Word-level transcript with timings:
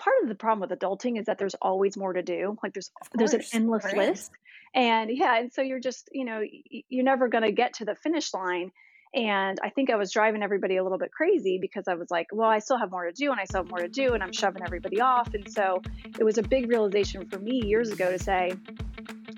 part 0.00 0.16
of 0.22 0.28
the 0.28 0.34
problem 0.34 0.68
with 0.68 0.78
adulting 0.78 1.18
is 1.18 1.26
that 1.26 1.38
there's 1.38 1.54
always 1.54 1.96
more 1.96 2.12
to 2.12 2.22
do. 2.22 2.56
Like 2.62 2.72
there's 2.72 2.90
there's 3.14 3.34
an 3.34 3.42
endless 3.52 3.84
list. 3.92 4.32
And 4.74 5.10
yeah, 5.12 5.38
and 5.38 5.52
so 5.52 5.62
you're 5.62 5.80
just, 5.80 6.08
you 6.12 6.24
know, 6.24 6.42
you're 6.88 7.04
never 7.04 7.28
going 7.28 7.44
to 7.44 7.52
get 7.52 7.74
to 7.74 7.84
the 7.84 7.94
finish 7.94 8.32
line. 8.32 8.72
And 9.12 9.58
I 9.62 9.70
think 9.70 9.90
I 9.90 9.96
was 9.96 10.12
driving 10.12 10.42
everybody 10.42 10.76
a 10.76 10.82
little 10.84 10.98
bit 10.98 11.10
crazy 11.10 11.58
because 11.60 11.88
I 11.88 11.94
was 11.94 12.10
like, 12.10 12.28
well, 12.32 12.48
I 12.48 12.60
still 12.60 12.78
have 12.78 12.92
more 12.92 13.04
to 13.04 13.12
do 13.12 13.32
and 13.32 13.40
I 13.40 13.44
still 13.44 13.62
have 13.62 13.68
more 13.68 13.80
to 13.80 13.88
do 13.88 14.14
and 14.14 14.22
I'm 14.22 14.32
shoving 14.32 14.62
everybody 14.62 15.00
off. 15.00 15.34
And 15.34 15.50
so 15.52 15.82
it 16.18 16.22
was 16.22 16.38
a 16.38 16.42
big 16.42 16.68
realization 16.68 17.28
for 17.28 17.40
me 17.40 17.60
years 17.64 17.90
ago 17.90 18.12
to 18.12 18.18
say, 18.18 18.52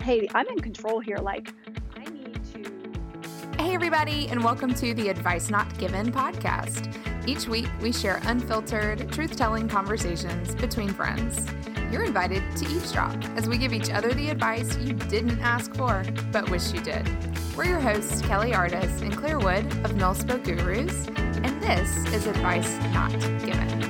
hey, 0.03 0.29
I'm 0.35 0.47
in 0.49 0.61
control 0.61 1.01
here. 1.01 1.17
Like, 1.17 1.51
I 1.97 2.05
need 2.05 2.39
to. 2.53 3.63
Hey, 3.63 3.75
everybody, 3.75 4.29
and 4.29 4.45
welcome 4.45 4.75
to 4.75 4.93
the 4.93 5.09
Advice 5.09 5.49
Not 5.49 5.79
Given 5.79 6.13
podcast. 6.13 7.12
Each 7.25 7.47
week, 7.47 7.69
we 7.81 7.93
share 7.93 8.21
unfiltered, 8.25 9.13
truth 9.13 9.37
telling 9.37 9.69
conversations 9.69 10.57
between 10.57 10.89
friends. 10.89 11.47
You're 11.93 12.03
invited 12.03 12.43
to 12.57 12.65
eavesdrop 12.67 13.17
as 13.37 13.49
we 13.49 13.59
give 13.59 13.73
each 13.73 13.91
other 13.91 14.13
the 14.13 14.31
advice 14.31 14.77
you 14.79 14.95
didn't 14.95 15.39
ask 15.39 15.73
for, 15.77 16.05
but 16.33 16.51
wish 16.51 16.73
you 16.73 16.81
did. 16.81 17.09
We're 17.57 17.67
your 17.67 17.79
hosts, 17.79 18.23
Kelly 18.23 18.55
Artis 18.55 19.03
and 19.03 19.17
Claire 19.17 19.39
Wood 19.39 19.65
of 19.85 19.93
Milspo 19.93 20.43
Gurus, 20.43 21.07
and 21.17 21.63
this 21.63 22.13
is 22.13 22.27
Advice 22.27 22.77
Not 22.93 23.13
Given. 23.13 23.83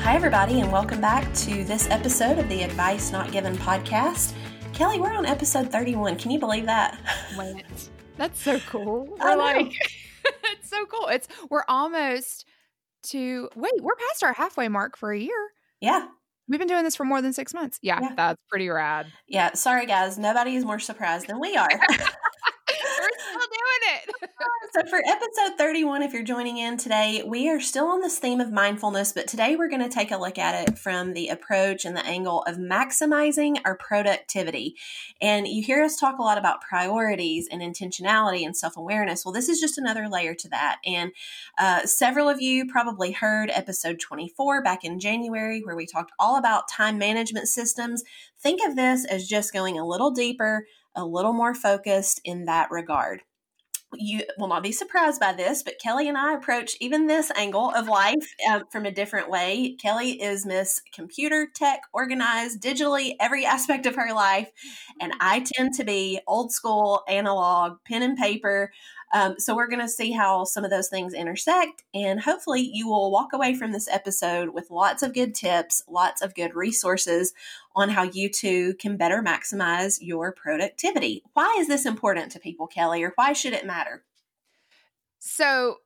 Hi, 0.00 0.14
everybody, 0.14 0.60
and 0.60 0.70
welcome 0.70 1.00
back 1.00 1.32
to 1.32 1.64
this 1.64 1.88
episode 1.88 2.38
of 2.38 2.46
the 2.50 2.62
Advice 2.62 3.10
Not 3.10 3.32
Given 3.32 3.56
podcast. 3.56 4.34
Kelly, 4.74 5.00
we're 5.00 5.14
on 5.14 5.24
episode 5.24 5.72
31. 5.72 6.18
Can 6.18 6.30
you 6.30 6.38
believe 6.38 6.66
that? 6.66 6.98
Wait. 7.38 7.88
That's 8.16 8.40
so 8.40 8.58
cool. 8.60 9.16
We're 9.20 9.36
like, 9.36 9.72
it's 10.44 10.70
so 10.70 10.86
cool. 10.86 11.08
It's 11.08 11.28
we're 11.50 11.64
almost 11.68 12.46
to 13.04 13.48
wait. 13.54 13.72
We're 13.80 13.96
past 13.96 14.22
our 14.22 14.32
halfway 14.32 14.68
mark 14.68 14.96
for 14.96 15.12
a 15.12 15.18
year. 15.18 15.50
Yeah, 15.80 16.06
we've 16.48 16.58
been 16.58 16.68
doing 16.68 16.84
this 16.84 16.96
for 16.96 17.04
more 17.04 17.20
than 17.20 17.32
six 17.32 17.52
months. 17.52 17.78
Yeah, 17.82 18.00
yeah. 18.00 18.14
that's 18.16 18.40
pretty 18.48 18.68
rad. 18.68 19.06
Yeah, 19.26 19.52
sorry 19.54 19.86
guys, 19.86 20.18
nobody 20.18 20.56
is 20.56 20.64
more 20.64 20.78
surprised 20.78 21.26
than 21.26 21.40
we 21.40 21.56
are. 21.56 21.68
it. 23.92 24.14
so, 24.72 24.86
for 24.88 25.02
episode 25.06 25.58
31, 25.58 26.02
if 26.02 26.12
you're 26.12 26.22
joining 26.22 26.58
in 26.58 26.76
today, 26.76 27.22
we 27.26 27.48
are 27.48 27.60
still 27.60 27.86
on 27.86 28.00
this 28.00 28.18
theme 28.18 28.40
of 28.40 28.52
mindfulness, 28.52 29.12
but 29.12 29.26
today 29.26 29.56
we're 29.56 29.68
going 29.68 29.82
to 29.82 29.88
take 29.88 30.10
a 30.10 30.16
look 30.16 30.38
at 30.38 30.68
it 30.68 30.78
from 30.78 31.12
the 31.12 31.28
approach 31.28 31.84
and 31.84 31.96
the 31.96 32.04
angle 32.04 32.42
of 32.42 32.56
maximizing 32.56 33.58
our 33.64 33.76
productivity. 33.76 34.76
And 35.20 35.46
you 35.46 35.62
hear 35.62 35.82
us 35.82 35.96
talk 35.96 36.18
a 36.18 36.22
lot 36.22 36.38
about 36.38 36.60
priorities 36.60 37.48
and 37.50 37.60
intentionality 37.60 38.44
and 38.44 38.56
self 38.56 38.76
awareness. 38.76 39.24
Well, 39.24 39.32
this 39.32 39.48
is 39.48 39.60
just 39.60 39.78
another 39.78 40.08
layer 40.08 40.34
to 40.34 40.48
that. 40.50 40.78
And 40.84 41.12
uh, 41.58 41.86
several 41.86 42.28
of 42.28 42.40
you 42.40 42.66
probably 42.66 43.12
heard 43.12 43.50
episode 43.50 44.00
24 44.00 44.62
back 44.62 44.84
in 44.84 44.98
January, 44.98 45.60
where 45.62 45.76
we 45.76 45.86
talked 45.86 46.12
all 46.18 46.36
about 46.36 46.68
time 46.68 46.98
management 46.98 47.48
systems. 47.48 48.02
Think 48.38 48.60
of 48.66 48.76
this 48.76 49.04
as 49.04 49.26
just 49.26 49.52
going 49.52 49.78
a 49.78 49.86
little 49.86 50.10
deeper 50.10 50.66
a 50.94 51.04
little 51.04 51.32
more 51.32 51.54
focused 51.54 52.20
in 52.24 52.44
that 52.44 52.70
regard. 52.70 53.22
You 53.96 54.22
will 54.38 54.48
not 54.48 54.62
be 54.62 54.72
surprised 54.72 55.20
by 55.20 55.32
this, 55.32 55.62
but 55.62 55.78
Kelly 55.78 56.08
and 56.08 56.16
I 56.16 56.34
approach 56.34 56.76
even 56.80 57.06
this 57.06 57.30
angle 57.36 57.70
of 57.70 57.88
life 57.88 58.34
um, 58.50 58.64
from 58.70 58.86
a 58.86 58.90
different 58.90 59.30
way. 59.30 59.76
Kelly 59.80 60.22
is 60.22 60.46
Miss 60.46 60.80
Computer 60.92 61.46
Tech, 61.54 61.80
organized 61.92 62.62
digitally, 62.62 63.16
every 63.20 63.44
aspect 63.44 63.86
of 63.86 63.94
her 63.96 64.12
life. 64.12 64.50
And 65.00 65.12
I 65.20 65.44
tend 65.54 65.74
to 65.74 65.84
be 65.84 66.20
old 66.26 66.52
school, 66.52 67.02
analog, 67.08 67.78
pen 67.86 68.02
and 68.02 68.16
paper. 68.16 68.72
Um, 69.14 69.36
so 69.38 69.54
we're 69.54 69.68
going 69.68 69.80
to 69.80 69.88
see 69.88 70.10
how 70.10 70.42
some 70.42 70.64
of 70.64 70.70
those 70.70 70.88
things 70.88 71.14
intersect, 71.14 71.84
and 71.94 72.20
hopefully 72.20 72.68
you 72.72 72.88
will 72.88 73.12
walk 73.12 73.32
away 73.32 73.54
from 73.54 73.70
this 73.70 73.86
episode 73.86 74.48
with 74.50 74.72
lots 74.72 75.04
of 75.04 75.14
good 75.14 75.36
tips, 75.36 75.84
lots 75.88 76.20
of 76.20 76.34
good 76.34 76.56
resources 76.56 77.32
on 77.76 77.90
how 77.90 78.02
you 78.02 78.28
too 78.28 78.74
can 78.74 78.96
better 78.96 79.22
maximize 79.22 79.98
your 80.00 80.32
productivity. 80.32 81.22
Why 81.32 81.56
is 81.60 81.68
this 81.68 81.86
important 81.86 82.32
to 82.32 82.40
people, 82.40 82.66
Kelly, 82.66 83.04
or 83.04 83.12
why 83.14 83.34
should 83.34 83.52
it 83.52 83.64
matter? 83.64 84.02
So, 85.20 85.76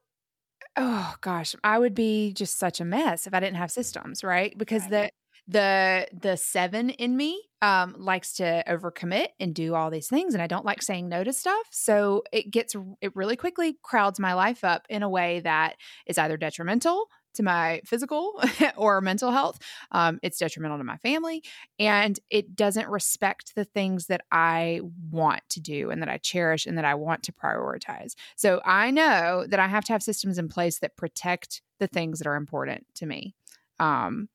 oh 0.78 1.14
gosh, 1.20 1.54
I 1.62 1.78
would 1.78 1.94
be 1.94 2.32
just 2.32 2.58
such 2.58 2.80
a 2.80 2.84
mess 2.86 3.26
if 3.26 3.34
I 3.34 3.40
didn't 3.40 3.56
have 3.56 3.70
systems, 3.70 4.24
right? 4.24 4.56
Because 4.56 4.82
right. 4.84 4.90
the 4.90 5.10
the 5.48 6.06
the 6.12 6.36
seven 6.36 6.90
in 6.90 7.16
me 7.16 7.42
um 7.62 7.94
likes 7.98 8.34
to 8.34 8.62
overcommit 8.68 9.28
and 9.40 9.54
do 9.54 9.74
all 9.74 9.90
these 9.90 10.06
things 10.06 10.34
and 10.34 10.42
i 10.42 10.46
don't 10.46 10.66
like 10.66 10.82
saying 10.82 11.08
no 11.08 11.24
to 11.24 11.32
stuff. 11.32 11.66
So 11.70 12.22
it 12.32 12.50
gets 12.50 12.76
it 13.00 13.16
really 13.16 13.34
quickly 13.36 13.78
crowds 13.82 14.20
my 14.20 14.34
life 14.34 14.62
up 14.62 14.86
in 14.90 15.02
a 15.02 15.08
way 15.08 15.40
that 15.40 15.76
is 16.06 16.18
either 16.18 16.36
detrimental 16.36 17.06
to 17.34 17.42
my 17.42 17.80
physical 17.84 18.40
or 18.76 19.00
mental 19.00 19.30
health 19.30 19.58
um, 19.92 20.18
it's 20.22 20.38
detrimental 20.38 20.76
to 20.78 20.84
my 20.84 20.96
family 20.98 21.42
and 21.78 22.18
it 22.30 22.54
doesn't 22.54 22.88
respect 22.88 23.54
the 23.54 23.64
things 23.64 24.06
that 24.06 24.22
i 24.30 24.80
want 25.10 25.42
to 25.48 25.60
do 25.60 25.90
and 25.90 26.02
that 26.02 26.08
i 26.08 26.18
cherish 26.18 26.66
and 26.66 26.76
that 26.76 26.84
i 26.84 26.94
want 26.94 27.22
to 27.22 27.32
prioritize. 27.32 28.14
So 28.36 28.60
i 28.64 28.90
know 28.90 29.46
that 29.48 29.60
i 29.60 29.66
have 29.66 29.84
to 29.86 29.92
have 29.92 30.02
systems 30.02 30.36
in 30.36 30.48
place 30.48 30.80
that 30.80 30.96
protect 30.96 31.62
the 31.78 31.86
things 31.86 32.18
that 32.18 32.28
are 32.28 32.36
important 32.36 32.86
to 32.96 33.06
me 33.06 33.34
um, 33.80 34.28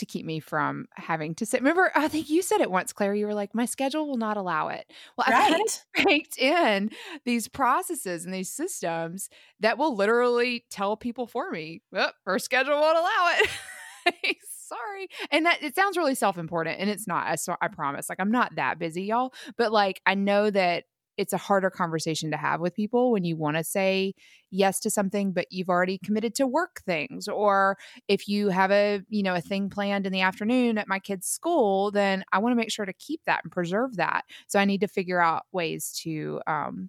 to 0.00 0.06
keep 0.06 0.26
me 0.26 0.40
from 0.40 0.86
having 0.94 1.34
to 1.36 1.46
sit. 1.46 1.60
Remember, 1.60 1.92
I 1.94 2.08
think 2.08 2.28
you 2.28 2.42
said 2.42 2.60
it 2.60 2.70
once, 2.70 2.92
Claire. 2.92 3.14
You 3.14 3.26
were 3.26 3.34
like, 3.34 3.54
"My 3.54 3.64
schedule 3.64 4.06
will 4.08 4.16
not 4.16 4.36
allow 4.36 4.68
it." 4.68 4.90
Well, 5.16 5.26
I've 5.28 5.50
kind 5.50 5.62
of 5.64 6.04
baked 6.04 6.38
in 6.38 6.90
these 7.24 7.48
processes 7.48 8.24
and 8.24 8.34
these 8.34 8.50
systems 8.50 9.28
that 9.60 9.78
will 9.78 9.94
literally 9.94 10.64
tell 10.70 10.96
people 10.96 11.26
for 11.26 11.50
me, 11.50 11.82
oh, 11.94 12.10
"Her 12.24 12.38
schedule 12.38 12.80
won't 12.80 12.98
allow 12.98 13.34
it." 13.38 14.36
Sorry, 14.50 15.08
and 15.30 15.46
that 15.46 15.62
it 15.62 15.74
sounds 15.74 15.96
really 15.96 16.14
self-important, 16.14 16.80
and 16.80 16.88
it's 16.88 17.06
not. 17.06 17.26
I, 17.26 17.36
I 17.64 17.68
promise. 17.68 18.08
Like 18.08 18.20
I'm 18.20 18.30
not 18.30 18.54
that 18.56 18.78
busy, 18.78 19.04
y'all. 19.04 19.32
But 19.56 19.72
like 19.72 20.00
I 20.06 20.14
know 20.14 20.50
that 20.50 20.84
it's 21.20 21.34
a 21.34 21.38
harder 21.38 21.68
conversation 21.68 22.30
to 22.30 22.36
have 22.38 22.60
with 22.60 22.74
people 22.74 23.12
when 23.12 23.24
you 23.24 23.36
want 23.36 23.58
to 23.58 23.62
say 23.62 24.14
yes 24.50 24.80
to 24.80 24.88
something 24.88 25.32
but 25.32 25.46
you've 25.50 25.68
already 25.68 25.98
committed 25.98 26.34
to 26.34 26.46
work 26.46 26.80
things 26.86 27.28
or 27.28 27.76
if 28.08 28.26
you 28.26 28.48
have 28.48 28.70
a 28.70 29.02
you 29.10 29.22
know 29.22 29.34
a 29.34 29.40
thing 29.40 29.68
planned 29.68 30.06
in 30.06 30.12
the 30.12 30.22
afternoon 30.22 30.78
at 30.78 30.88
my 30.88 30.98
kids 30.98 31.26
school 31.26 31.90
then 31.90 32.24
i 32.32 32.38
want 32.38 32.52
to 32.52 32.56
make 32.56 32.72
sure 32.72 32.86
to 32.86 32.94
keep 32.94 33.20
that 33.26 33.40
and 33.44 33.52
preserve 33.52 33.96
that. 33.96 34.24
So 34.48 34.58
i 34.58 34.64
need 34.64 34.80
to 34.80 34.88
figure 34.88 35.20
out 35.20 35.42
ways 35.52 35.92
to 36.02 36.40
um, 36.46 36.88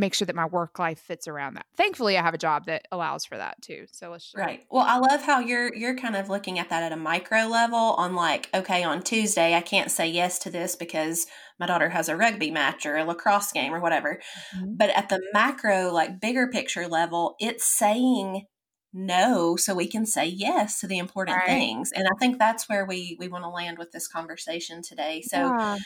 make 0.00 0.14
sure 0.14 0.26
that 0.26 0.34
my 0.34 0.46
work 0.46 0.78
life 0.78 0.98
fits 0.98 1.28
around 1.28 1.54
that. 1.54 1.66
Thankfully, 1.76 2.16
I 2.16 2.22
have 2.22 2.34
a 2.34 2.38
job 2.38 2.64
that 2.66 2.88
allows 2.90 3.24
for 3.24 3.36
that 3.36 3.60
too. 3.62 3.86
So 3.92 4.10
let's 4.10 4.32
right. 4.34 4.64
Well, 4.70 4.84
I 4.86 4.96
love 4.96 5.22
how 5.22 5.38
you're 5.40 5.72
you're 5.74 5.96
kind 5.96 6.16
of 6.16 6.28
looking 6.28 6.58
at 6.58 6.70
that 6.70 6.82
at 6.82 6.92
a 6.92 6.96
micro 6.96 7.46
level. 7.46 7.78
On 7.78 8.14
like, 8.14 8.48
okay, 8.54 8.82
on 8.82 9.02
Tuesday, 9.02 9.54
I 9.54 9.60
can't 9.60 9.90
say 9.90 10.08
yes 10.08 10.38
to 10.40 10.50
this 10.50 10.74
because 10.74 11.26
my 11.60 11.66
daughter 11.66 11.90
has 11.90 12.08
a 12.08 12.16
rugby 12.16 12.50
match 12.50 12.86
or 12.86 12.96
a 12.96 13.04
lacrosse 13.04 13.52
game 13.52 13.74
or 13.74 13.80
whatever. 13.80 14.20
Mm-hmm. 14.56 14.74
But 14.76 14.90
at 14.90 15.10
the 15.10 15.20
macro, 15.32 15.92
like 15.92 16.20
bigger 16.20 16.48
picture 16.48 16.88
level, 16.88 17.36
it's 17.38 17.66
saying 17.66 18.46
no 18.92 19.54
so 19.54 19.72
we 19.72 19.86
can 19.86 20.04
say 20.04 20.26
yes 20.26 20.80
to 20.80 20.88
the 20.88 20.98
important 20.98 21.36
right. 21.36 21.46
things 21.46 21.92
and 21.94 22.08
i 22.08 22.18
think 22.18 22.40
that's 22.40 22.68
where 22.68 22.84
we 22.84 23.16
we 23.20 23.28
want 23.28 23.44
to 23.44 23.48
land 23.48 23.78
with 23.78 23.92
this 23.92 24.08
conversation 24.08 24.82
today 24.82 25.22
so 25.22 25.36
yeah 25.36 25.78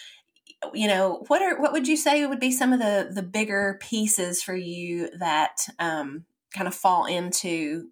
you 0.72 0.88
know 0.88 1.24
what 1.28 1.42
are 1.42 1.60
what 1.60 1.72
would 1.72 1.88
you 1.88 1.96
say 1.96 2.24
would 2.26 2.40
be 2.40 2.52
some 2.52 2.72
of 2.72 2.78
the 2.78 3.10
the 3.12 3.22
bigger 3.22 3.78
pieces 3.80 4.42
for 4.42 4.54
you 4.54 5.10
that 5.18 5.68
um, 5.78 6.24
kind 6.54 6.68
of 6.68 6.74
fall 6.74 7.06
into 7.06 7.88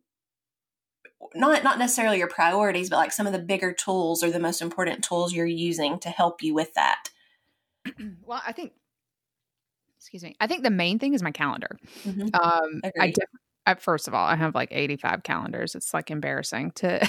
not 1.34 1.62
not 1.62 1.78
necessarily 1.78 2.18
your 2.18 2.28
priorities 2.28 2.90
but 2.90 2.96
like 2.96 3.12
some 3.12 3.26
of 3.26 3.32
the 3.32 3.38
bigger 3.38 3.72
tools 3.72 4.22
or 4.22 4.30
the 4.30 4.40
most 4.40 4.62
important 4.62 5.04
tools 5.04 5.32
you're 5.32 5.46
using 5.46 5.98
to 5.98 6.08
help 6.08 6.42
you 6.42 6.54
with 6.54 6.72
that? 6.74 7.08
Well 8.24 8.40
i 8.46 8.52
think 8.52 8.72
excuse 9.96 10.22
me 10.22 10.36
i 10.40 10.46
think 10.46 10.62
the 10.62 10.70
main 10.70 10.98
thing 10.98 11.14
is 11.14 11.22
my 11.22 11.32
calendar. 11.32 11.78
Mm-hmm. 12.04 12.28
um 12.34 12.80
i 12.98 13.08
def- 13.08 13.24
I, 13.66 13.74
first 13.74 14.08
of 14.08 14.14
all 14.14 14.26
i 14.26 14.36
have 14.36 14.54
like 14.54 14.68
85 14.72 15.22
calendars. 15.22 15.74
It's 15.74 15.92
like 15.92 16.10
embarrassing 16.10 16.72
to, 16.76 17.02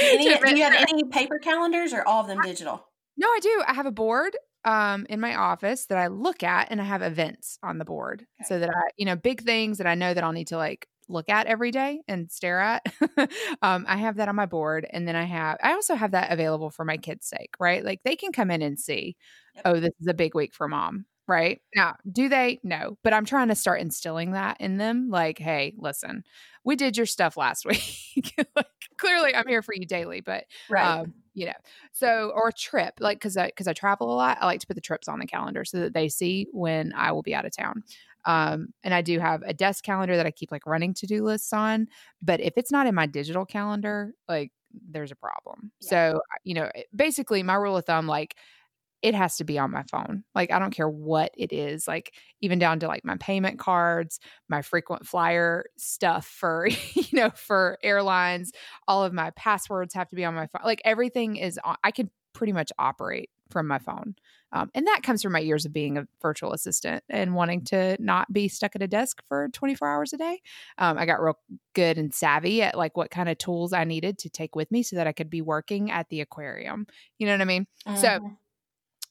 any, 0.00 0.28
to 0.34 0.46
do 0.46 0.56
you 0.56 0.64
have 0.64 0.86
any 0.88 1.04
paper 1.04 1.38
calendars 1.38 1.92
or 1.92 2.06
all 2.06 2.22
of 2.22 2.26
them 2.26 2.40
digital? 2.42 2.86
No, 3.16 3.26
I 3.26 3.38
do. 3.40 3.62
I 3.66 3.74
have 3.74 3.86
a 3.86 3.92
board 3.92 4.36
um, 4.64 5.06
in 5.08 5.20
my 5.20 5.34
office 5.34 5.86
that 5.86 5.98
I 5.98 6.06
look 6.06 6.42
at 6.42 6.68
and 6.70 6.80
I 6.80 6.84
have 6.84 7.02
events 7.02 7.58
on 7.62 7.78
the 7.78 7.84
board 7.84 8.26
okay. 8.40 8.48
so 8.48 8.58
that 8.58 8.70
I, 8.70 8.90
you 8.96 9.06
know, 9.06 9.16
big 9.16 9.42
things 9.42 9.78
that 9.78 9.86
I 9.86 9.94
know 9.94 10.14
that 10.14 10.22
I'll 10.22 10.32
need 10.32 10.48
to 10.48 10.56
like 10.56 10.88
look 11.08 11.28
at 11.28 11.46
every 11.46 11.70
day 11.70 12.00
and 12.08 12.30
stare 12.30 12.60
at. 12.60 12.86
um, 13.62 13.84
I 13.88 13.96
have 13.96 14.16
that 14.16 14.28
on 14.28 14.36
my 14.36 14.46
board. 14.46 14.86
And 14.90 15.06
then 15.06 15.16
I 15.16 15.24
have, 15.24 15.58
I 15.62 15.72
also 15.72 15.94
have 15.94 16.12
that 16.12 16.32
available 16.32 16.70
for 16.70 16.84
my 16.84 16.96
kids' 16.96 17.26
sake, 17.26 17.54
right? 17.58 17.84
Like 17.84 18.00
they 18.04 18.16
can 18.16 18.32
come 18.32 18.50
in 18.50 18.62
and 18.62 18.78
see, 18.78 19.16
yep. 19.54 19.62
oh, 19.64 19.80
this 19.80 19.92
is 20.00 20.06
a 20.06 20.14
big 20.14 20.34
week 20.34 20.54
for 20.54 20.68
mom. 20.68 21.06
Right 21.28 21.62
now, 21.74 21.94
do 22.10 22.28
they? 22.28 22.58
No, 22.64 22.98
but 23.04 23.12
I'm 23.12 23.24
trying 23.24 23.48
to 23.48 23.54
start 23.54 23.80
instilling 23.80 24.32
that 24.32 24.60
in 24.60 24.76
them. 24.76 25.08
Like, 25.08 25.38
hey, 25.38 25.72
listen, 25.78 26.24
we 26.64 26.74
did 26.74 26.96
your 26.96 27.06
stuff 27.06 27.36
last 27.36 27.64
week. 27.66 28.34
like, 28.56 28.66
clearly, 28.98 29.34
I'm 29.34 29.46
here 29.46 29.62
for 29.62 29.72
you 29.72 29.86
daily, 29.86 30.20
but 30.20 30.44
right. 30.68 30.84
Um, 30.84 31.14
you 31.34 31.46
know 31.46 31.52
so 31.92 32.30
or 32.34 32.48
a 32.48 32.52
trip 32.52 32.94
like 33.00 33.18
because 33.18 33.36
i 33.36 33.46
because 33.46 33.66
i 33.68 33.72
travel 33.72 34.12
a 34.12 34.16
lot 34.16 34.38
i 34.40 34.46
like 34.46 34.60
to 34.60 34.66
put 34.66 34.74
the 34.74 34.80
trips 34.80 35.08
on 35.08 35.18
the 35.18 35.26
calendar 35.26 35.64
so 35.64 35.78
that 35.80 35.94
they 35.94 36.08
see 36.08 36.46
when 36.52 36.92
i 36.94 37.10
will 37.12 37.22
be 37.22 37.34
out 37.34 37.44
of 37.46 37.56
town 37.56 37.82
Um, 38.24 38.68
and 38.84 38.94
I 38.94 39.02
do 39.02 39.18
have 39.18 39.42
a 39.42 39.52
desk 39.52 39.82
calendar 39.84 40.16
that 40.16 40.26
I 40.26 40.30
keep 40.30 40.52
like 40.52 40.64
running 40.64 40.94
to 40.94 41.06
do 41.06 41.24
lists 41.24 41.52
on. 41.52 41.88
But 42.20 42.40
if 42.40 42.52
it's 42.56 42.70
not 42.70 42.86
in 42.86 42.94
my 42.94 43.06
digital 43.06 43.44
calendar, 43.44 44.14
like 44.28 44.52
there's 44.72 45.10
a 45.10 45.16
problem. 45.16 45.72
Yeah. 45.80 45.88
So, 45.90 46.20
you 46.44 46.54
know, 46.54 46.70
basically 46.94 47.42
my 47.42 47.54
rule 47.54 47.76
of 47.76 47.84
thumb, 47.84 48.06
like 48.06 48.36
it 49.02 49.14
has 49.14 49.36
to 49.36 49.44
be 49.44 49.58
on 49.58 49.70
my 49.70 49.82
phone. 49.82 50.24
Like 50.34 50.52
I 50.52 50.58
don't 50.58 50.70
care 50.70 50.88
what 50.88 51.32
it 51.36 51.52
is, 51.52 51.88
like 51.88 52.14
even 52.40 52.58
down 52.58 52.78
to 52.80 52.86
like 52.86 53.04
my 53.04 53.16
payment 53.16 53.58
cards, 53.58 54.20
my 54.48 54.62
frequent 54.62 55.06
flyer 55.06 55.64
stuff 55.76 56.26
for, 56.26 56.68
you 56.94 57.04
know, 57.12 57.30
for 57.30 57.78
airlines, 57.82 58.52
all 58.86 59.04
of 59.04 59.12
my 59.12 59.30
passwords 59.30 59.94
have 59.94 60.08
to 60.08 60.16
be 60.16 60.24
on 60.24 60.34
my 60.34 60.46
phone. 60.46 60.62
Like 60.64 60.80
everything 60.84 61.36
is 61.36 61.58
on, 61.64 61.76
I 61.82 61.90
can 61.90 62.10
pretty 62.32 62.52
much 62.52 62.72
operate 62.78 63.30
from 63.50 63.66
my 63.66 63.78
phone. 63.78 64.14
Um, 64.52 64.70
and 64.74 64.86
that 64.86 65.02
comes 65.02 65.22
from 65.22 65.32
my 65.32 65.38
years 65.38 65.64
of 65.64 65.72
being 65.72 65.96
a 65.96 66.06
virtual 66.20 66.52
assistant 66.52 67.04
and 67.08 67.34
wanting 67.34 67.64
to 67.66 67.96
not 68.00 68.32
be 68.32 68.48
stuck 68.48 68.74
at 68.76 68.82
a 68.82 68.88
desk 68.88 69.22
for 69.28 69.48
24 69.52 69.88
hours 69.88 70.12
a 70.12 70.18
day. 70.18 70.40
Um, 70.78 70.98
I 70.98 71.06
got 71.06 71.22
real 71.22 71.38
good 71.74 71.98
and 71.98 72.12
savvy 72.12 72.62
at 72.62 72.76
like 72.76 72.96
what 72.96 73.10
kind 73.10 73.28
of 73.28 73.38
tools 73.38 73.72
I 73.72 73.84
needed 73.84 74.18
to 74.18 74.30
take 74.30 74.54
with 74.54 74.70
me 74.70 74.82
so 74.82 74.96
that 74.96 75.06
I 75.06 75.12
could 75.12 75.30
be 75.30 75.40
working 75.40 75.90
at 75.90 76.08
the 76.08 76.20
aquarium. 76.20 76.86
You 77.18 77.26
know 77.26 77.34
what 77.34 77.40
I 77.40 77.46
mean? 77.46 77.66
Mm-hmm. 77.86 78.00
So 78.00 78.30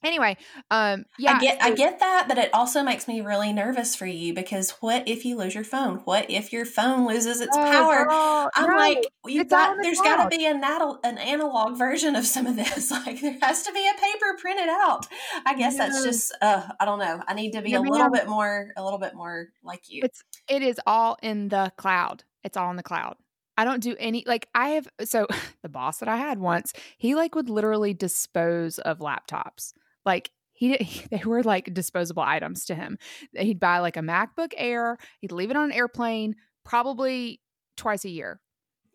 anyway 0.04 0.36
um 0.72 1.06
yeah 1.18 1.36
i 1.36 1.40
get 1.40 1.64
i 1.64 1.72
get 1.74 2.00
that 2.00 2.26
but 2.28 2.38
it 2.38 2.50
also 2.54 2.82
makes 2.82 3.08
me 3.08 3.22
really 3.22 3.54
nervous 3.54 3.96
for 3.96 4.06
you 4.06 4.34
because 4.34 4.72
what 4.80 5.08
if 5.08 5.26
you 5.26 5.38
lose 5.38 5.54
your 5.54 5.64
phone 5.64 5.98
what 6.06 6.30
if 6.30 6.52
your 6.52 6.66
phone 6.66 7.08
loses 7.08 7.42
its 7.42 7.56
oh, 7.56 7.64
power 7.64 8.06
girl, 8.06 8.50
i'm 8.56 8.70
right. 8.70 8.98
like 8.98 9.08
you 9.26 9.44
got 9.44 9.78
there's 9.82 10.02
got 10.02 10.30
to 10.30 10.38
be 10.38 10.46
a 10.46 10.54
nat- 10.54 11.00
an 11.04 11.18
analog 11.18 11.78
version 11.78 12.16
of 12.16 12.26
some 12.26 12.46
of 12.46 12.56
this 12.56 12.92
like 13.06 13.22
there 13.22 13.38
has 13.42 13.64
to 13.64 13.72
be 13.72 13.88
a 13.88 14.00
paper 14.00 14.38
printed 14.40 14.70
out 14.70 15.06
i 15.46 15.54
guess 15.56 15.76
yeah. 15.76 15.88
that's 15.88 16.04
just 16.04 16.36
uh 16.42 16.68
i 16.80 16.86
don't 16.86 17.00
know 17.00 17.22
i 17.28 17.34
need 17.34 17.52
to 17.52 17.62
be 17.62 17.74
a 17.74 17.82
little 17.82 18.10
bit 18.10 18.28
more 18.28 18.72
a 18.78 18.84
little 18.84 19.00
bit 19.00 19.14
more 19.14 19.48
like 19.64 19.82
you 19.90 20.02
it's 20.04 20.24
it 20.48 20.62
is 20.62 20.80
all 20.86 21.18
in 21.22 21.50
the 21.50 21.72
cloud 21.78 22.24
it's 22.44 22.58
all 22.58 22.70
in 22.70 22.76
the 22.76 22.84
cloud 22.84 23.16
I 23.58 23.64
don't 23.64 23.84
do 23.84 23.96
any 24.00 24.24
like 24.26 24.48
I 24.56 24.70
have 24.70 24.88
so 25.04 25.28
the 25.62 25.70
boss 25.70 26.00
that 26.00 26.10
I 26.10 26.18
had 26.18 26.40
once, 26.40 26.74
he 26.98 27.14
like 27.14 27.36
would 27.36 27.50
literally 27.50 27.94
dispose 27.94 28.80
of 28.80 29.00
laptops. 29.00 29.74
Like 30.06 30.32
he, 30.54 30.78
they 31.10 31.24
were 31.26 31.44
like 31.44 31.74
disposable 31.74 32.24
items 32.24 32.66
to 32.66 32.76
him. 32.76 32.98
He'd 33.36 33.60
buy 33.60 33.80
like 33.80 33.98
a 33.98 34.02
MacBook 34.02 34.54
Air, 34.58 34.98
he'd 35.20 35.32
leave 35.32 35.50
it 35.50 35.58
on 35.58 35.66
an 35.66 35.72
airplane 35.72 36.36
probably 36.64 37.42
twice 37.78 38.06
a 38.06 38.10
year. 38.10 38.40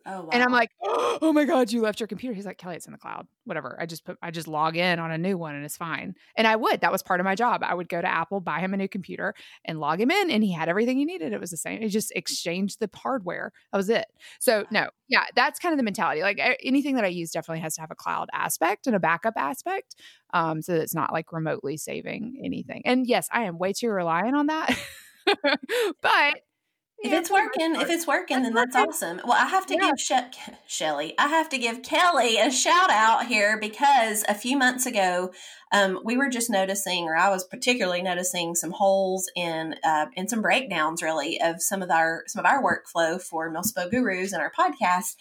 Oh, 0.08 0.22
wow. 0.22 0.28
And 0.32 0.42
I'm 0.42 0.52
like, 0.52 0.70
oh 0.82 1.32
my 1.34 1.44
God, 1.44 1.72
you 1.72 1.80
left 1.80 1.98
your 1.98 2.06
computer. 2.06 2.32
He's 2.32 2.46
like, 2.46 2.58
Kelly, 2.58 2.76
it's 2.76 2.86
in 2.86 2.92
the 2.92 2.98
cloud. 2.98 3.26
Whatever. 3.44 3.76
I 3.80 3.86
just 3.86 4.04
put, 4.04 4.16
I 4.22 4.30
just 4.30 4.46
log 4.46 4.76
in 4.76 5.00
on 5.00 5.10
a 5.10 5.18
new 5.18 5.36
one 5.36 5.56
and 5.56 5.64
it's 5.64 5.76
fine. 5.76 6.14
And 6.36 6.46
I 6.46 6.54
would, 6.54 6.80
that 6.82 6.92
was 6.92 7.02
part 7.02 7.18
of 7.18 7.24
my 7.24 7.34
job. 7.34 7.62
I 7.64 7.74
would 7.74 7.88
go 7.88 8.00
to 8.00 8.06
Apple, 8.06 8.40
buy 8.40 8.60
him 8.60 8.72
a 8.72 8.76
new 8.76 8.88
computer 8.88 9.34
and 9.64 9.80
log 9.80 10.00
him 10.00 10.12
in 10.12 10.30
and 10.30 10.44
he 10.44 10.52
had 10.52 10.68
everything 10.68 10.96
he 10.98 11.04
needed. 11.04 11.32
It 11.32 11.40
was 11.40 11.50
the 11.50 11.56
same. 11.56 11.80
He 11.80 11.88
just 11.88 12.12
exchanged 12.14 12.78
the 12.78 12.88
hardware. 12.94 13.52
That 13.72 13.78
was 13.78 13.90
it. 13.90 14.06
So 14.38 14.64
no, 14.70 14.88
yeah, 15.08 15.24
that's 15.34 15.58
kind 15.58 15.72
of 15.72 15.76
the 15.76 15.84
mentality. 15.84 16.22
Like 16.22 16.40
anything 16.62 16.94
that 16.94 17.04
I 17.04 17.08
use 17.08 17.32
definitely 17.32 17.60
has 17.60 17.74
to 17.74 17.80
have 17.80 17.90
a 17.90 17.96
cloud 17.96 18.28
aspect 18.32 18.86
and 18.86 18.94
a 18.94 19.00
backup 19.00 19.34
aspect. 19.36 19.96
Um, 20.32 20.62
so 20.62 20.74
it's 20.74 20.94
not 20.94 21.12
like 21.12 21.32
remotely 21.32 21.76
saving 21.76 22.40
anything. 22.44 22.82
And 22.84 23.06
yes, 23.06 23.28
I 23.32 23.42
am 23.44 23.58
way 23.58 23.72
too 23.72 23.90
reliant 23.90 24.36
on 24.36 24.46
that. 24.46 24.78
but 26.00 26.34
if 26.98 27.12
it's 27.12 27.31
working, 27.31 27.76
if 27.76 27.90
it's 27.90 28.06
working, 28.06 28.43
then 28.43 28.54
that's 28.54 28.75
awesome. 28.75 29.20
Well, 29.25 29.34
I 29.34 29.46
have 29.46 29.66
to 29.66 29.75
yeah. 29.75 29.90
give 29.90 30.00
she- 30.00 30.16
Shelly, 30.66 31.14
I 31.19 31.28
have 31.28 31.48
to 31.50 31.58
give 31.58 31.82
Kelly 31.82 32.38
a 32.38 32.50
shout 32.50 32.90
out 32.90 33.26
here 33.26 33.58
because 33.60 34.25
a 34.28 34.34
few 34.34 34.56
months 34.56 34.87
ago, 34.87 35.32
um, 35.72 36.00
we 36.04 36.16
were 36.16 36.28
just 36.28 36.48
noticing, 36.48 37.04
or 37.04 37.16
I 37.16 37.28
was 37.28 37.44
particularly 37.44 38.00
noticing 38.00 38.54
some 38.54 38.70
holes 38.70 39.31
in 39.37 39.75
uh, 39.84 40.06
in 40.14 40.28
some 40.28 40.40
breakdowns, 40.40 41.02
really, 41.02 41.40
of 41.40 41.60
some 41.60 41.82
of 41.82 41.90
our 41.90 42.22
some 42.26 42.44
of 42.44 42.50
our 42.50 42.62
workflow 42.62 43.20
for 43.20 43.52
Milspo 43.52 43.90
Gurus 43.90 44.32
and 44.32 44.40
our 44.40 44.52
podcast. 44.58 45.16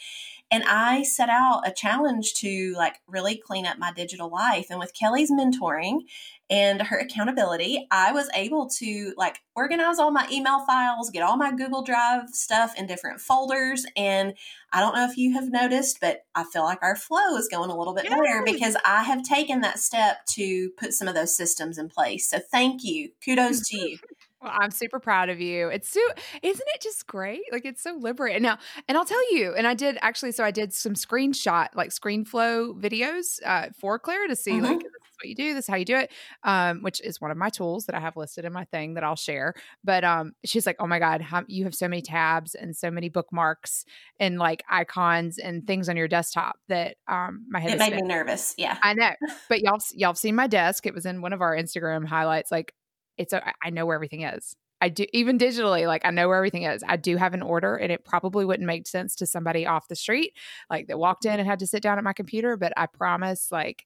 And 0.51 0.63
I 0.67 1.03
set 1.03 1.29
out 1.29 1.67
a 1.67 1.71
challenge 1.71 2.35
to 2.35 2.73
like 2.77 3.01
really 3.07 3.35
clean 3.35 3.65
up 3.65 3.79
my 3.79 3.91
digital 3.91 4.29
life. 4.29 4.67
And 4.69 4.79
with 4.79 4.93
Kelly's 4.93 5.31
mentoring 5.31 6.01
and 6.49 6.81
her 6.81 6.97
accountability, 6.99 7.87
I 7.91 8.11
was 8.11 8.29
able 8.35 8.69
to 8.77 9.13
like 9.17 9.39
organize 9.55 9.97
all 9.97 10.11
my 10.11 10.27
email 10.31 10.63
files, 10.65 11.09
get 11.09 11.23
all 11.23 11.37
my 11.37 11.51
Google 11.51 11.81
Drive 11.81 12.29
stuff 12.29 12.73
in 12.77 12.85
different 12.85 13.19
folders. 13.19 13.85
And 13.97 14.33
I 14.71 14.79
don't 14.79 14.95
know 14.95 15.07
if 15.09 15.17
you 15.17 15.33
have 15.33 15.49
noticed, 15.49 15.99
but 16.01 16.21
I 16.35 16.43
feel 16.43 16.63
like 16.63 16.79
our 16.83 16.95
flow 16.95 17.35
is 17.37 17.47
going 17.47 17.69
a 17.71 17.77
little 17.77 17.95
bit 17.95 18.09
better 18.09 18.43
because 18.45 18.77
I 18.85 19.03
have 19.03 19.23
taken 19.23 19.61
that 19.61 19.79
step 19.79 20.25
to 20.35 20.69
put 20.77 20.93
some 20.93 21.07
of 21.07 21.15
those 21.15 21.35
systems 21.35 21.77
in 21.77 21.89
place. 21.89 22.29
So 22.29 22.39
thank 22.51 22.83
you. 22.83 23.09
Kudos 23.23 23.67
to 23.69 23.77
you. 23.77 23.97
Well, 24.41 24.53
I'm 24.59 24.69
super 24.69 24.99
proud 24.99 25.29
of 25.29 25.41
you. 25.41 25.69
It's 25.69 25.89
so, 25.89 25.99
isn't 26.43 26.67
it 26.75 26.81
just 26.81 27.07
great? 27.07 27.41
Like 27.51 27.65
it's 27.65 27.81
so 27.81 27.97
liberating. 27.99 28.43
Now, 28.43 28.59
and 28.87 28.95
I'll 28.95 29.05
tell 29.05 29.33
you, 29.33 29.55
and 29.55 29.65
I 29.65 29.73
did 29.73 29.97
actually, 30.01 30.33
so 30.33 30.43
I 30.43 30.51
did 30.51 30.71
some 30.71 30.93
screenshot, 30.93 31.69
like 31.73 31.89
ScreenFlow 31.89 32.79
videos 32.79 33.39
uh, 33.43 33.69
for 33.79 33.97
Claire 33.97 34.27
to 34.27 34.35
see, 34.35 34.51
mm-hmm. 34.51 34.65
like, 34.65 34.81
what 35.21 35.29
you 35.29 35.35
do, 35.35 35.53
this 35.53 35.65
is 35.65 35.69
how 35.69 35.75
you 35.77 35.85
do 35.85 35.95
it, 35.97 36.11
um, 36.43 36.81
which 36.81 37.01
is 37.01 37.21
one 37.21 37.31
of 37.31 37.37
my 37.37 37.49
tools 37.49 37.85
that 37.85 37.95
I 37.95 37.99
have 37.99 38.17
listed 38.17 38.45
in 38.45 38.53
my 38.53 38.65
thing 38.65 38.95
that 38.95 39.03
I'll 39.03 39.15
share. 39.15 39.53
But 39.83 40.03
um, 40.03 40.33
she's 40.43 40.65
like, 40.65 40.77
oh 40.79 40.87
my 40.87 40.99
God, 40.99 41.21
how, 41.21 41.43
you 41.47 41.63
have 41.65 41.75
so 41.75 41.87
many 41.87 42.01
tabs 42.01 42.55
and 42.55 42.75
so 42.75 42.89
many 42.91 43.09
bookmarks 43.09 43.85
and 44.19 44.37
like 44.39 44.63
icons 44.69 45.37
and 45.37 45.65
things 45.65 45.89
on 45.89 45.97
your 45.97 46.07
desktop 46.07 46.57
that 46.69 46.97
um, 47.07 47.45
my 47.49 47.59
head 47.59 47.73
It 47.73 47.79
made 47.79 47.87
spinning. 47.87 48.07
me 48.07 48.13
nervous. 48.13 48.53
Yeah. 48.57 48.77
I 48.81 48.93
know. 48.93 49.11
But 49.49 49.61
y'all, 49.61 49.79
y'all 49.93 50.09
have 50.09 50.17
seen 50.17 50.35
my 50.35 50.47
desk. 50.47 50.85
It 50.85 50.93
was 50.93 51.05
in 51.05 51.21
one 51.21 51.33
of 51.33 51.41
our 51.41 51.55
Instagram 51.55 52.05
highlights. 52.05 52.51
Like, 52.51 52.73
it's 53.17 53.31
a, 53.33 53.53
I 53.63 53.69
know 53.69 53.85
where 53.85 53.95
everything 53.95 54.21
is. 54.23 54.55
I 54.81 54.89
do 54.89 55.05
even 55.13 55.37
digitally, 55.37 55.87
like 55.87 56.05
I 56.05 56.11
know 56.11 56.27
where 56.27 56.37
everything 56.37 56.63
is. 56.63 56.83
I 56.85 56.97
do 56.97 57.15
have 57.15 57.33
an 57.33 57.41
order, 57.41 57.75
and 57.75 57.91
it 57.91 58.03
probably 58.03 58.43
wouldn't 58.43 58.67
make 58.67 58.87
sense 58.87 59.15
to 59.15 59.25
somebody 59.25 59.65
off 59.65 59.87
the 59.87 59.95
street, 59.95 60.33
like 60.69 60.87
that 60.87 60.99
walked 60.99 61.25
in 61.25 61.39
and 61.39 61.47
had 61.47 61.59
to 61.59 61.67
sit 61.67 61.81
down 61.81 61.97
at 61.97 62.03
my 62.03 62.11
computer. 62.13 62.57
But 62.57 62.73
I 62.75 62.87
promise, 62.87 63.51
like 63.51 63.85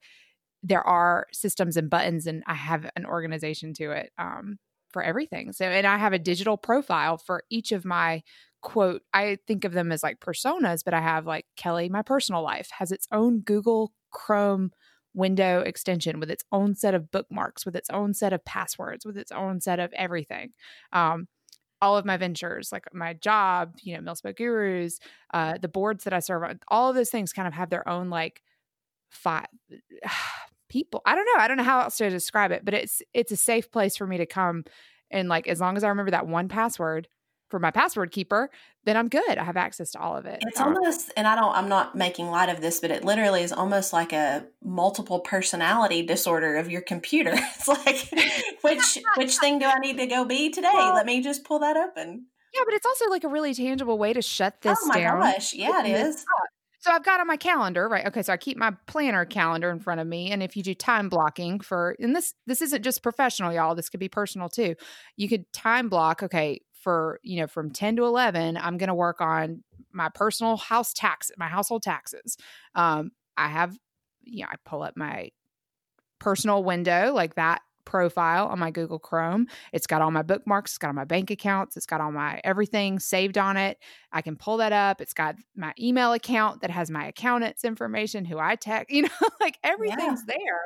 there 0.64 0.86
are 0.86 1.28
systems 1.32 1.78
and 1.78 1.90
buttons 1.90 2.28
and 2.28 2.44
I 2.48 2.56
have 2.56 2.90
an 2.96 3.06
organization 3.06 3.74
to 3.76 3.92
it 3.92 4.12
um, 4.18 4.58
for 4.92 5.02
everything. 5.02 5.52
So, 5.54 5.66
and 5.66 5.88
I 5.88 5.98
have 5.98 6.14
a 6.14 6.20
digital 6.20 6.58
profile 6.58 7.18
for 7.18 7.44
each 7.50 7.72
of 7.72 7.86
my 7.86 8.24
quote, 8.62 9.02
I 9.14 9.38
think 9.48 9.64
of 9.64 9.74
them 9.74 9.92
as 9.92 10.04
like 10.04 10.20
personas, 10.20 10.84
but 10.84 10.94
I 10.94 11.02
have 11.02 11.26
like 11.26 11.46
Kelly, 11.56 11.90
my 11.90 12.02
personal 12.02 12.44
life 12.44 12.70
has 12.78 12.92
its 12.92 13.08
own 13.12 13.40
Google 13.40 13.94
Chrome 14.12 14.72
window 15.14 15.62
extension 15.62 16.20
with 16.20 16.30
its 16.30 16.44
own 16.52 16.76
set 16.76 16.94
of 16.94 17.12
bookmarks, 17.12 17.66
with 17.66 17.76
its 17.76 17.90
own 17.90 18.14
set 18.14 18.34
of 18.34 18.44
passwords, 18.46 19.06
with 19.06 19.18
its 19.18 19.32
own 19.32 19.62
set 19.62 19.80
of 19.80 19.92
everything. 19.94 20.52
Um, 20.94 21.28
all 21.82 21.98
of 21.98 22.06
my 22.06 22.18
ventures, 22.18 22.72
like 22.72 22.84
my 22.94 23.14
job, 23.14 23.76
you 23.82 23.96
know, 23.96 24.02
Milspo 24.02 24.36
Gurus, 24.36 25.00
uh, 25.34 25.58
the 25.58 25.70
boards 25.70 26.04
that 26.04 26.14
I 26.14 26.20
serve 26.20 26.44
on, 26.44 26.60
all 26.68 26.90
of 26.90 26.96
those 26.96 27.10
things 27.10 27.32
kind 27.32 27.48
of 27.48 27.54
have 27.54 27.70
their 27.70 27.88
own 27.88 28.10
like 28.10 28.42
five 29.10 29.48
people. 30.70 31.02
I 31.06 31.16
don't 31.16 31.26
know. 31.26 31.44
I 31.44 31.48
don't 31.48 31.58
know 31.58 31.64
how 31.64 31.82
else 31.82 31.98
to 31.98 32.10
describe 32.10 32.52
it, 32.52 32.64
but 32.64 32.74
it's 32.74 33.02
it's 33.14 33.32
a 33.32 33.38
safe 33.38 33.72
place 33.72 33.98
for 33.98 34.08
me 34.08 34.18
to 34.18 34.26
come 34.26 34.64
and 35.12 35.30
like 35.30 35.48
as 35.48 35.60
long 35.60 35.78
as 35.78 35.84
I 35.84 35.90
remember 35.90 36.12
that 36.12 36.28
one 36.28 36.48
password 36.48 37.08
for 37.50 37.60
my 37.60 37.72
password 37.72 38.12
keeper, 38.12 38.52
then 38.86 38.96
I'm 38.96 39.10
good. 39.10 39.38
I 39.38 39.44
have 39.44 39.58
access 39.58 39.92
to 39.92 40.00
all 40.00 40.16
of 40.16 40.28
it. 40.28 40.38
It's 40.42 40.60
um, 40.60 40.76
almost 40.76 41.12
and 41.18 41.28
I 41.28 41.36
don't 41.36 41.56
I'm 41.56 41.68
not 41.68 41.96
making 41.96 42.30
light 42.30 42.50
of 42.50 42.62
this, 42.62 42.80
but 42.80 42.92
it 42.92 43.04
literally 43.04 43.42
is 43.42 43.52
almost 43.52 43.92
like 43.92 44.14
a 44.14 44.46
multiple 44.64 45.20
personality 45.22 46.04
disorder 46.04 46.58
of 46.58 46.70
your 46.70 46.82
computer. 46.82 47.34
It's 47.60 47.68
like 47.68 48.10
which 48.62 49.00
which 49.18 49.38
thing 49.38 49.60
do 49.60 49.66
I 49.66 49.80
need 49.80 49.98
to 49.98 50.06
go 50.06 50.26
be 50.26 50.50
today? 50.52 50.70
Well, 50.74 50.94
Let 50.94 51.06
me 51.06 51.22
just 51.22 51.44
pull 51.44 51.60
that 51.60 51.76
open. 51.76 52.28
Yeah, 52.54 52.62
but 52.66 52.74
it's 52.74 52.86
also 52.86 53.10
like 53.10 53.24
a 53.24 53.28
really 53.28 53.54
tangible 53.54 53.98
way 53.98 54.14
to 54.14 54.22
shut 54.22 54.62
this 54.62 54.80
oh 54.82 54.88
my 54.88 55.00
down. 55.00 55.22
gosh. 55.22 55.54
Yeah, 55.54 55.86
it 55.86 56.08
is. 56.08 56.26
So 56.80 56.92
I've 56.92 57.04
got 57.04 57.20
on 57.20 57.28
my 57.28 57.36
calendar, 57.36 57.90
right? 57.90 58.06
Okay, 58.08 58.22
so 58.24 58.32
I 58.32 58.38
keep 58.38 58.58
my 58.58 58.72
planner 58.88 59.26
calendar 59.26 59.70
in 59.70 59.80
front 59.80 60.00
of 60.00 60.08
me, 60.08 60.32
and 60.32 60.42
if 60.42 60.56
you 60.56 60.64
do 60.64 60.74
time 60.74 61.10
blocking 61.10 61.60
for, 61.60 61.96
and 62.00 62.16
this 62.16 62.34
this 62.48 62.62
isn't 62.62 62.84
just 62.84 63.04
professional, 63.04 63.52
y'all. 63.52 63.76
This 63.76 63.90
could 63.90 64.00
be 64.00 64.08
personal 64.10 64.48
too. 64.48 64.76
You 65.18 65.28
could 65.28 65.52
time 65.52 65.90
block. 65.90 66.24
Okay, 66.24 66.62
for 66.80 67.20
you 67.24 67.42
know 67.42 67.48
from 67.48 67.70
10 67.70 67.98
to 67.98 68.06
11 68.06 68.58
i'm 68.58 68.78
going 68.78 68.88
to 68.88 68.94
work 68.94 69.20
on 69.22 69.64
my 69.92 70.10
personal 70.10 70.56
house 70.58 70.94
tax 70.94 71.30
my 71.38 71.48
household 71.48 71.84
taxes 71.84 72.38
um 72.76 73.12
i 73.38 73.48
have 73.50 73.78
you 74.24 74.44
know 74.44 74.50
i 74.50 74.56
pull 74.66 74.82
up 74.82 74.96
my 74.96 75.30
personal 76.20 76.64
window 76.64 77.12
like 77.14 77.36
that 77.36 77.62
profile 77.86 78.48
on 78.48 78.60
my 78.60 78.70
Google 78.70 79.00
Chrome. 79.00 79.48
It's 79.74 79.88
got 79.88 80.02
all 80.02 80.12
my 80.12 80.22
bookmarks, 80.22 80.72
it's 80.74 80.78
got 80.78 80.90
all 80.90 80.94
my 80.94 81.06
bank 81.06 81.32
accounts, 81.32 81.76
it's 81.76 81.88
got 81.88 82.02
all 82.02 82.12
my 82.12 82.40
everything 82.44 83.00
saved 83.00 83.36
on 83.38 83.58
it. 83.58 83.80
I 84.12 84.22
can 84.22 84.36
pull 84.36 84.58
that 84.58 84.74
up. 84.74 85.02
It's 85.02 85.14
got 85.14 85.36
my 85.56 85.74
email 85.80 86.14
account 86.14 86.62
that 86.62 86.72
has 86.72 86.90
my 86.90 87.08
accountant's 87.08 87.64
information, 87.64 88.26
who 88.26 88.40
I 88.40 88.56
text, 88.56 88.90
you 88.94 89.04
know, 89.04 89.30
like 89.40 89.58
everything's 89.64 90.24
yeah. 90.28 90.36
there. 90.38 90.62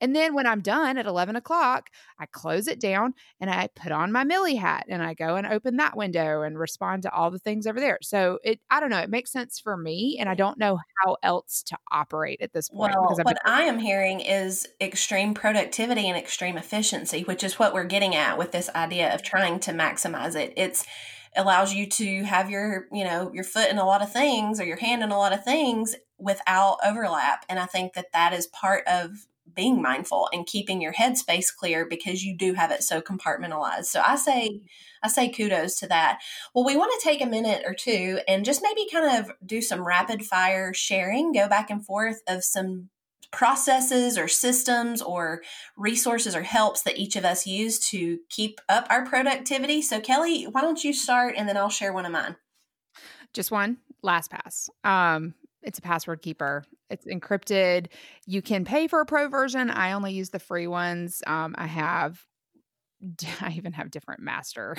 And 0.00 0.14
then 0.14 0.34
when 0.34 0.46
I'm 0.46 0.60
done 0.60 0.98
at 0.98 1.06
11 1.06 1.36
o'clock, 1.36 1.88
I 2.18 2.26
close 2.26 2.68
it 2.68 2.78
down 2.78 3.14
and 3.40 3.48
I 3.48 3.68
put 3.74 3.92
on 3.92 4.12
my 4.12 4.24
Millie 4.24 4.56
hat 4.56 4.84
and 4.88 5.02
I 5.02 5.14
go 5.14 5.36
and 5.36 5.46
open 5.46 5.76
that 5.76 5.96
window 5.96 6.42
and 6.42 6.58
respond 6.58 7.02
to 7.02 7.12
all 7.12 7.30
the 7.30 7.38
things 7.38 7.66
over 7.66 7.80
there. 7.80 7.98
So 8.02 8.38
it, 8.44 8.60
I 8.70 8.80
don't 8.80 8.90
know, 8.90 8.98
it 8.98 9.08
makes 9.08 9.32
sense 9.32 9.58
for 9.58 9.74
me. 9.76 10.18
And 10.20 10.28
I 10.28 10.34
don't 10.34 10.58
know 10.58 10.78
how 11.02 11.16
else 11.22 11.62
to 11.64 11.78
operate 11.90 12.42
at 12.42 12.52
this 12.52 12.68
point. 12.68 12.94
Well, 12.94 13.16
what 13.22 13.38
I 13.46 13.62
am 13.62 13.78
hearing 13.78 14.20
is 14.20 14.68
extreme 14.82 15.32
productivity 15.32 16.08
and 16.08 16.18
extreme 16.18 16.58
efficiency, 16.58 17.22
which 17.22 17.42
is 17.42 17.58
what 17.58 17.72
we're 17.72 17.84
getting 17.84 18.14
at 18.14 18.36
with 18.36 18.52
this 18.52 18.68
idea 18.74 19.14
of 19.14 19.22
trying 19.22 19.60
to 19.60 19.72
maximize 19.72 20.36
it. 20.36 20.52
It's, 20.56 20.84
allows 21.36 21.72
you 21.72 21.86
to 21.86 22.24
have 22.24 22.50
your 22.50 22.86
you 22.92 23.04
know 23.04 23.30
your 23.32 23.44
foot 23.44 23.70
in 23.70 23.78
a 23.78 23.86
lot 23.86 24.02
of 24.02 24.12
things 24.12 24.60
or 24.60 24.64
your 24.64 24.78
hand 24.78 25.02
in 25.02 25.10
a 25.10 25.18
lot 25.18 25.32
of 25.32 25.44
things 25.44 25.96
without 26.18 26.78
overlap 26.84 27.44
and 27.48 27.58
i 27.58 27.66
think 27.66 27.92
that 27.94 28.12
that 28.12 28.32
is 28.32 28.46
part 28.46 28.82
of 28.86 29.26
being 29.54 29.80
mindful 29.80 30.28
and 30.32 30.46
keeping 30.46 30.80
your 30.80 30.92
headspace 30.92 31.54
clear 31.54 31.86
because 31.86 32.24
you 32.24 32.36
do 32.36 32.54
have 32.54 32.70
it 32.70 32.82
so 32.82 33.00
compartmentalized. 33.00 33.86
So 33.86 34.02
I 34.04 34.16
say 34.16 34.60
I 35.02 35.08
say 35.08 35.30
kudos 35.30 35.76
to 35.80 35.86
that. 35.88 36.18
Well, 36.54 36.64
we 36.64 36.76
want 36.76 36.92
to 36.98 37.04
take 37.04 37.22
a 37.22 37.26
minute 37.26 37.62
or 37.64 37.74
two 37.74 38.20
and 38.28 38.44
just 38.44 38.62
maybe 38.62 38.88
kind 38.90 39.18
of 39.18 39.32
do 39.44 39.62
some 39.62 39.86
rapid 39.86 40.24
fire 40.24 40.74
sharing, 40.74 41.32
go 41.32 41.48
back 41.48 41.70
and 41.70 41.84
forth 41.84 42.22
of 42.28 42.44
some 42.44 42.90
processes 43.32 44.16
or 44.18 44.28
systems 44.28 45.02
or 45.02 45.42
resources 45.76 46.34
or 46.34 46.42
helps 46.42 46.82
that 46.82 46.98
each 46.98 47.16
of 47.16 47.24
us 47.24 47.46
use 47.46 47.78
to 47.90 48.18
keep 48.30 48.60
up 48.68 48.86
our 48.90 49.04
productivity. 49.04 49.82
So 49.82 50.00
Kelly, 50.00 50.44
why 50.44 50.60
don't 50.60 50.82
you 50.82 50.92
start 50.92 51.34
and 51.36 51.48
then 51.48 51.56
I'll 51.56 51.68
share 51.68 51.92
one 51.92 52.06
of 52.06 52.12
mine. 52.12 52.36
Just 53.32 53.50
one 53.50 53.78
LastPass. 54.04 54.68
Um, 54.84 55.34
it's 55.62 55.78
a 55.78 55.82
password 55.82 56.22
keeper. 56.22 56.64
It's 56.88 57.06
encrypted. 57.06 57.88
You 58.26 58.40
can 58.40 58.64
pay 58.64 58.86
for 58.86 59.00
a 59.00 59.06
pro 59.06 59.28
version. 59.28 59.70
I 59.70 59.92
only 59.92 60.12
use 60.12 60.30
the 60.30 60.38
free 60.38 60.68
ones. 60.68 61.22
Um, 61.26 61.54
I 61.58 61.66
have, 61.66 62.24
I 63.40 63.52
even 63.56 63.72
have 63.72 63.90
different 63.90 64.20
master 64.20 64.76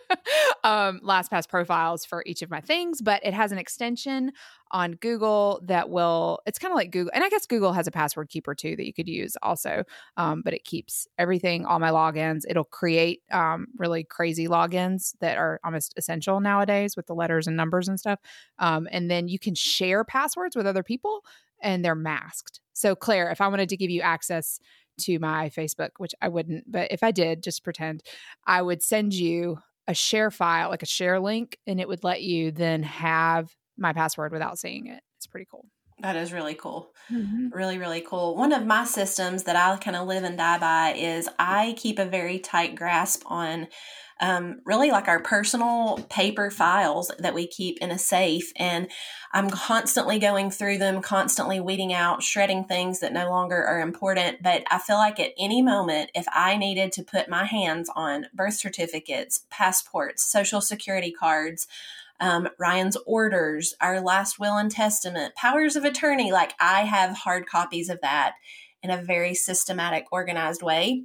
um, 0.64 1.00
LastPass 1.04 1.48
profiles 1.48 2.04
for 2.04 2.22
each 2.26 2.42
of 2.42 2.50
my 2.50 2.60
things, 2.60 3.00
but 3.02 3.24
it 3.24 3.34
has 3.34 3.52
an 3.52 3.58
extension 3.58 4.32
on 4.70 4.92
Google 4.92 5.60
that 5.64 5.90
will, 5.90 6.40
it's 6.46 6.58
kind 6.58 6.72
of 6.72 6.76
like 6.76 6.90
Google. 6.90 7.10
And 7.14 7.22
I 7.22 7.28
guess 7.28 7.46
Google 7.46 7.72
has 7.72 7.86
a 7.86 7.90
password 7.90 8.28
keeper 8.28 8.54
too 8.54 8.74
that 8.76 8.86
you 8.86 8.92
could 8.92 9.08
use 9.08 9.36
also, 9.42 9.84
um, 10.16 10.42
but 10.44 10.54
it 10.54 10.64
keeps 10.64 11.06
everything, 11.18 11.66
all 11.66 11.78
my 11.78 11.90
logins. 11.90 12.42
It'll 12.48 12.64
create 12.64 13.22
um, 13.30 13.68
really 13.76 14.04
crazy 14.04 14.48
logins 14.48 15.14
that 15.20 15.36
are 15.36 15.60
almost 15.64 15.94
essential 15.96 16.40
nowadays 16.40 16.96
with 16.96 17.06
the 17.06 17.14
letters 17.14 17.46
and 17.46 17.56
numbers 17.56 17.88
and 17.88 18.00
stuff. 18.00 18.20
Um, 18.58 18.88
and 18.90 19.10
then 19.10 19.28
you 19.28 19.38
can 19.38 19.54
share 19.54 20.04
passwords 20.04 20.56
with 20.56 20.66
other 20.66 20.82
people 20.82 21.22
and 21.60 21.84
they're 21.84 21.94
masked. 21.94 22.60
So, 22.72 22.96
Claire, 22.96 23.30
if 23.30 23.40
I 23.40 23.48
wanted 23.48 23.68
to 23.68 23.76
give 23.76 23.90
you 23.90 24.00
access, 24.00 24.58
to 24.98 25.18
my 25.18 25.50
Facebook, 25.50 25.90
which 25.98 26.14
I 26.20 26.28
wouldn't, 26.28 26.70
but 26.70 26.88
if 26.90 27.02
I 27.02 27.10
did, 27.10 27.42
just 27.42 27.64
pretend, 27.64 28.02
I 28.46 28.62
would 28.62 28.82
send 28.82 29.14
you 29.14 29.58
a 29.88 29.94
share 29.94 30.30
file, 30.30 30.68
like 30.68 30.82
a 30.82 30.86
share 30.86 31.20
link, 31.20 31.58
and 31.66 31.80
it 31.80 31.88
would 31.88 32.04
let 32.04 32.22
you 32.22 32.50
then 32.50 32.82
have 32.82 33.54
my 33.76 33.92
password 33.92 34.32
without 34.32 34.58
seeing 34.58 34.86
it. 34.86 35.02
It's 35.18 35.26
pretty 35.26 35.46
cool. 35.50 35.66
That 36.02 36.16
is 36.16 36.32
really 36.32 36.54
cool. 36.54 36.92
Mm-hmm. 37.10 37.48
Really, 37.52 37.78
really 37.78 38.00
cool. 38.00 38.36
One 38.36 38.52
of 38.52 38.66
my 38.66 38.84
systems 38.84 39.44
that 39.44 39.56
I 39.56 39.76
kind 39.76 39.96
of 39.96 40.08
live 40.08 40.24
and 40.24 40.36
die 40.36 40.58
by 40.58 40.94
is 40.94 41.28
I 41.38 41.74
keep 41.78 41.98
a 41.98 42.04
very 42.04 42.38
tight 42.38 42.74
grasp 42.74 43.22
on 43.26 43.68
um, 44.20 44.60
really 44.64 44.90
like 44.90 45.08
our 45.08 45.20
personal 45.20 45.98
paper 46.08 46.50
files 46.50 47.10
that 47.18 47.34
we 47.34 47.46
keep 47.46 47.78
in 47.78 47.90
a 47.90 47.98
safe. 47.98 48.52
And 48.56 48.88
I'm 49.32 49.50
constantly 49.50 50.20
going 50.20 50.50
through 50.50 50.78
them, 50.78 51.02
constantly 51.02 51.58
weeding 51.60 51.92
out, 51.92 52.22
shredding 52.22 52.64
things 52.64 53.00
that 53.00 53.12
no 53.12 53.28
longer 53.28 53.62
are 53.64 53.80
important. 53.80 54.42
But 54.42 54.62
I 54.70 54.78
feel 54.78 54.96
like 54.96 55.18
at 55.18 55.32
any 55.38 55.60
moment, 55.60 56.10
if 56.14 56.26
I 56.32 56.56
needed 56.56 56.92
to 56.92 57.02
put 57.02 57.28
my 57.28 57.44
hands 57.44 57.90
on 57.96 58.26
birth 58.32 58.54
certificates, 58.54 59.44
passports, 59.50 60.22
social 60.22 60.60
security 60.60 61.12
cards, 61.12 61.66
um, 62.22 62.48
Ryan's 62.58 62.96
orders, 63.04 63.74
our 63.80 64.00
last 64.00 64.38
will 64.38 64.56
and 64.56 64.70
testament, 64.70 65.34
powers 65.34 65.74
of 65.74 65.84
attorney, 65.84 66.30
like 66.30 66.54
I 66.60 66.82
have 66.82 67.16
hard 67.16 67.46
copies 67.46 67.88
of 67.88 68.00
that 68.00 68.34
in 68.80 68.90
a 68.90 69.02
very 69.02 69.34
systematic, 69.34 70.04
organized 70.12 70.62
way. 70.62 71.02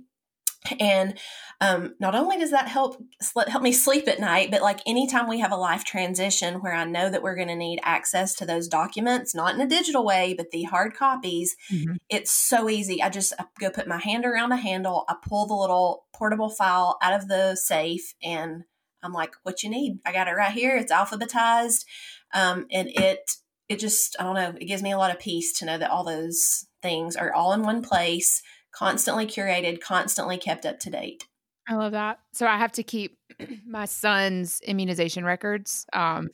And 0.80 1.18
um, 1.60 1.96
not 2.00 2.14
only 2.14 2.38
does 2.38 2.52
that 2.52 2.68
help 2.68 3.02
help 3.48 3.64
me 3.64 3.72
sleep 3.72 4.08
at 4.08 4.20
night, 4.20 4.52
but 4.52 4.62
like 4.62 4.80
anytime 4.86 5.28
we 5.28 5.40
have 5.40 5.52
a 5.52 5.58
life 5.58 5.86
transition 5.86 6.56
where 6.56 6.74
I 6.74 6.84
know 6.84 7.10
that 7.10 7.24
we're 7.24 7.36
going 7.36 7.48
to 7.48 7.56
need 7.56 7.80
access 7.84 8.36
to 8.36 8.46
those 8.46 8.68
documents, 8.68 9.34
not 9.34 9.56
in 9.56 9.62
a 9.62 9.68
digital 9.68 10.06
way, 10.06 10.36
but 10.38 10.52
the 10.52 10.64
hard 10.64 10.94
copies, 10.94 11.56
mm-hmm. 11.72 11.96
it's 12.10 12.32
so 12.32 12.70
easy. 12.70 13.02
I 13.02 13.10
just 13.10 13.34
I 13.40 13.46
go 13.60 13.72
put 13.72 13.88
my 13.88 14.00
hand 14.00 14.26
around 14.26 14.52
a 14.52 14.58
handle, 14.58 15.06
I 15.08 15.16
pull 15.28 15.48
the 15.48 15.56
little 15.56 16.06
portable 16.14 16.50
file 16.50 16.98
out 17.02 17.14
of 17.14 17.28
the 17.28 17.56
safe, 17.56 18.14
and 18.22 18.64
I'm 19.08 19.14
like, 19.14 19.34
"What 19.44 19.64
you 19.64 19.70
need? 19.70 20.00
I 20.06 20.12
got 20.12 20.28
it 20.28 20.32
right 20.32 20.52
here. 20.52 20.76
It's 20.78 20.92
alphabetized, 20.92 21.86
um, 22.34 22.68
and 22.72 22.90
it 22.90 23.32
it 23.70 23.80
just 23.80 24.16
I 24.20 24.24
don't 24.24 24.36
know. 24.36 24.54
It 24.60 24.66
gives 24.66 24.84
me 24.84 24.92
a 24.92 24.98
lot 24.98 25.12
of 25.12 25.20
peace 25.20 25.58
to 25.60 25.66
know 25.66 25.78
that 25.78 25.90
all 25.90 26.04
those 26.04 26.68
things 26.82 27.16
are 27.16 27.34
all 27.34 27.54
in 27.54 27.64
one 27.64 27.82
place." 27.82 28.42
constantly 28.78 29.26
curated, 29.26 29.82
constantly 29.82 30.38
kept 30.38 30.66
up 30.66 30.80
to 30.80 30.90
date. 30.90 31.26
I 31.68 31.76
love 31.76 31.94
that. 31.94 32.20
So 32.34 32.46
I 32.46 32.58
have 32.58 32.72
to 32.74 32.84
keep 32.84 33.18
my 33.66 33.86
son's 33.86 34.62
immunization 34.62 35.26
records 35.26 35.86
um, 35.94 36.30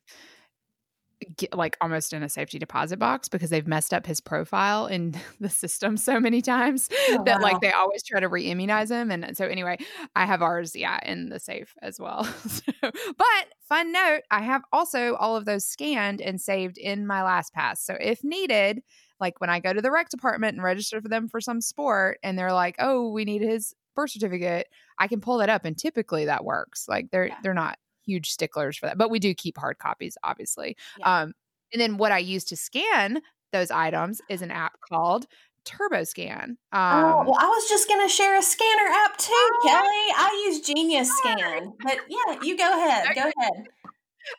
get, 1.38 1.56
like 1.56 1.78
almost 1.82 2.14
in 2.14 2.24
a 2.24 2.30
safety 2.30 2.60
deposit 2.60 2.98
box 3.00 3.28
because 3.28 3.50
they've 3.50 3.68
messed 3.68 3.94
up 3.94 4.06
his 4.06 4.20
profile 4.22 4.88
in 4.88 5.16
the 5.40 5.50
system 5.50 5.98
so 5.98 6.20
many 6.20 6.42
times 6.42 6.90
oh, 7.10 7.24
that 7.26 7.40
wow. 7.40 7.44
like 7.44 7.62
they 7.62 7.72
always 7.72 8.04
try 8.04 8.20
to 8.20 8.28
re-immunize 8.28 8.92
him 8.92 9.12
and 9.12 9.36
so 9.38 9.46
anyway 9.46 9.78
i 10.16 10.26
have 10.26 10.42
ours 10.42 10.76
yeah 10.76 11.00
in 11.06 11.30
the 11.30 11.40
safe 11.40 11.76
as 11.82 12.00
well 12.00 12.24
so, 12.48 12.72
but 12.82 13.46
fun 13.68 13.92
note 13.92 14.22
i 14.32 14.42
have 14.42 14.62
also 14.72 15.16
all 15.16 15.36
of 15.36 15.46
those 15.46 15.66
scanned 15.66 16.22
and 16.22 16.40
saved 16.42 16.78
in 16.78 17.06
my 17.08 17.22
LastPass 17.22 17.78
so 17.78 17.96
if 18.00 18.24
needed 18.24 18.82
like 19.20 19.40
when 19.40 19.50
I 19.50 19.60
go 19.60 19.72
to 19.72 19.82
the 19.82 19.90
rec 19.90 20.10
department 20.10 20.56
and 20.56 20.64
register 20.64 21.02
for 21.02 21.08
them 21.08 21.30
for 21.30 21.40
some 21.40 21.62
sport 21.62 22.20
and 22.24 22.38
they're 22.38 22.52
like, 22.52 22.76
"Oh, 22.80 23.10
we 23.10 23.24
need 23.24 23.42
his 23.42 23.74
birth 23.96 24.12
certificate." 24.12 24.68
I 25.00 25.08
can 25.08 25.22
pull 25.22 25.38
that 25.38 25.50
up 25.50 25.64
and 25.66 25.78
typically 25.78 26.26
that 26.26 26.44
works. 26.44 26.88
Like 26.90 27.10
they're 27.10 27.28
yeah. 27.28 27.38
they're 27.42 27.54
not 27.54 27.78
huge 28.06 28.30
sticklers 28.30 28.78
for 28.78 28.88
that, 28.88 28.98
but 28.98 29.10
we 29.10 29.20
do 29.20 29.34
keep 29.34 29.58
hard 29.58 29.78
copies 29.80 30.18
obviously. 30.24 30.78
Yeah. 31.00 31.22
Um 31.22 31.34
and 31.72 31.82
then 31.82 31.98
what 31.98 32.12
I 32.12 32.20
use 32.20 32.44
to 32.46 32.56
scan 32.56 33.22
those 33.52 33.72
items 33.72 34.22
is 34.30 34.42
an 34.42 34.52
app 34.52 34.74
called 34.88 35.26
TurboScan. 35.66 36.56
Oh, 36.74 36.78
um, 36.78 37.06
oh, 37.06 37.24
well, 37.26 37.38
I 37.40 37.48
was 37.48 37.70
just 37.70 37.88
going 37.88 38.06
to 38.06 38.14
share 38.14 38.38
a 38.38 38.42
scanner 38.42 38.90
app 39.06 39.18
too, 39.18 39.32
oh, 39.32 39.60
Kelly. 39.64 39.88
I 40.18 40.46
use 40.48 40.62
Genius 40.68 41.10
Scan. 41.18 41.74
But 41.82 42.00
yeah, 42.10 42.40
you 42.42 42.58
go 42.58 42.70
ahead. 42.70 43.16
Go 43.16 43.22
ahead. 43.22 43.68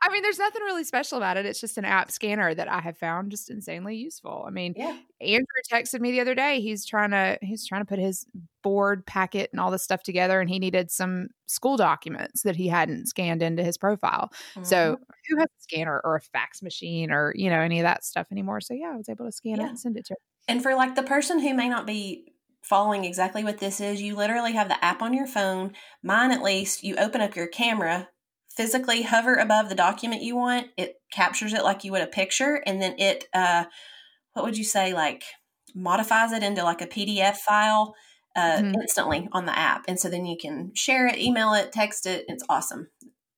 I 0.03 0.11
mean, 0.11 0.23
there's 0.23 0.39
nothing 0.39 0.63
really 0.63 0.85
special 0.85 1.19
about 1.19 1.37
it. 1.37 1.47
It's 1.47 1.61
just 1.61 1.79
an 1.79 1.85
app 1.85 2.11
scanner 2.11 2.55
that 2.55 2.69
I 2.69 2.81
have 2.81 2.97
found 2.97 3.31
just 3.31 3.51
insanely 3.51 3.97
useful. 3.97 4.45
I 4.47 4.51
mean, 4.51 4.75
yeah. 4.77 4.97
Andrew 5.21 5.47
texted 5.71 6.01
me 6.01 6.13
the 6.13 6.21
other 6.21 6.35
day. 6.35 6.61
He's 6.61 6.85
trying 6.85 7.11
to 7.11 7.39
he's 7.43 7.67
trying 7.67 7.83
to 7.83 7.87
put 7.87 7.99
his 7.99 8.27
board 8.63 9.05
packet 9.07 9.51
and 9.53 9.61
all 9.61 9.71
this 9.71 9.83
stuff 9.83 10.03
together, 10.03 10.41
and 10.41 10.49
he 10.49 10.59
needed 10.59 10.91
some 10.91 11.29
school 11.47 11.77
documents 11.77 12.43
that 12.43 12.57
he 12.57 12.69
hadn't 12.69 13.07
scanned 13.07 13.43
into 13.43 13.63
his 13.63 13.77
profile. 13.77 14.31
Mm-hmm. 14.55 14.65
So, 14.65 14.99
who 15.29 15.39
has 15.39 15.47
a 15.47 15.63
scanner 15.63 16.01
or 16.05 16.17
a 16.17 16.21
fax 16.21 16.63
machine 16.63 17.11
or 17.11 17.33
you 17.37 17.51
know 17.51 17.61
any 17.61 17.81
of 17.81 17.85
that 17.85 18.05
stuff 18.05 18.27
anymore? 18.31 18.61
So, 18.61 18.75
yeah, 18.75 18.93
I 18.93 18.97
was 18.97 19.09
able 19.09 19.27
to 19.27 19.33
scan 19.33 19.57
yeah. 19.57 19.67
it 19.67 19.69
and 19.71 19.79
send 19.79 19.97
it 19.97 20.07
to. 20.07 20.15
Him. 20.15 20.19
And 20.49 20.63
for 20.63 20.75
like 20.75 20.95
the 20.95 21.03
person 21.03 21.39
who 21.39 21.55
may 21.55 21.69
not 21.69 21.87
be 21.87 22.33
following 22.63 23.05
exactly 23.05 23.45
what 23.45 23.59
this 23.59 23.81
is, 23.81 24.01
you 24.01 24.17
literally 24.17 24.53
have 24.53 24.69
the 24.69 24.83
app 24.83 25.03
on 25.03 25.13
your 25.13 25.27
phone. 25.27 25.73
Mine, 26.03 26.33
at 26.33 26.43
least, 26.43 26.83
you 26.83 26.97
open 26.97 27.21
up 27.21 27.37
your 27.37 27.47
camera 27.47 28.09
physically 28.57 29.03
hover 29.03 29.35
above 29.35 29.69
the 29.69 29.75
document 29.75 30.23
you 30.23 30.37
want, 30.37 30.69
it 30.77 30.97
captures 31.13 31.53
it 31.53 31.65
like 31.65 31.85
you 31.85 31.93
would 31.93 32.03
a 32.03 32.07
picture, 32.07 32.63
and 32.67 32.81
then 32.81 32.95
it, 32.99 33.25
uh, 33.33 33.65
what 34.33 34.45
would 34.45 34.59
you 34.59 34.65
say, 34.65 34.93
like 34.95 35.25
modifies 35.75 36.33
it 36.33 36.43
into 36.43 36.63
like 36.63 36.81
a 36.81 36.87
PDF 36.87 37.37
file 37.37 37.95
uh, 38.37 38.59
mm-hmm. 38.59 38.81
instantly 38.81 39.29
on 39.33 39.47
the 39.47 39.57
app. 39.57 39.85
And 39.89 39.99
so 39.99 40.09
then 40.09 40.27
you 40.27 40.37
can 40.41 40.73
share 40.75 41.07
it, 41.07 41.19
email 41.19 41.55
it, 41.55 41.73
text 41.73 42.07
it. 42.07 42.25
It's 42.29 42.45
awesome. 42.49 42.89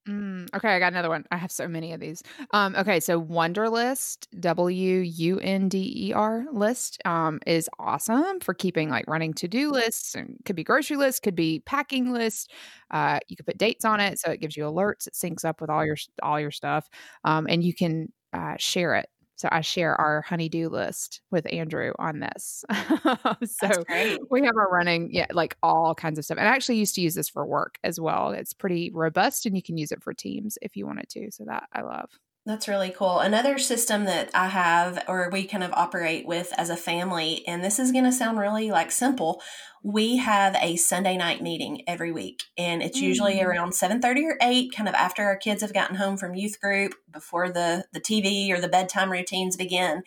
Mm, 0.09 0.49
okay, 0.55 0.69
I 0.69 0.79
got 0.79 0.93
another 0.93 1.09
one. 1.09 1.25
I 1.33 1.37
have 1.37 1.51
so 1.51 1.67
many 1.67 1.93
of 1.93 1.99
these. 1.99 2.23
Um, 2.53 2.77
okay, 2.77 3.01
so 3.01 3.21
Wunderlist, 3.21 4.29
W 4.39 4.99
U 4.99 5.41
N 5.41 5.69
D 5.69 5.93
E 6.11 6.13
R 6.13 6.45
list, 6.53 7.01
um, 7.05 7.41
is 7.45 7.69
awesome 7.81 8.39
for 8.39 8.55
keeping 8.55 8.89
like 8.89 9.05
running 9.09 9.35
to 9.35 9.49
do 9.49 9.73
lists 9.73 10.15
and 10.15 10.37
could 10.45 10.55
be 10.55 10.63
grocery 10.63 10.97
lists, 10.97 11.19
could 11.19 11.35
be 11.35 11.61
packing 11.67 12.13
lists. 12.13 12.47
Uh, 12.93 13.19
you 13.27 13.37
could 13.37 13.47
put 13.47 13.59
dates 13.59 13.85
on 13.85 13.99
it, 13.99 14.21
so 14.21 14.31
it 14.31 14.41
gives 14.41 14.57
you 14.57 14.63
alerts. 14.65 15.09
It 15.09 15.15
syncs 15.15 15.45
up 15.45 15.61
with 15.61 15.71
all 15.71 15.85
your 15.85 15.97
all 16.23 16.39
your 16.39 16.53
stuff, 16.53 16.89
um, 17.25 17.47
and 17.51 17.65
you 17.65 17.75
can 17.75 18.13
uh, 18.33 18.55
share 18.59 18.95
it 18.95 19.09
so 19.37 19.49
I 19.53 19.61
share 19.61 19.95
our 20.01 20.23
honeydew 20.23 20.71
list 20.71 21.21
with 21.31 21.47
Andrew 21.53 21.93
on 21.99 22.21
this. 22.21 22.65
so 23.45 23.85
we 24.31 24.45
have 24.45 24.57
our 24.57 24.71
running, 24.71 25.11
yeah, 25.13 25.27
like 25.33 25.57
all 25.63 25.95
kinds 25.95 26.19
of 26.19 26.25
stuff. 26.25 26.39
And 26.39 26.49
I 26.49 26.53
actually 26.53 26.79
used 26.79 26.95
to 26.95 27.03
use 27.03 27.15
this 27.15 27.29
for 27.29 27.47
work 27.47 27.79
as 27.85 28.01
well. 28.01 28.31
It's 28.31 28.55
pretty 28.55 28.91
robust 28.95 29.45
and 29.45 29.55
you 29.55 29.63
can 29.63 29.77
use 29.77 29.93
it 29.93 30.03
for 30.03 30.15
teams 30.15 30.57
if 30.63 30.75
you 30.75 30.87
wanted 30.87 31.09
to. 31.11 31.31
So 31.31 31.45
that 31.47 31.69
I 31.73 31.83
love. 31.83 32.11
That's 32.47 32.69
really 32.69 32.91
cool. 32.91 33.19
Another 33.19 33.59
system 33.59 34.05
that 34.05 34.31
I 34.33 34.47
have, 34.47 35.03
or 35.09 35.29
we 35.33 35.49
kind 35.49 35.65
of 35.65 35.73
operate 35.73 36.29
with 36.29 36.53
as 36.57 36.71
a 36.71 36.77
family, 36.77 37.43
and 37.45 37.63
this 37.63 37.81
is 37.81 37.91
going 37.91 38.05
to 38.05 38.13
sound 38.13 38.39
really 38.39 38.71
like 38.71 38.93
simple. 38.93 39.43
We 39.83 40.19
have 40.19 40.55
a 40.63 40.77
Sunday 40.77 41.17
night 41.17 41.43
meeting 41.43 41.83
every 41.89 42.13
week, 42.13 42.45
and 42.57 42.85
it's 42.85 43.01
usually 43.01 43.39
mm. 43.39 43.45
around 43.45 43.75
seven 43.75 44.01
thirty 44.01 44.25
or 44.25 44.37
eight, 44.41 44.73
kind 44.77 44.89
of 44.89 44.95
after 44.95 45.25
our 45.25 45.37
kids 45.37 45.61
have 45.63 45.75
gotten 45.75 45.97
home 45.97 46.17
from 46.17 46.37
youth 46.37 46.61
group, 46.61 46.95
before 47.13 47.51
the 47.51 47.87
the 47.93 48.01
TV 48.01 48.51
or 48.53 48.61
the 48.61 48.69
bedtime 48.69 49.11
routines 49.11 49.57
begin, 49.57 50.05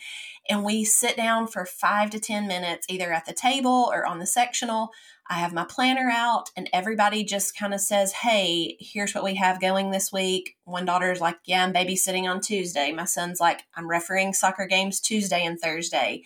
and 0.49 0.63
we 0.63 0.83
sit 0.83 1.15
down 1.15 1.47
for 1.47 1.65
five 1.65 2.09
to 2.09 2.19
ten 2.19 2.47
minutes, 2.47 2.87
either 2.89 3.13
at 3.13 3.25
the 3.25 3.33
table 3.33 3.89
or 3.93 4.05
on 4.05 4.19
the 4.19 4.25
sectional 4.25 4.91
I 5.29 5.35
have 5.35 5.53
my 5.53 5.63
planner 5.63 6.09
out 6.11 6.49
and 6.57 6.67
everybody 6.73 7.23
just 7.23 7.55
kind 7.55 7.73
of 7.73 7.81
says, 7.81 8.13
Hey, 8.13 8.77
here's 8.79 9.13
what 9.13 9.23
we 9.23 9.35
have 9.35 9.61
going 9.61 9.91
this 9.91 10.11
week. 10.11 10.55
One 10.65 10.85
daughter's 10.85 11.21
like, 11.21 11.37
Yeah, 11.45 11.63
I'm 11.63 11.73
babysitting 11.73 12.27
on 12.27 12.41
Tuesday. 12.41 12.91
My 12.91 13.05
son's 13.05 13.39
like, 13.39 13.61
I'm 13.75 13.87
refereeing 13.87 14.33
soccer 14.33 14.65
games 14.65 14.99
Tuesday 14.99 15.45
and 15.45 15.59
Thursday. 15.59 16.23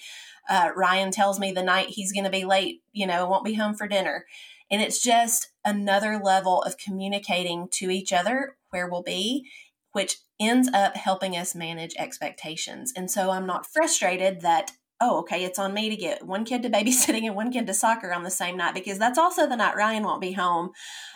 Uh, 0.50 0.70
Ryan 0.76 1.12
tells 1.12 1.38
me 1.40 1.52
the 1.52 1.64
night 1.64 1.90
he's 1.90 2.14
going 2.14 2.24
to 2.26 2.30
be 2.30 2.46
late, 2.46 2.82
you 2.94 3.06
know, 3.06 3.28
won't 3.28 3.46
be 3.46 3.56
home 3.56 3.76
for 3.76 3.88
dinner. 3.88 4.26
And 4.72 4.82
it's 4.82 5.02
just 5.02 5.50
another 5.66 6.20
level 6.22 6.62
of 6.64 6.78
communicating 6.78 7.68
to 7.74 7.90
each 7.90 8.14
other 8.14 8.56
where 8.70 8.90
we'll 8.90 9.04
be, 9.04 9.48
which 9.94 10.18
ends 10.40 10.70
up 10.74 10.96
helping 10.96 11.36
us 11.38 11.56
manage 11.56 11.96
expectations. 11.98 12.92
And 12.96 13.10
so 13.10 13.32
I'm 13.32 13.48
not 13.48 13.66
frustrated 13.66 14.42
that 14.42 14.72
oh, 15.02 15.20
okay, 15.20 15.44
it's 15.44 15.60
on 15.60 15.74
me 15.74 15.90
to 15.90 15.98
get 15.98 16.26
one 16.26 16.46
kid 16.46 16.64
to 16.64 16.70
babysitting 16.70 17.26
and 17.26 17.36
one 17.36 17.52
kid 17.52 17.68
to 17.68 17.74
soccer 17.74 18.14
on 18.14 18.24
the 18.24 18.30
same 18.30 18.56
night 18.56 18.74
because 18.74 18.98
that's 18.98 19.18
also 19.18 19.48
the 19.48 19.58
night 19.58 19.76
Ryan 19.76 20.04
won't 20.04 20.22
be 20.22 20.32
home. 20.32 20.72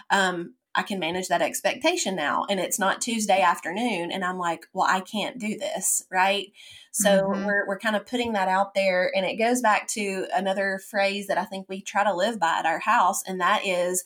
Um, 0.10 0.56
I 0.76 0.84
can 0.84 1.00
manage 1.00 1.28
that 1.30 1.42
expectation 1.42 2.16
now. 2.16 2.46
And 2.50 2.60
it's 2.60 2.78
not 2.78 3.02
Tuesday 3.02 3.42
afternoon. 3.42 4.12
And 4.12 4.24
I'm 4.24 4.38
like, 4.38 4.68
well, 4.74 4.86
I 4.88 5.00
can't 5.00 5.40
do 5.40 5.58
this. 5.58 6.04
Right. 6.12 6.52
So 6.92 7.24
mm-hmm. 7.24 7.46
we're, 7.46 7.68
we're 7.68 7.80
kind 7.80 7.96
of 7.96 8.06
putting 8.06 8.34
that 8.34 8.48
out 8.48 8.76
there. 8.76 9.12
And 9.16 9.26
it 9.26 9.38
goes 9.38 9.62
back 9.62 9.88
to 9.90 10.28
another 10.36 10.80
phrase 10.90 11.28
that 11.28 11.38
I 11.40 11.46
think 11.46 11.66
we 11.68 11.82
try 11.82 12.04
to 12.04 12.14
live 12.14 12.40
by 12.40 12.60
at 12.60 12.68
our 12.68 12.80
house. 12.80 13.24
And 13.26 13.42
that 13.42 13.66
is 13.66 14.04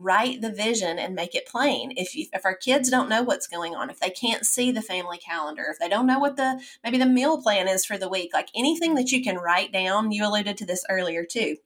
write 0.00 0.40
the 0.40 0.50
vision 0.50 0.98
and 0.98 1.14
make 1.14 1.34
it 1.34 1.46
plain. 1.46 1.92
If 1.96 2.16
you, 2.16 2.26
if 2.32 2.44
our 2.44 2.56
kids 2.56 2.90
don't 2.90 3.08
know 3.08 3.22
what's 3.22 3.46
going 3.46 3.74
on, 3.74 3.90
if 3.90 4.00
they 4.00 4.10
can't 4.10 4.46
see 4.46 4.72
the 4.72 4.82
family 4.82 5.18
calendar, 5.18 5.66
if 5.70 5.78
they 5.78 5.88
don't 5.88 6.06
know 6.06 6.18
what 6.18 6.36
the 6.36 6.60
maybe 6.82 6.98
the 6.98 7.06
meal 7.06 7.40
plan 7.40 7.68
is 7.68 7.84
for 7.84 7.98
the 7.98 8.08
week, 8.08 8.30
like 8.32 8.48
anything 8.54 8.94
that 8.94 9.12
you 9.12 9.22
can 9.22 9.36
write 9.36 9.72
down, 9.72 10.10
you 10.10 10.26
alluded 10.26 10.56
to 10.56 10.66
this 10.66 10.84
earlier 10.88 11.24
too 11.24 11.56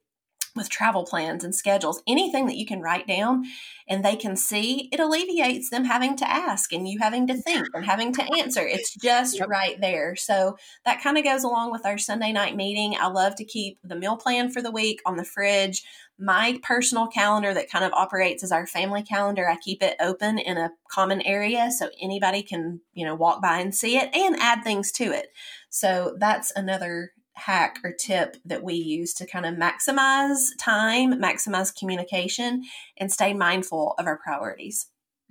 with 0.55 0.71
travel 0.71 1.05
plans 1.05 1.43
and 1.43 1.55
schedules, 1.55 2.03
anything 2.07 2.47
that 2.47 2.57
you 2.57 2.65
can 2.65 2.81
write 2.81 3.07
down 3.07 3.45
and 3.89 4.05
they 4.05 4.17
can 4.17 4.37
see, 4.37 4.89
it 4.93 5.01
alleviates 5.01 5.69
them 5.69 5.85
having 5.85 6.17
to 6.17 6.31
ask 6.31 6.73
and 6.73 6.89
you 6.89 6.99
having 7.01 7.27
to 7.27 7.35
think 7.35 7.67
and 7.75 7.85
having 7.85 8.13
to 8.13 8.23
answer. 8.39 8.61
It's 8.65 8.95
just 8.95 9.39
yep. 9.39 9.49
right 9.49 9.81
there. 9.81 10.15
So 10.17 10.57
that 10.85 11.03
kind 11.03 11.19
of 11.19 11.25
goes 11.25 11.43
along 11.43 11.73
with 11.73 11.85
our 11.85 11.99
Sunday 11.99 12.33
night 12.33 12.57
meeting. 12.57 12.97
I 12.99 13.09
love 13.09 13.35
to 13.37 13.45
keep 13.45 13.79
the 13.83 13.97
meal 13.97 14.17
plan 14.17 14.51
for 14.51 14.63
the 14.63 14.71
week 14.71 15.01
on 15.05 15.17
the 15.17 15.25
fridge. 15.25 15.83
My 16.19 16.61
personal 16.63 17.09
calendar 17.09 17.53
that 17.55 17.71
kind 17.71 17.85
of 17.85 17.93
operates 17.93 18.45
as 18.45 18.53
our 18.53 18.67
family 18.67 19.03
calendar, 19.03 19.49
I 19.49 19.57
keep 19.57 19.83
it 19.83 19.97
open 20.01 20.39
in 20.39 20.57
a 20.57 20.71
common 20.89 21.21
area 21.23 21.71
so 21.77 21.91
anybody 22.01 22.43
can, 22.43 22.81
you 22.93 23.05
know, 23.05 23.15
walk 23.17 23.43
by 23.43 23.59
and 23.59 23.75
see 23.75 23.97
it 23.97 24.15
and 24.15 24.37
add 24.37 24.63
things 24.63 24.93
to 24.93 25.05
it. 25.05 25.29
So 25.71 26.17
that's 26.21 26.53
another 26.55 27.13
hack 27.35 27.79
or 27.83 27.93
tip 27.93 28.37
that 28.45 28.63
we 28.63 28.75
use 28.75 29.13
to 29.15 29.27
kind 29.27 29.45
of 29.45 29.55
maximize 29.57 30.51
time, 30.59 31.15
maximize 31.21 31.77
communication, 31.77 32.63
and 32.97 33.13
stay 33.13 33.35
mindful 33.35 33.95
of 33.99 34.07
our 34.07 34.19
priorities. 34.19 34.87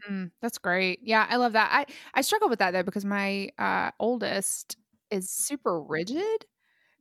Mm, 0.10 0.32
that's 0.42 0.58
great. 0.58 1.00
Yeah, 1.02 1.26
I 1.30 1.38
love 1.38 1.54
that. 1.54 1.70
I 1.72 1.86
I 2.14 2.22
struggle 2.22 2.50
with 2.50 2.60
that 2.60 2.72
though 2.72 2.84
because 2.84 3.06
my 3.06 3.50
uh, 3.58 3.92
oldest 4.00 4.76
is 5.10 5.30
super 5.30 5.82
rigid 5.82 6.46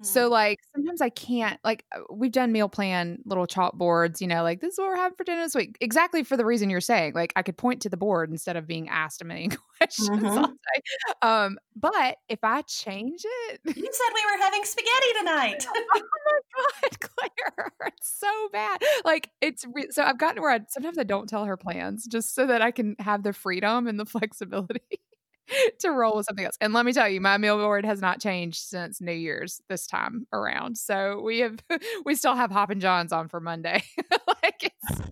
so 0.03 0.29
mm. 0.29 0.31
like 0.31 0.59
sometimes 0.75 1.01
I 1.01 1.09
can't 1.09 1.59
like 1.65 1.85
uh, 1.95 2.01
we've 2.11 2.33
done 2.33 2.53
meal 2.53 2.69
plan 2.69 3.19
little 3.25 3.47
chalkboards, 3.47 4.21
you 4.21 4.27
know, 4.27 4.43
like 4.43 4.61
this 4.61 4.75
is 4.75 4.79
what 4.79 4.89
we're 4.89 4.97
having 4.97 5.17
for 5.17 5.25
dinner 5.25 5.43
this 5.43 5.55
week. 5.55 5.77
Exactly 5.81 6.23
for 6.23 6.37
the 6.37 6.45
reason 6.45 6.71
you're 6.71 6.81
saying. 6.81 7.15
Like 7.15 7.33
I 7.37 7.43
could 7.43 7.57
point 7.57 7.83
to 7.83 7.89
the 7.89 7.97
board 7.97 8.31
instead 8.31 8.57
of 8.57 8.67
being 8.67 8.89
asked 8.89 9.23
a 9.23 9.25
million 9.25 9.53
questions. 9.79 10.09
Mm-hmm. 10.11 11.29
Um, 11.29 11.59
but 11.77 12.17
if 12.29 12.41
I 12.43 12.63
change 12.63 13.23
it, 13.25 13.61
you 13.67 13.73
said 13.75 14.15
we 14.15 14.37
were 14.37 14.43
having 14.43 14.65
spaghetti 14.65 15.07
tonight. 15.19 15.67
oh 15.75 16.71
my 16.83 16.89
god, 16.89 17.01
Claire, 17.01 17.73
it's 17.87 18.19
so 18.19 18.49
bad. 18.53 18.83
Like 19.05 19.31
it's 19.41 19.65
re- 19.73 19.89
so 19.91 20.03
I've 20.03 20.19
gotten 20.19 20.43
where 20.43 20.53
I 20.53 20.61
sometimes 20.69 20.99
I 20.99 21.05
don't 21.05 21.29
tell 21.29 21.45
her 21.45 21.57
plans 21.57 22.07
just 22.07 22.35
so 22.35 22.47
that 22.47 22.63
I 22.63 22.71
can 22.71 22.97
have 22.99 23.23
the 23.23 23.33
freedom 23.33 23.87
and 23.87 23.99
the 23.99 24.07
flexibility. 24.07 25.01
to 25.81 25.91
roll 25.91 26.17
with 26.17 26.27
something 26.27 26.45
else. 26.45 26.57
And 26.61 26.73
let 26.73 26.87
me 26.87 26.93
tell 26.93 27.09
you, 27.09 27.21
my 27.21 27.39
meal 27.39 27.59
board 27.59 27.85
has 27.85 28.01
not 28.01 28.21
changed 28.21 28.59
since 28.59 29.01
New 29.01 29.13
Year's 29.13 29.61
this 29.69 29.87
time 29.87 30.27
around. 30.33 30.79
So 30.79 31.21
we 31.21 31.41
have 31.41 31.59
we 32.05 32.15
still 32.15 32.35
have 32.35 32.51
Hoppin' 32.51 32.81
Johns 32.81 33.13
on 33.13 33.29
for 33.29 33.41
Monday. 33.41 33.83
like 34.43 34.63
it's, 34.63 35.03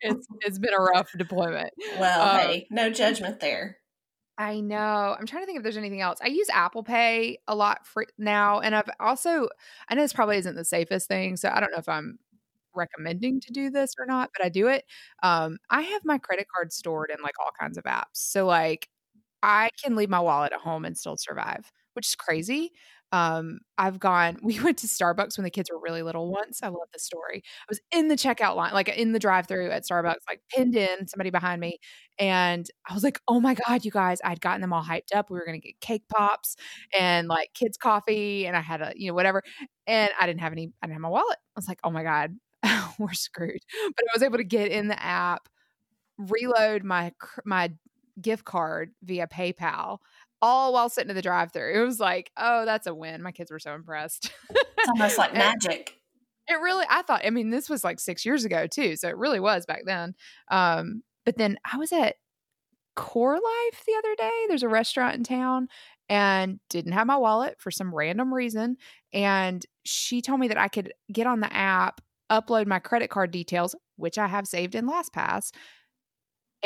it's 0.00 0.26
it's 0.40 0.58
been 0.58 0.74
a 0.74 0.82
rough 0.82 1.10
deployment. 1.16 1.70
Well, 1.98 2.22
um, 2.22 2.40
hey, 2.40 2.66
no 2.70 2.90
judgment 2.90 3.40
there. 3.40 3.78
I 4.38 4.60
know. 4.60 5.16
I'm 5.18 5.26
trying 5.26 5.42
to 5.42 5.46
think 5.46 5.56
if 5.56 5.62
there's 5.62 5.78
anything 5.78 6.02
else. 6.02 6.18
I 6.22 6.26
use 6.26 6.48
Apple 6.52 6.82
Pay 6.82 7.38
a 7.48 7.54
lot 7.54 7.86
for 7.86 8.04
now, 8.18 8.60
and 8.60 8.74
I've 8.74 8.90
also 9.00 9.48
I 9.88 9.94
know 9.94 10.02
this 10.02 10.12
probably 10.12 10.36
isn't 10.38 10.56
the 10.56 10.64
safest 10.64 11.08
thing, 11.08 11.36
so 11.36 11.50
I 11.52 11.60
don't 11.60 11.72
know 11.72 11.78
if 11.78 11.88
I'm 11.88 12.18
recommending 12.74 13.40
to 13.40 13.52
do 13.52 13.70
this 13.70 13.94
or 13.98 14.04
not, 14.04 14.30
but 14.36 14.44
I 14.44 14.50
do 14.50 14.68
it. 14.68 14.84
Um, 15.22 15.56
I 15.70 15.80
have 15.80 16.04
my 16.04 16.18
credit 16.18 16.46
card 16.54 16.72
stored 16.72 17.10
in 17.10 17.22
like 17.22 17.34
all 17.40 17.50
kinds 17.58 17.78
of 17.78 17.84
apps. 17.84 18.04
So 18.12 18.44
like 18.44 18.88
I 19.42 19.70
can 19.82 19.96
leave 19.96 20.10
my 20.10 20.20
wallet 20.20 20.52
at 20.52 20.60
home 20.60 20.84
and 20.84 20.96
still 20.96 21.16
survive, 21.16 21.70
which 21.94 22.08
is 22.08 22.14
crazy. 22.14 22.72
Um, 23.12 23.60
I've 23.78 24.00
gone, 24.00 24.38
we 24.42 24.60
went 24.60 24.78
to 24.78 24.86
Starbucks 24.86 25.38
when 25.38 25.44
the 25.44 25.50
kids 25.50 25.70
were 25.70 25.80
really 25.80 26.02
little 26.02 26.30
once. 26.30 26.60
I 26.62 26.68
love 26.68 26.88
the 26.92 26.98
story. 26.98 27.42
I 27.44 27.64
was 27.68 27.80
in 27.92 28.08
the 28.08 28.16
checkout 28.16 28.56
line, 28.56 28.72
like 28.72 28.88
in 28.88 29.12
the 29.12 29.18
drive 29.18 29.46
through 29.46 29.70
at 29.70 29.84
Starbucks, 29.84 30.24
like 30.28 30.40
pinned 30.54 30.76
in, 30.76 31.06
somebody 31.06 31.30
behind 31.30 31.60
me. 31.60 31.78
And 32.18 32.66
I 32.88 32.94
was 32.94 33.04
like, 33.04 33.20
oh 33.28 33.40
my 33.40 33.54
God, 33.54 33.84
you 33.84 33.90
guys, 33.90 34.18
I'd 34.24 34.40
gotten 34.40 34.60
them 34.60 34.72
all 34.72 34.82
hyped 34.82 35.14
up. 35.14 35.30
We 35.30 35.38
were 35.38 35.46
going 35.46 35.60
to 35.60 35.66
get 35.66 35.80
cake 35.80 36.04
pops 36.14 36.56
and 36.98 37.28
like 37.28 37.50
kids' 37.54 37.76
coffee. 37.76 38.46
And 38.46 38.56
I 38.56 38.60
had 38.60 38.80
a, 38.82 38.92
you 38.96 39.08
know, 39.08 39.14
whatever. 39.14 39.42
And 39.86 40.10
I 40.20 40.26
didn't 40.26 40.40
have 40.40 40.52
any, 40.52 40.72
I 40.82 40.86
didn't 40.86 40.94
have 40.94 41.02
my 41.02 41.08
wallet. 41.08 41.38
I 41.56 41.58
was 41.58 41.68
like, 41.68 41.80
oh 41.84 41.90
my 41.90 42.02
God, 42.02 42.36
we're 42.98 43.12
screwed. 43.12 43.60
But 43.96 44.04
I 44.10 44.14
was 44.14 44.22
able 44.22 44.38
to 44.38 44.44
get 44.44 44.70
in 44.70 44.88
the 44.88 45.02
app, 45.02 45.48
reload 46.18 46.84
my, 46.84 47.12
my 47.44 47.72
gift 48.20 48.44
card 48.44 48.92
via 49.02 49.26
PayPal, 49.26 49.98
all 50.42 50.72
while 50.72 50.88
sitting 50.88 51.10
in 51.10 51.16
the 51.16 51.22
drive 51.22 51.52
through. 51.52 51.80
It 51.80 51.84
was 51.84 52.00
like, 52.00 52.30
oh, 52.36 52.64
that's 52.64 52.86
a 52.86 52.94
win. 52.94 53.22
My 53.22 53.32
kids 53.32 53.50
were 53.50 53.58
so 53.58 53.74
impressed. 53.74 54.30
It's 54.50 54.88
almost 54.88 55.18
like 55.18 55.34
magic. 55.34 55.94
It 56.48 56.60
really, 56.60 56.86
I 56.88 57.02
thought, 57.02 57.22
I 57.24 57.30
mean, 57.30 57.50
this 57.50 57.68
was 57.68 57.82
like 57.82 57.98
six 57.98 58.24
years 58.24 58.44
ago 58.44 58.66
too. 58.66 58.96
So 58.96 59.08
it 59.08 59.16
really 59.16 59.40
was 59.40 59.66
back 59.66 59.82
then. 59.84 60.14
Um, 60.48 61.02
but 61.24 61.36
then 61.36 61.58
I 61.70 61.76
was 61.76 61.92
at 61.92 62.16
CoreLife 62.96 63.84
the 63.86 63.94
other 63.98 64.14
day. 64.16 64.44
There's 64.48 64.62
a 64.62 64.68
restaurant 64.68 65.16
in 65.16 65.24
town 65.24 65.68
and 66.08 66.60
didn't 66.70 66.92
have 66.92 67.06
my 67.06 67.16
wallet 67.16 67.56
for 67.58 67.70
some 67.70 67.94
random 67.94 68.32
reason. 68.32 68.76
And 69.12 69.64
she 69.84 70.22
told 70.22 70.40
me 70.40 70.48
that 70.48 70.58
I 70.58 70.68
could 70.68 70.92
get 71.12 71.26
on 71.26 71.40
the 71.40 71.52
app, 71.52 72.00
upload 72.30 72.66
my 72.66 72.78
credit 72.78 73.10
card 73.10 73.30
details, 73.30 73.74
which 73.96 74.18
I 74.18 74.28
have 74.28 74.46
saved 74.46 74.74
in 74.74 74.88
LastPass, 74.88 75.50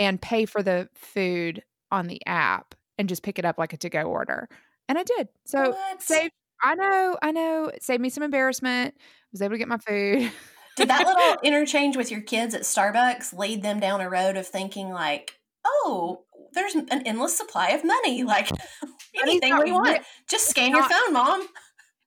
and 0.00 0.20
pay 0.20 0.46
for 0.46 0.62
the 0.62 0.88
food 0.94 1.62
on 1.92 2.06
the 2.06 2.24
app 2.26 2.74
and 2.98 3.08
just 3.08 3.22
pick 3.22 3.38
it 3.38 3.44
up 3.44 3.58
like 3.58 3.74
a 3.74 3.76
to 3.76 3.90
go 3.90 4.02
order. 4.02 4.48
And 4.88 4.98
I 4.98 5.04
did. 5.04 5.28
So 5.44 5.70
what? 5.70 6.02
saved 6.02 6.32
I 6.62 6.74
know, 6.74 7.16
I 7.22 7.32
know, 7.32 7.70
saved 7.80 8.02
me 8.02 8.08
some 8.08 8.22
embarrassment. 8.22 8.94
I 8.96 9.00
was 9.32 9.42
able 9.42 9.54
to 9.54 9.58
get 9.58 9.68
my 9.68 9.78
food. 9.78 10.32
did 10.76 10.88
that 10.88 11.06
little 11.06 11.36
interchange 11.42 11.96
with 11.96 12.10
your 12.10 12.22
kids 12.22 12.54
at 12.54 12.62
Starbucks 12.62 13.36
lead 13.36 13.62
them 13.62 13.78
down 13.78 14.00
a 14.00 14.10
road 14.10 14.36
of 14.36 14.46
thinking 14.46 14.90
like, 14.90 15.38
"Oh, 15.64 16.24
there's 16.52 16.74
an 16.74 16.88
endless 17.06 17.36
supply 17.36 17.68
of 17.68 17.84
money. 17.84 18.24
Like 18.24 18.50
anything 19.22 19.56
we 19.58 19.72
want. 19.72 20.00
Just 20.28 20.48
scan 20.48 20.70
your 20.70 20.82
phone, 20.82 21.12
mom." 21.12 21.46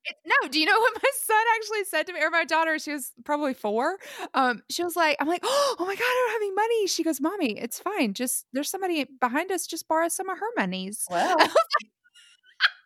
It, 0.05 0.15
no, 0.25 0.47
do 0.49 0.59
you 0.59 0.65
know 0.65 0.77
what 0.79 0.93
my 0.95 1.09
son 1.21 1.43
actually 1.55 1.83
said 1.85 2.07
to 2.07 2.13
me 2.13 2.21
or 2.21 2.29
my 2.29 2.45
daughter? 2.45 2.77
She 2.79 2.91
was 2.91 3.11
probably 3.23 3.53
four. 3.53 3.97
Um, 4.33 4.63
she 4.69 4.83
was 4.83 4.95
like, 4.95 5.17
I'm 5.19 5.27
like, 5.27 5.41
oh 5.43 5.75
my 5.79 5.85
God, 5.85 6.01
I 6.01 6.27
don't 6.27 6.31
have 6.31 6.41
any 6.41 6.51
money. 6.51 6.87
She 6.87 7.03
goes, 7.03 7.21
Mommy, 7.21 7.57
it's 7.57 7.79
fine. 7.79 8.13
Just 8.13 8.45
there's 8.53 8.69
somebody 8.69 9.05
behind 9.19 9.51
us, 9.51 9.67
just 9.67 9.87
borrow 9.87 10.07
some 10.09 10.29
of 10.29 10.37
her 10.39 10.47
monies. 10.57 11.05
Well. 11.13 11.37
I 11.39 11.45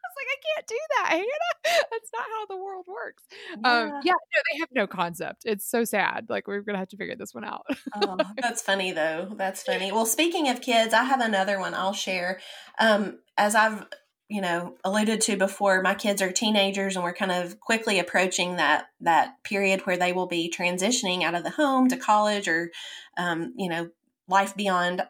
was 0.10 0.16
like, 0.18 0.28
I 0.32 0.40
can't 0.56 0.68
do 0.68 0.76
that, 0.90 1.10
Hannah. 1.12 1.86
That's 1.92 2.10
not 2.14 2.24
how 2.24 2.46
the 2.48 2.58
world 2.58 2.86
works. 2.88 3.24
Yeah. 3.52 3.72
Um, 3.72 4.02
yeah, 4.04 4.14
no, 4.14 4.42
they 4.52 4.60
have 4.60 4.70
no 4.74 4.88
concept. 4.88 5.44
It's 5.46 5.70
so 5.70 5.84
sad. 5.86 6.28
Like 6.30 6.48
we're 6.48 6.62
gonna 6.62 6.78
have 6.78 6.90
to 6.90 6.98
figure 6.98 7.16
this 7.16 7.34
one 7.34 7.44
out. 7.44 7.66
oh, 7.96 8.18
that's 8.42 8.62
funny 8.62 8.92
though. 8.92 9.30
That's 9.36 9.64
funny. 9.64 9.92
Well, 9.92 10.06
speaking 10.06 10.50
of 10.50 10.62
kids, 10.62 10.94
I 10.94 11.04
have 11.04 11.22
another 11.22 11.60
one 11.60 11.74
I'll 11.74 11.94
share. 11.94 12.40
Um, 12.80 13.20
as 13.38 13.56
I've 13.56 13.86
you 14.30 14.42
know 14.42 14.76
alluded 14.84 15.22
to 15.22 15.38
before 15.38 15.82
my 15.82 15.96
kids 15.96 16.22
are 16.22 16.32
teenagers 16.32 16.96
and 16.96 17.04
we're 17.04 17.14
kind 17.14 17.32
of 17.32 17.60
quickly 17.60 18.00
approaching 18.00 18.58
that 18.58 18.88
that 19.00 19.42
period 19.44 19.82
where 19.86 19.98
they 19.98 20.12
will 20.12 20.28
be 20.28 20.54
transitioning 20.56 21.24
out 21.24 21.36
of 21.36 21.44
the 21.44 21.52
home 21.52 21.88
to 21.88 21.98
college 21.98 22.48
or 22.48 22.72
um, 23.18 23.54
you 23.58 23.70
know 23.70 23.90
life 24.28 24.56
beyond 24.56 25.04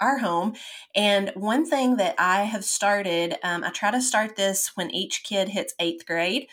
our 0.00 0.18
home 0.18 0.54
and 0.94 1.30
one 1.34 1.68
thing 1.68 1.96
that 1.96 2.14
i 2.18 2.42
have 2.42 2.64
started 2.64 3.36
um, 3.44 3.62
i 3.62 3.70
try 3.70 3.90
to 3.90 4.00
start 4.00 4.36
this 4.36 4.72
when 4.74 4.90
each 4.90 5.22
kid 5.22 5.50
hits 5.50 5.74
eighth 5.78 6.06
grade 6.06 6.48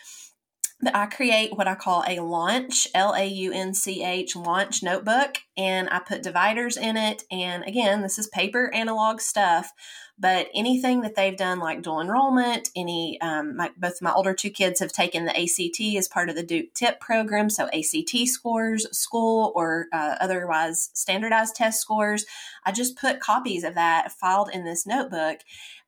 that 0.82 0.96
I 0.96 1.06
create 1.06 1.56
what 1.56 1.68
I 1.68 1.74
call 1.74 2.04
a 2.06 2.20
launch, 2.20 2.88
L 2.94 3.12
A 3.12 3.26
U 3.26 3.52
N 3.52 3.74
C 3.74 4.02
H, 4.02 4.34
launch 4.34 4.82
notebook, 4.82 5.38
and 5.56 5.88
I 5.90 5.98
put 5.98 6.22
dividers 6.22 6.76
in 6.76 6.96
it. 6.96 7.24
And 7.30 7.64
again, 7.64 8.00
this 8.00 8.18
is 8.18 8.28
paper 8.28 8.72
analog 8.74 9.20
stuff, 9.20 9.72
but 10.20 10.48
anything 10.54 11.00
that 11.00 11.14
they've 11.14 11.36
done, 11.36 11.58
like 11.58 11.80
dual 11.80 12.00
enrollment, 12.00 12.68
any, 12.76 13.18
um, 13.22 13.56
my, 13.56 13.70
both 13.78 14.02
my 14.02 14.12
older 14.12 14.34
two 14.34 14.50
kids 14.50 14.78
have 14.80 14.92
taken 14.92 15.24
the 15.24 15.36
ACT 15.36 15.96
as 15.96 16.08
part 16.08 16.28
of 16.28 16.36
the 16.36 16.42
Duke 16.42 16.74
TIP 16.74 17.00
program. 17.00 17.48
So 17.48 17.68
ACT 17.68 18.28
scores, 18.28 18.86
school, 18.96 19.50
or 19.56 19.86
uh, 19.94 20.16
otherwise 20.20 20.90
standardized 20.92 21.56
test 21.56 21.80
scores. 21.80 22.26
I 22.66 22.72
just 22.72 22.98
put 22.98 23.20
copies 23.20 23.64
of 23.64 23.74
that 23.74 24.12
filed 24.12 24.50
in 24.52 24.64
this 24.64 24.86
notebook. 24.86 25.38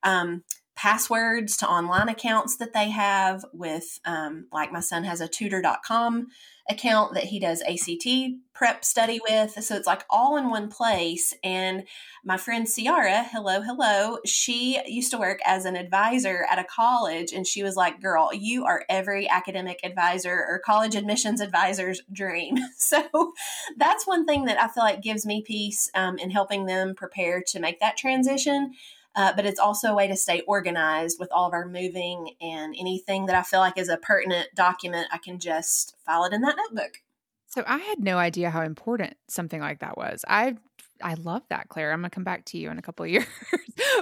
Um, 0.02 0.44
passwords 0.82 1.56
to 1.56 1.68
online 1.68 2.08
accounts 2.08 2.56
that 2.56 2.72
they 2.72 2.90
have 2.90 3.44
with 3.52 4.00
um, 4.04 4.46
like 4.50 4.72
my 4.72 4.80
son 4.80 5.04
has 5.04 5.20
a 5.20 5.28
tutor.com 5.28 6.26
account 6.68 7.14
that 7.14 7.22
he 7.22 7.38
does 7.38 7.62
act 7.62 8.08
prep 8.52 8.84
study 8.84 9.20
with. 9.28 9.52
So 9.62 9.76
it's 9.76 9.86
like 9.86 10.04
all 10.10 10.36
in 10.36 10.50
one 10.50 10.68
place. 10.68 11.34
And 11.44 11.84
my 12.24 12.36
friend 12.36 12.66
ciara 12.66 13.24
hello 13.30 13.60
hello 13.60 14.18
she 14.26 14.80
used 14.86 15.10
to 15.12 15.18
work 15.18 15.38
as 15.44 15.64
an 15.64 15.76
advisor 15.76 16.46
at 16.50 16.58
a 16.58 16.64
college 16.64 17.32
and 17.32 17.46
she 17.46 17.62
was 17.62 17.74
like 17.74 18.00
girl 18.00 18.30
you 18.32 18.64
are 18.64 18.84
every 18.88 19.28
academic 19.28 19.80
advisor 19.84 20.32
or 20.32 20.60
college 20.64 20.96
admissions 20.96 21.40
advisor's 21.40 22.02
dream. 22.12 22.56
So 22.76 23.32
that's 23.78 24.06
one 24.06 24.26
thing 24.26 24.44
that 24.46 24.60
i 24.60 24.68
feel 24.68 24.82
like 24.82 25.02
gives 25.02 25.24
me 25.24 25.42
peace 25.42 25.88
um, 25.94 26.18
in 26.18 26.30
helping 26.30 26.66
them 26.66 26.94
prepare 26.94 27.42
to 27.48 27.60
make 27.60 27.80
that 27.80 27.96
transition 27.96 28.72
uh, 29.14 29.32
but 29.34 29.46
it's 29.46 29.60
also 29.60 29.88
a 29.88 29.94
way 29.94 30.06
to 30.08 30.16
stay 30.16 30.40
organized 30.46 31.18
with 31.20 31.30
all 31.32 31.46
of 31.46 31.52
our 31.52 31.66
moving 31.66 32.34
and 32.40 32.74
anything 32.78 33.26
that 33.26 33.36
I 33.36 33.42
feel 33.42 33.60
like 33.60 33.76
is 33.76 33.88
a 33.88 33.96
pertinent 33.98 34.48
document, 34.54 35.08
I 35.12 35.18
can 35.18 35.38
just 35.38 35.96
file 36.04 36.24
it 36.24 36.32
in 36.32 36.40
that 36.42 36.56
notebook. 36.56 37.02
So 37.46 37.62
I 37.66 37.78
had 37.78 38.00
no 38.00 38.16
idea 38.16 38.48
how 38.50 38.62
important 38.62 39.16
something 39.28 39.60
like 39.60 39.80
that 39.80 39.96
was. 39.96 40.24
I 40.26 40.56
I 41.02 41.14
love 41.14 41.42
that, 41.50 41.68
Claire. 41.68 41.92
I'm 41.92 42.00
gonna 42.00 42.10
come 42.10 42.24
back 42.24 42.46
to 42.46 42.58
you 42.58 42.70
in 42.70 42.78
a 42.78 42.82
couple 42.82 43.04
of 43.04 43.10
years. 43.12 43.26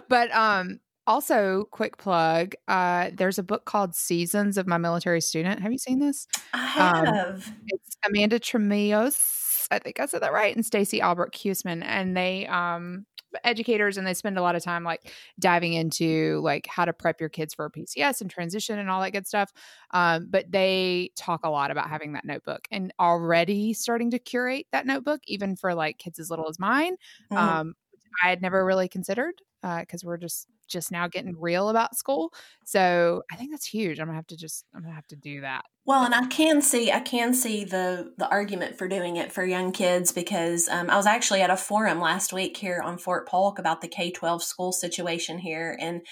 but 0.09 0.33
um 0.35 0.81
also 1.07 1.65
quick 1.73 1.97
plug 1.97 2.55
uh 2.69 3.11
there's 3.15 3.39
a 3.39 3.43
book 3.43 3.65
called 3.65 3.97
seasons 3.97 4.57
of 4.57 4.67
my 4.67 4.79
military 4.79 5.21
student 5.21 5.61
have 5.61 5.73
you 5.73 5.79
seen 5.79 5.99
this 5.99 6.29
i 6.53 6.59
um, 6.59 7.07
have 7.07 7.49
um, 7.49 7.57
it's 7.67 7.97
amanda 8.07 8.39
Trimillos 8.39 9.67
i 9.73 9.79
think 9.79 9.99
i 9.99 10.07
said 10.07 10.23
that 10.23 10.33
right 10.33 10.55
and 10.55 10.65
stacy 10.65 11.01
Allsbrook 11.01 11.33
Huisman, 11.33 11.83
and 11.83 12.17
they 12.17 12.47
um 12.47 13.07
educators 13.45 13.97
and 13.97 14.07
they 14.07 14.15
spend 14.15 14.39
a 14.39 14.43
lot 14.43 14.57
of 14.57 14.63
time 14.63 14.85
like 14.85 15.13
diving 15.39 15.73
into 15.73 16.41
like 16.43 16.67
how 16.67 16.85
to 16.85 16.93
prep 16.93 17.21
your 17.21 17.29
kids 17.29 17.55
for 17.55 17.65
a 17.65 17.71
PCS 17.71 18.21
and 18.21 18.31
transition 18.31 18.79
and 18.79 18.91
all 18.91 19.01
that 19.01 19.13
good 19.13 19.27
stuff. 19.27 19.53
Um, 19.93 20.27
but 20.31 20.51
they 20.51 21.11
talk 21.17 21.41
a 21.45 21.51
lot 21.51 21.71
about 21.71 21.89
having 21.89 22.13
that 22.13 22.25
notebook 22.25 22.67
and 22.71 22.93
already 22.99 23.73
starting 23.73 24.11
to 24.11 24.19
curate 24.19 24.67
that 24.73 24.87
notebook, 24.87 25.21
even 25.27 25.57
for 25.57 25.75
like 25.75 25.99
kids 25.99 26.19
as 26.19 26.31
little 26.31 26.49
as 26.49 26.59
mine. 26.59 26.97
Mm-hmm. 27.33 27.37
Um, 27.37 27.75
I 28.23 28.29
had 28.29 28.43
never 28.43 28.65
really 28.65 28.89
considered 28.89 29.35
because 29.63 30.05
uh, 30.05 30.07
we're 30.07 30.17
just 30.17 30.49
just 30.71 30.91
now 30.91 31.09
getting 31.09 31.39
real 31.39 31.69
about 31.69 31.97
school. 31.97 32.33
So 32.65 33.23
I 33.31 33.37
think 33.37 33.51
that's 33.51 33.67
huge. 33.67 33.99
I'm 33.99 34.07
gonna 34.07 34.17
have 34.17 34.27
to 34.29 34.37
just 34.37 34.65
I'm 34.75 34.83
gonna 34.83 34.95
have 34.95 35.07
to 35.09 35.17
do 35.17 35.43
that. 35.43 35.65
Well, 35.85 36.05
and 36.05 36.15
I 36.15 36.27
can 36.27 36.63
see 36.63 36.93
I 36.93 37.01
can 37.01 37.35
see 37.35 37.65
the 37.65 38.13
the 38.17 38.29
argument 38.29 38.79
for 38.79 38.89
doing 38.89 39.17
it 39.17 39.33
for 39.33 39.45
young 39.45 39.73
kids 39.73 40.13
because 40.13 40.69
um, 40.69 40.89
I 40.89 40.97
was 40.97 41.07
actually 41.07 41.43
at 41.43 41.51
a 41.51 41.57
forum 41.57 42.01
last 42.01 42.33
week 42.33 42.57
here 42.57 42.81
on 42.83 42.99
Fort 42.99 43.29
Polk 43.29 43.59
about 43.59 43.81
the 43.81 43.89
K 43.89 44.11
twelve 44.11 44.43
school 44.43 44.73
situation 44.73 45.39
here, 45.39 45.77
and 45.81 46.03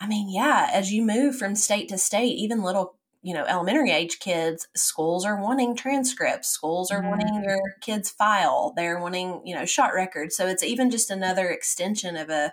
I 0.00 0.08
mean, 0.08 0.28
yeah, 0.30 0.68
as 0.72 0.92
you 0.92 1.04
move 1.04 1.36
from 1.36 1.54
state 1.54 1.88
to 1.90 1.98
state, 1.98 2.36
even 2.36 2.62
little 2.62 2.96
you 3.22 3.32
know 3.32 3.44
elementary 3.44 3.90
age 3.90 4.18
kids 4.18 4.66
schools 4.74 5.24
are 5.24 5.40
wanting 5.40 5.76
transcripts 5.76 6.48
schools 6.48 6.90
are 6.90 7.00
mm-hmm. 7.00 7.10
wanting 7.10 7.42
their 7.42 7.76
kids 7.80 8.10
file 8.10 8.72
they're 8.76 8.98
wanting 8.98 9.40
you 9.44 9.54
know 9.54 9.64
shot 9.64 9.94
records 9.94 10.36
so 10.36 10.46
it's 10.46 10.64
even 10.64 10.90
just 10.90 11.10
another 11.10 11.48
extension 11.48 12.16
of 12.16 12.28
a 12.28 12.52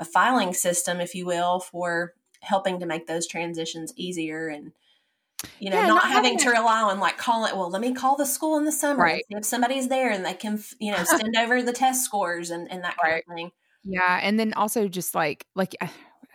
a 0.00 0.04
filing 0.04 0.52
system, 0.52 1.00
if 1.00 1.14
you 1.14 1.26
will, 1.26 1.60
for 1.60 2.14
helping 2.40 2.80
to 2.80 2.86
make 2.86 3.06
those 3.06 3.26
transitions 3.26 3.92
easier 3.96 4.48
and 4.48 4.72
you 5.58 5.70
know 5.70 5.76
yeah, 5.76 5.86
not, 5.86 5.94
not, 5.94 6.02
having, 6.02 6.32
having 6.32 6.38
to 6.38 6.50
rely 6.50 6.82
on 6.82 7.00
like 7.00 7.16
call 7.16 7.46
it 7.46 7.54
well 7.54 7.70
let 7.70 7.80
me 7.80 7.94
call 7.94 8.16
the 8.16 8.26
school 8.26 8.58
in 8.58 8.64
the 8.64 8.72
summer 8.72 9.02
right. 9.04 9.24
if 9.30 9.44
somebody's 9.44 9.88
there 9.88 10.10
and 10.10 10.24
they 10.24 10.34
can 10.34 10.62
you 10.78 10.92
know 10.92 11.02
send 11.04 11.34
over 11.38 11.62
the 11.62 11.72
test 11.72 12.04
scores 12.04 12.50
and, 12.50 12.70
and 12.70 12.84
that 12.84 12.96
kind 13.02 13.14
right. 13.14 13.24
of 13.26 13.34
thing 13.34 13.50
yeah 13.84 14.20
and 14.22 14.38
then 14.38 14.52
also 14.54 14.88
just 14.88 15.14
like 15.14 15.46
like 15.54 15.74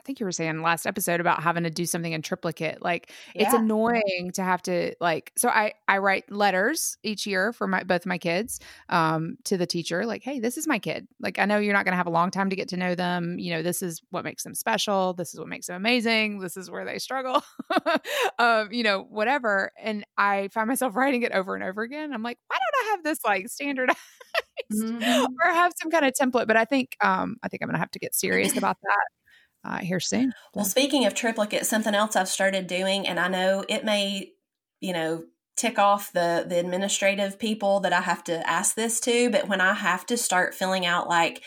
think 0.06 0.20
you 0.20 0.26
were 0.26 0.32
saying 0.32 0.62
last 0.62 0.86
episode 0.86 1.20
about 1.20 1.42
having 1.42 1.64
to 1.64 1.70
do 1.70 1.86
something 1.86 2.14
in 2.14 2.22
triplicate. 2.22 2.82
Like 2.82 3.12
yeah. 3.34 3.44
it's 3.44 3.54
annoying 3.54 4.32
to 4.36 4.44
have 4.44 4.62
to 4.64 4.96
like 5.02 5.34
so 5.36 5.50
I 5.50 5.74
I 5.88 5.98
write 5.98 6.32
letters 6.32 6.98
each 7.04 7.26
year 7.26 7.52
for 7.52 7.68
my 7.68 7.84
both 7.84 8.06
my 8.06 8.18
kids 8.18 8.60
um 8.90 9.38
to 9.46 9.58
the 9.58 9.66
teacher 9.66 10.06
like 10.06 10.24
hey, 10.24 10.40
this 10.40 10.58
is 10.58 10.68
my 10.68 10.80
kid. 10.80 11.08
Like 11.20 11.40
I 11.40 11.46
know 11.46 11.58
you're 11.58 11.74
not 11.74 11.86
going 11.86 11.94
to 11.94 11.98
have 11.98 12.08
a 12.08 12.12
long 12.12 12.32
time 12.32 12.50
to 12.52 12.56
get 12.56 12.70
to 12.70 12.78
know 12.78 12.96
them. 12.96 13.40
You 13.40 13.56
know, 13.56 13.64
this 13.64 13.82
is 13.82 14.02
what 14.12 14.24
makes 14.24 14.44
them 14.44 14.54
special. 14.54 15.14
This 15.14 15.34
is 15.34 15.40
what 15.40 15.50
makes 15.50 15.68
them 15.68 15.76
amazing. 15.76 16.40
This 16.40 16.56
is 16.56 16.70
where 16.70 16.86
they 16.86 17.00
struggle. 17.00 17.44
um, 18.40 18.72
you 18.72 18.84
know, 18.84 19.02
whatever. 19.10 19.72
And 19.82 20.06
I 20.18 20.50
find 20.50 20.68
myself 20.68 20.96
writing 20.96 21.24
it 21.24 21.32
over 21.32 21.56
and 21.56 21.64
over 21.64 21.82
again. 21.82 22.14
I'm 22.14 22.24
like, 22.24 22.38
why 22.48 22.58
don't 22.58 22.86
I 22.88 22.92
have 22.92 23.04
this 23.04 23.20
like 23.26 23.50
standardized 23.50 23.98
mm-hmm. 24.74 25.26
or 25.26 25.54
have 25.54 25.74
some 25.82 25.92
kind 25.92 26.06
of 26.06 26.14
template? 26.14 26.48
But 26.48 26.58
I 26.58 26.66
think 26.66 26.96
um 27.02 27.38
I 27.42 27.48
think 27.48 27.64
I'm 27.64 27.68
going 27.68 27.76
to 27.76 27.80
have 27.80 27.92
to 27.92 28.00
get 28.00 28.14
serious 28.14 28.56
about 28.56 28.78
that 28.82 29.08
uh, 29.66 29.80
here 29.80 30.00
soon. 30.00 30.34
Well, 30.54 30.66
speaking 30.66 31.06
of 31.06 31.14
triplicate, 31.14 31.66
something 31.66 31.96
else 31.96 32.16
I've 32.16 32.30
started 32.30 32.68
doing, 32.68 33.08
and 33.08 33.20
I 33.20 33.28
know 33.28 33.66
it 33.68 33.84
may, 33.84 34.32
you 34.80 34.94
know, 34.94 35.24
tick 35.58 35.80
off 35.80 36.12
the 36.12 36.46
the 36.48 36.60
administrative 36.60 37.40
people 37.40 37.80
that 37.80 37.94
I 37.94 38.02
have 38.02 38.24
to 38.26 38.48
ask 38.50 38.76
this 38.76 39.00
to, 39.02 39.30
but 39.30 39.48
when 39.48 39.62
I 39.62 39.74
have 39.74 40.06
to 40.08 40.18
start 40.18 40.54
filling 40.54 40.86
out, 40.86 41.10
like, 41.10 41.42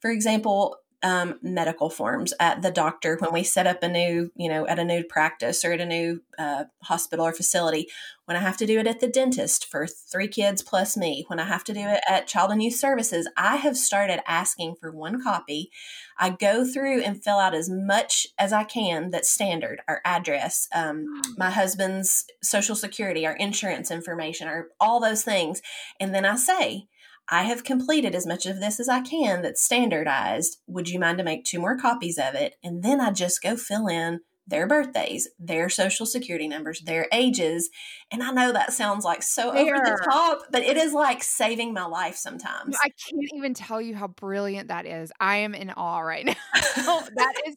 for 0.00 0.10
example, 0.10 0.76
um, 1.04 1.38
medical 1.42 1.90
forms 1.90 2.32
at 2.40 2.62
the 2.62 2.70
doctor 2.70 3.18
when 3.18 3.30
we 3.30 3.42
set 3.42 3.66
up 3.66 3.82
a 3.82 3.88
new, 3.88 4.32
you 4.36 4.48
know, 4.48 4.66
at 4.66 4.78
a 4.78 4.84
new 4.84 5.04
practice 5.04 5.62
or 5.62 5.72
at 5.72 5.80
a 5.80 5.86
new 5.86 6.22
uh, 6.38 6.64
hospital 6.82 7.26
or 7.26 7.32
facility. 7.34 7.88
When 8.24 8.38
I 8.38 8.40
have 8.40 8.56
to 8.56 8.66
do 8.66 8.80
it 8.80 8.86
at 8.86 9.00
the 9.00 9.08
dentist 9.08 9.66
for 9.66 9.86
three 9.86 10.28
kids 10.28 10.62
plus 10.62 10.96
me, 10.96 11.26
when 11.28 11.38
I 11.38 11.44
have 11.44 11.62
to 11.64 11.74
do 11.74 11.80
it 11.80 12.00
at 12.08 12.26
Child 12.26 12.52
and 12.52 12.62
Youth 12.62 12.76
Services, 12.76 13.28
I 13.36 13.56
have 13.56 13.76
started 13.76 14.22
asking 14.26 14.76
for 14.80 14.90
one 14.90 15.22
copy. 15.22 15.70
I 16.18 16.30
go 16.30 16.64
through 16.64 17.02
and 17.02 17.22
fill 17.22 17.38
out 17.38 17.54
as 17.54 17.68
much 17.68 18.26
as 18.38 18.52
I 18.52 18.64
can 18.64 19.10
that's 19.10 19.30
standard 19.30 19.82
our 19.88 20.00
address, 20.04 20.68
um, 20.74 21.06
my 21.36 21.50
husband's 21.50 22.24
social 22.42 22.76
security, 22.76 23.26
our 23.26 23.36
insurance 23.36 23.90
information, 23.90 24.48
or 24.48 24.68
all 24.80 25.00
those 25.00 25.24
things. 25.24 25.60
And 26.00 26.14
then 26.14 26.24
I 26.24 26.36
say, 26.36 26.88
I 27.28 27.44
have 27.44 27.64
completed 27.64 28.14
as 28.14 28.26
much 28.26 28.44
of 28.44 28.60
this 28.60 28.78
as 28.78 28.88
I 28.88 29.00
can 29.00 29.42
that's 29.42 29.62
standardized. 29.62 30.58
Would 30.66 30.88
you 30.88 30.98
mind 30.98 31.18
to 31.18 31.24
make 31.24 31.44
two 31.44 31.58
more 31.58 31.78
copies 31.78 32.18
of 32.18 32.34
it? 32.34 32.56
And 32.62 32.82
then 32.82 33.00
I 33.00 33.12
just 33.12 33.42
go 33.42 33.56
fill 33.56 33.86
in 33.86 34.20
their 34.46 34.66
birthdays, 34.66 35.28
their 35.38 35.68
social 35.68 36.06
security 36.06 36.48
numbers, 36.48 36.80
their 36.80 37.06
ages. 37.12 37.70
And 38.10 38.22
I 38.22 38.30
know 38.30 38.52
that 38.52 38.72
sounds 38.72 39.04
like 39.04 39.22
so 39.22 39.50
over 39.50 39.76
the 39.76 40.00
top, 40.04 40.42
but 40.50 40.62
it 40.62 40.76
is 40.76 40.92
like 40.92 41.22
saving 41.22 41.72
my 41.72 41.86
life 41.86 42.16
sometimes. 42.16 42.76
I 42.82 42.88
can't 42.88 43.30
even 43.34 43.54
tell 43.54 43.80
you 43.80 43.94
how 43.94 44.08
brilliant 44.08 44.68
that 44.68 44.86
is. 44.86 45.10
I 45.18 45.38
am 45.38 45.54
in 45.54 45.70
awe 45.70 46.00
right 46.00 46.26
now. 46.26 46.34
that 46.54 47.34
is 47.46 47.56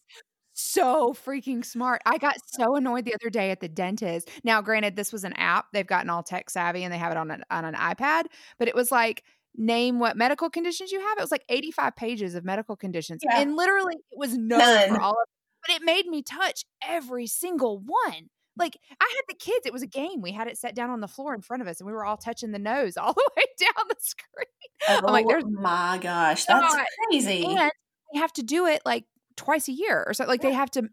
so 0.53 1.13
freaking 1.13 1.63
smart. 1.63 2.01
I 2.05 2.17
got 2.17 2.37
so 2.47 2.75
annoyed 2.75 3.05
the 3.05 3.13
other 3.13 3.29
day 3.29 3.51
at 3.51 3.59
the 3.59 3.67
dentist. 3.67 4.29
Now, 4.43 4.61
granted, 4.61 4.95
this 4.95 5.11
was 5.11 5.23
an 5.23 5.33
app. 5.33 5.65
They've 5.73 5.85
gotten 5.85 6.09
all 6.09 6.23
tech 6.23 6.49
savvy 6.49 6.83
and 6.83 6.93
they 6.93 6.97
have 6.97 7.11
it 7.11 7.17
on 7.17 7.29
an, 7.31 7.43
on 7.51 7.65
an 7.65 7.75
iPad, 7.75 8.23
but 8.57 8.67
it 8.67 8.75
was 8.75 8.91
like, 8.91 9.23
name 9.59 9.97
what 9.97 10.15
medical 10.15 10.49
conditions 10.49 10.91
you 10.91 10.99
have. 11.01 11.17
It 11.17 11.21
was 11.21 11.31
like 11.31 11.43
85 11.49 11.95
pages 11.95 12.35
of 12.35 12.45
medical 12.45 12.75
conditions. 12.75 13.21
Yeah. 13.23 13.41
And 13.41 13.55
literally 13.55 13.95
it 13.95 14.17
was 14.17 14.37
none, 14.37 14.59
none. 14.59 14.89
for 14.89 15.01
all 15.01 15.11
of 15.11 15.27
but 15.67 15.75
it 15.75 15.81
made 15.83 16.07
me 16.07 16.21
touch 16.21 16.63
every 16.87 17.27
single 17.27 17.79
one. 17.79 18.29
Like 18.57 18.77
I 18.89 19.13
had 19.15 19.23
the 19.27 19.35
kids, 19.35 19.65
it 19.65 19.73
was 19.73 19.83
a 19.83 19.87
game. 19.87 20.21
We 20.21 20.31
had 20.31 20.47
it 20.47 20.57
set 20.57 20.75
down 20.75 20.89
on 20.89 20.99
the 20.99 21.07
floor 21.07 21.35
in 21.35 21.41
front 21.41 21.61
of 21.61 21.67
us, 21.67 21.79
and 21.79 21.87
we 21.87 21.93
were 21.93 22.05
all 22.05 22.17
touching 22.17 22.51
the 22.51 22.59
nose 22.59 22.97
all 23.01 23.13
the 23.13 23.31
way 23.37 23.43
down 23.59 23.85
the 23.87 23.95
screen. 23.99 24.45
Oh 24.89 25.07
I'm 25.07 25.13
like, 25.13 25.25
oh 25.25 25.29
"There's 25.29 25.45
my 25.45 25.99
gosh, 26.01 26.45
that's 26.45 26.75
God. 26.75 26.85
crazy!" 27.09 27.45
And 27.45 27.71
they 28.13 28.19
have 28.19 28.33
to 28.33 28.43
do 28.43 28.65
it 28.65 28.81
like 28.85 29.05
twice 29.35 29.67
a 29.67 29.73
year 29.73 30.03
or 30.07 30.13
so. 30.13 30.25
Like 30.25 30.41
yeah. 30.41 30.49
they 30.49 30.55
have 30.55 30.71
to. 30.71 30.89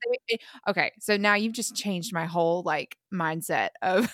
Okay, 0.68 0.92
so 1.00 1.16
now 1.16 1.34
you've 1.34 1.54
just 1.54 1.74
changed 1.74 2.12
my 2.12 2.26
whole 2.26 2.62
like 2.62 2.96
mindset 3.12 3.70
of 3.80 4.12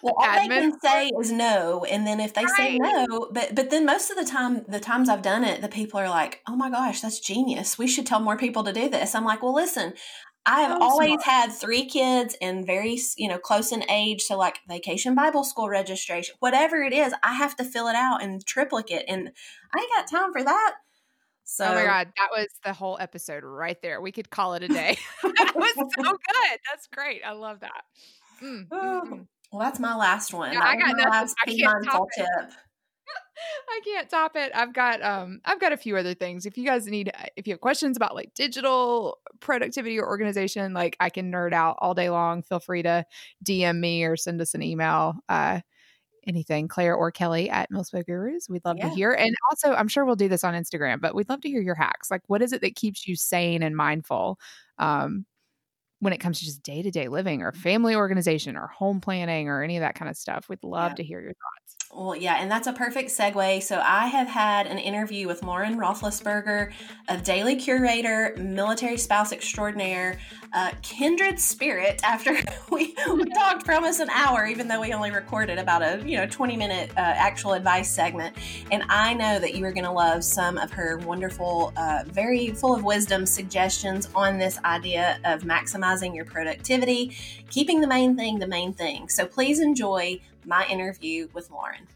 well, 0.00 0.14
all 0.16 0.34
they 0.34 0.48
can 0.48 0.80
say 0.80 1.10
is 1.20 1.30
no, 1.30 1.84
and 1.84 2.06
then 2.06 2.18
if 2.20 2.34
they 2.34 2.44
right. 2.44 2.56
say 2.56 2.78
no, 2.78 3.28
but 3.32 3.54
but 3.54 3.70
then 3.70 3.84
most 3.84 4.10
of 4.10 4.16
the 4.16 4.24
time, 4.24 4.64
the 4.66 4.80
times 4.80 5.08
I've 5.08 5.22
done 5.22 5.44
it, 5.44 5.60
the 5.60 5.68
people 5.68 6.00
are 6.00 6.08
like, 6.08 6.40
"Oh 6.48 6.56
my 6.56 6.70
gosh, 6.70 7.00
that's 7.00 7.20
genius! 7.20 7.78
We 7.78 7.86
should 7.86 8.06
tell 8.06 8.20
more 8.20 8.36
people 8.36 8.64
to 8.64 8.72
do 8.72 8.88
this." 8.88 9.14
I'm 9.14 9.24
like, 9.24 9.42
"Well, 9.42 9.54
listen, 9.54 9.92
I 10.44 10.62
have 10.62 10.80
always 10.80 11.22
smart. 11.22 11.24
had 11.24 11.52
three 11.52 11.84
kids 11.84 12.36
and 12.40 12.66
very, 12.66 12.98
you 13.16 13.28
know, 13.28 13.38
close 13.38 13.70
in 13.70 13.88
age. 13.88 14.22
So, 14.22 14.36
like 14.36 14.58
vacation 14.68 15.14
Bible 15.14 15.44
school 15.44 15.68
registration, 15.68 16.34
whatever 16.40 16.82
it 16.82 16.92
is, 16.92 17.14
I 17.22 17.34
have 17.34 17.54
to 17.56 17.64
fill 17.64 17.86
it 17.86 17.94
out 17.94 18.22
in 18.22 18.40
triplicate. 18.44 19.04
And 19.06 19.30
I 19.74 19.78
ain't 19.78 19.90
got 19.94 20.10
time 20.10 20.32
for 20.32 20.42
that. 20.42 20.74
So, 21.44 21.66
oh 21.66 21.74
my 21.74 21.84
God, 21.84 22.08
that 22.16 22.28
was 22.32 22.48
the 22.64 22.72
whole 22.72 22.96
episode 23.00 23.44
right 23.44 23.80
there. 23.82 24.00
We 24.00 24.10
could 24.10 24.30
call 24.30 24.54
it 24.54 24.64
a 24.64 24.68
day. 24.68 24.96
that 25.22 25.52
was 25.54 25.74
so 25.74 26.02
good. 26.02 26.58
That's 26.70 26.88
great. 26.88 27.22
I 27.24 27.32
love 27.32 27.60
that. 27.60 27.82
Mm, 28.42 28.68
mm, 28.68 29.02
mm. 29.04 29.26
Well, 29.52 29.60
that's 29.60 29.78
my 29.78 29.94
last 29.94 30.32
one. 30.32 30.52
Yeah, 30.52 30.62
I 30.62 30.76
got 30.76 30.96
my 30.96 31.04
last 31.04 31.36
I 31.46 31.50
can't 31.50 31.84
top 31.84 32.08
tip. 32.16 32.26
I 33.68 33.80
can't 33.84 34.08
top 34.08 34.34
it. 34.34 34.50
I've 34.54 34.72
got 34.72 35.02
um 35.02 35.40
I've 35.44 35.60
got 35.60 35.72
a 35.72 35.76
few 35.76 35.96
other 35.96 36.14
things. 36.14 36.46
If 36.46 36.56
you 36.56 36.64
guys 36.64 36.86
need 36.86 37.10
uh, 37.14 37.26
if 37.36 37.46
you 37.46 37.52
have 37.52 37.60
questions 37.60 37.96
about 37.96 38.14
like 38.14 38.32
digital 38.34 39.18
productivity 39.40 39.98
or 39.98 40.06
organization, 40.06 40.72
like 40.72 40.96
I 41.00 41.10
can 41.10 41.30
nerd 41.30 41.52
out 41.52 41.76
all 41.80 41.92
day 41.92 42.08
long. 42.08 42.42
Feel 42.42 42.60
free 42.60 42.82
to 42.82 43.04
DM 43.44 43.78
me 43.78 44.04
or 44.04 44.16
send 44.16 44.40
us 44.40 44.54
an 44.54 44.62
email. 44.62 45.16
Uh 45.28 45.60
anything, 46.26 46.68
Claire 46.68 46.94
or 46.94 47.10
Kelly 47.10 47.50
at 47.50 47.70
Milspo 47.70 48.06
Gurus. 48.06 48.48
We'd 48.48 48.64
love 48.64 48.76
yeah. 48.78 48.88
to 48.88 48.94
hear. 48.94 49.12
And 49.12 49.34
also, 49.50 49.74
I'm 49.74 49.88
sure 49.88 50.04
we'll 50.04 50.16
do 50.16 50.28
this 50.28 50.44
on 50.44 50.54
Instagram, 50.54 51.00
but 51.00 51.14
we'd 51.14 51.28
love 51.28 51.40
to 51.42 51.48
hear 51.48 51.60
your 51.60 51.74
hacks. 51.74 52.10
Like, 52.10 52.22
what 52.28 52.42
is 52.42 52.52
it 52.52 52.60
that 52.60 52.76
keeps 52.76 53.06
you 53.06 53.16
sane 53.16 53.62
and 53.62 53.76
mindful? 53.76 54.38
Um, 54.78 55.26
when 56.02 56.12
it 56.12 56.18
comes 56.18 56.40
to 56.40 56.44
just 56.44 56.64
day 56.64 56.82
to 56.82 56.90
day 56.90 57.06
living 57.06 57.42
or 57.42 57.52
mm-hmm. 57.52 57.60
family 57.60 57.94
organization 57.94 58.56
or 58.56 58.66
home 58.66 59.00
planning 59.00 59.48
or 59.48 59.62
any 59.62 59.76
of 59.76 59.82
that 59.82 59.94
kind 59.94 60.10
of 60.10 60.16
stuff. 60.16 60.48
We'd 60.48 60.64
love 60.64 60.90
yeah. 60.90 60.96
to 60.96 61.04
hear 61.04 61.20
your 61.20 61.30
thoughts. 61.30 61.76
Well, 61.94 62.16
yeah, 62.16 62.36
and 62.40 62.50
that's 62.50 62.66
a 62.66 62.72
perfect 62.72 63.10
segue. 63.10 63.62
So 63.62 63.78
I 63.78 64.06
have 64.06 64.26
had 64.26 64.66
an 64.66 64.78
interview 64.78 65.26
with 65.26 65.42
Lauren 65.42 65.76
Roethlisberger, 65.76 66.72
a 67.08 67.18
daily 67.18 67.54
curator, 67.54 68.34
military 68.38 68.96
spouse 68.96 69.30
extraordinaire, 69.30 70.18
kindred 70.80 71.38
spirit. 71.38 72.00
After 72.02 72.34
we, 72.70 72.94
we 73.12 73.24
talked 73.26 73.66
for 73.66 73.74
almost 73.74 74.00
an 74.00 74.08
hour, 74.08 74.46
even 74.46 74.68
though 74.68 74.80
we 74.80 74.94
only 74.94 75.10
recorded 75.10 75.58
about 75.58 75.82
a 75.82 76.02
you 76.08 76.16
know 76.16 76.26
twenty 76.26 76.56
minute 76.56 76.90
uh, 76.96 77.00
actual 77.00 77.52
advice 77.52 77.90
segment, 77.90 78.36
and 78.70 78.84
I 78.88 79.12
know 79.12 79.38
that 79.38 79.54
you 79.54 79.62
are 79.66 79.72
going 79.72 79.84
to 79.84 79.92
love 79.92 80.24
some 80.24 80.56
of 80.56 80.70
her 80.72 80.96
wonderful, 80.98 81.74
uh, 81.76 82.04
very 82.06 82.52
full 82.52 82.74
of 82.74 82.84
wisdom 82.84 83.26
suggestions 83.26 84.08
on 84.14 84.38
this 84.38 84.58
idea 84.64 85.18
of 85.26 85.42
maximizing 85.42 86.14
your 86.14 86.24
productivity, 86.24 87.14
keeping 87.50 87.82
the 87.82 87.86
main 87.86 88.16
thing 88.16 88.38
the 88.38 88.46
main 88.46 88.72
thing. 88.72 89.10
So 89.10 89.26
please 89.26 89.60
enjoy 89.60 90.20
my 90.44 90.66
interview 90.66 91.28
with 91.32 91.50
Lauren. 91.50 91.86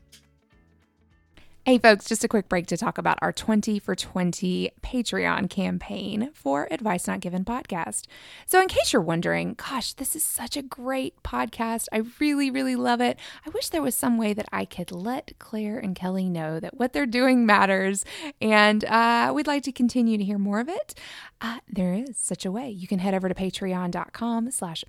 Hey, 1.66 1.78
folks, 1.78 2.04
just 2.04 2.22
a 2.22 2.28
quick 2.28 2.48
break 2.48 2.68
to 2.68 2.76
talk 2.76 2.96
about 2.96 3.18
our 3.20 3.32
20 3.32 3.80
for 3.80 3.96
20 3.96 4.70
Patreon 4.84 5.50
campaign 5.50 6.30
for 6.32 6.68
Advice 6.70 7.08
Not 7.08 7.18
Given 7.18 7.44
podcast. 7.44 8.06
So, 8.46 8.62
in 8.62 8.68
case 8.68 8.92
you're 8.92 9.02
wondering, 9.02 9.54
gosh, 9.54 9.92
this 9.94 10.14
is 10.14 10.22
such 10.22 10.56
a 10.56 10.62
great 10.62 11.20
podcast. 11.24 11.88
I 11.90 12.04
really, 12.20 12.52
really 12.52 12.76
love 12.76 13.00
it. 13.00 13.18
I 13.44 13.50
wish 13.50 13.70
there 13.70 13.82
was 13.82 13.96
some 13.96 14.16
way 14.16 14.32
that 14.32 14.46
I 14.52 14.64
could 14.64 14.92
let 14.92 15.32
Claire 15.40 15.76
and 15.76 15.96
Kelly 15.96 16.28
know 16.28 16.60
that 16.60 16.78
what 16.78 16.92
they're 16.92 17.04
doing 17.04 17.44
matters 17.44 18.04
and 18.40 18.84
uh, 18.84 19.32
we'd 19.34 19.48
like 19.48 19.64
to 19.64 19.72
continue 19.72 20.18
to 20.18 20.24
hear 20.24 20.38
more 20.38 20.60
of 20.60 20.68
it. 20.68 20.94
Uh, 21.40 21.58
there 21.68 21.92
is 21.92 22.16
such 22.16 22.46
a 22.46 22.50
way. 22.50 22.70
You 22.70 22.86
can 22.86 22.98
head 22.98 23.12
over 23.12 23.28
to 23.28 23.34
patreon.com 23.34 24.50
slash 24.50 24.84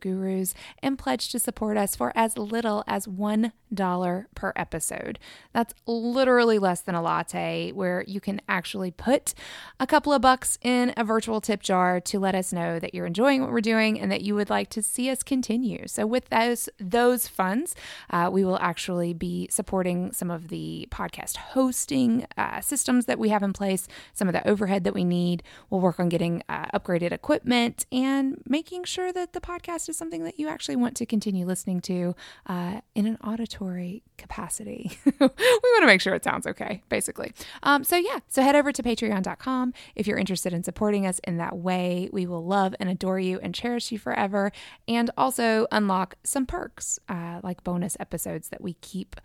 gurus 0.00 0.54
and 0.82 0.98
pledge 0.98 1.30
to 1.30 1.38
support 1.38 1.76
us 1.76 1.94
for 1.94 2.12
as 2.16 2.36
little 2.36 2.82
as 2.88 3.06
$1 3.06 4.26
per 4.34 4.52
episode. 4.56 5.20
That's 5.52 5.74
literally 5.86 6.58
less 6.58 6.80
than 6.80 6.96
a 6.96 7.02
latte, 7.02 7.70
where 7.70 8.04
you 8.08 8.20
can 8.20 8.40
actually 8.48 8.90
put 8.90 9.32
a 9.78 9.86
couple 9.86 10.12
of 10.12 10.22
bucks 10.22 10.58
in 10.60 10.92
a 10.96 11.04
virtual 11.04 11.40
tip 11.40 11.62
jar 11.62 12.00
to 12.00 12.18
let 12.18 12.34
us 12.34 12.52
know 12.52 12.80
that 12.80 12.94
you're 12.94 13.06
enjoying 13.06 13.40
what 13.40 13.52
we're 13.52 13.60
doing 13.60 14.00
and 14.00 14.10
that 14.10 14.22
you 14.22 14.34
would 14.34 14.50
like 14.50 14.70
to 14.70 14.82
see 14.82 15.08
us 15.08 15.22
continue. 15.22 15.86
So 15.86 16.04
with 16.04 16.28
those 16.30 16.68
those 16.78 17.28
funds, 17.28 17.76
uh, 18.10 18.28
we 18.32 18.44
will 18.44 18.58
actually 18.58 19.14
be 19.14 19.46
supporting 19.50 20.12
some 20.12 20.32
of 20.32 20.48
the 20.48 20.88
podcast 20.90 21.36
hosting 21.36 22.26
uh, 22.36 22.60
systems 22.60 23.06
that 23.06 23.20
we 23.20 23.28
have 23.28 23.44
in 23.44 23.52
place, 23.52 23.86
some 24.12 24.28
of 24.28 24.34
the 24.34 24.46
overhead 24.48 24.82
that 24.82 24.94
we 24.94 25.04
need. 25.04 25.44
We'll 25.70 25.80
work 25.80 25.91
work 25.92 26.00
on 26.00 26.08
getting 26.08 26.42
uh, 26.48 26.64
upgraded 26.72 27.12
equipment 27.12 27.84
and 27.92 28.42
making 28.48 28.82
sure 28.84 29.12
that 29.12 29.34
the 29.34 29.42
podcast 29.42 29.90
is 29.90 29.96
something 29.98 30.24
that 30.24 30.38
you 30.38 30.48
actually 30.48 30.74
want 30.74 30.96
to 30.96 31.04
continue 31.04 31.44
listening 31.44 31.82
to 31.82 32.14
uh, 32.46 32.80
in 32.94 33.04
an 33.04 33.18
auditory 33.22 34.02
capacity. 34.16 34.98
we 35.04 35.12
want 35.20 35.82
to 35.82 35.86
make 35.86 36.00
sure 36.00 36.14
it 36.14 36.24
sounds 36.24 36.46
okay, 36.46 36.82
basically. 36.88 37.34
Um, 37.62 37.84
so, 37.84 37.96
yeah, 37.96 38.20
so 38.28 38.40
head 38.42 38.56
over 38.56 38.72
to 38.72 38.82
patreon.com 38.82 39.74
if 39.94 40.06
you're 40.06 40.16
interested 40.16 40.54
in 40.54 40.62
supporting 40.62 41.06
us 41.06 41.20
in 41.24 41.36
that 41.36 41.58
way. 41.58 42.08
We 42.10 42.24
will 42.24 42.46
love 42.46 42.74
and 42.80 42.88
adore 42.88 43.20
you 43.20 43.38
and 43.42 43.54
cherish 43.54 43.92
you 43.92 43.98
forever, 43.98 44.50
and 44.88 45.10
also 45.18 45.66
unlock 45.70 46.14
some 46.24 46.46
perks 46.46 46.98
uh, 47.10 47.40
like 47.42 47.62
bonus 47.62 47.98
episodes 48.00 48.48
that 48.48 48.62
we 48.62 48.74
keep 48.80 49.16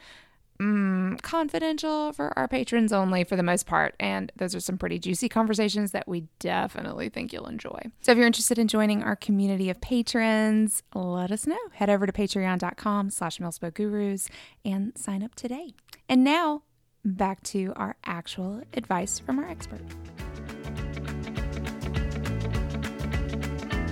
mm, 0.60 1.22
confidential 1.22 2.14
for 2.14 2.38
our 2.38 2.48
patrons 2.48 2.92
only 2.94 3.24
for 3.24 3.36
the 3.36 3.44
most 3.44 3.66
part. 3.66 3.96
And 4.00 4.32
those 4.36 4.56
are 4.56 4.60
some 4.60 4.78
pretty 4.78 5.00
juicy 5.00 5.30
conversations 5.30 5.92
that 5.92 6.08
we 6.08 6.26
definitely 6.40 7.10
think 7.10 7.34
you'll 7.34 7.48
enjoy. 7.48 7.80
So 8.02 8.12
if 8.12 8.18
you're 8.18 8.28
interested 8.28 8.58
in 8.58 8.68
joining 8.68 9.04
our 9.04 9.16
community 9.16 9.70
of 9.70 9.80
patrons, 9.82 10.84
let 10.94 11.32
us 11.32 11.48
know. 11.48 11.58
Head 11.74 11.90
over 11.90 12.06
to 12.06 12.12
patreon.com 12.12 13.10
slash 13.10 13.40
gurus 13.74 14.30
and 14.66 14.98
sign 14.98 15.24
up 15.24 15.36
today. 15.36 15.74
And 16.10 16.24
now 16.24 16.64
back 17.04 17.42
to 17.44 17.74
our 17.76 17.96
actual 18.06 18.62
advice 18.74 19.20
from 19.20 19.40
our 19.40 19.50
expert. 19.50 19.82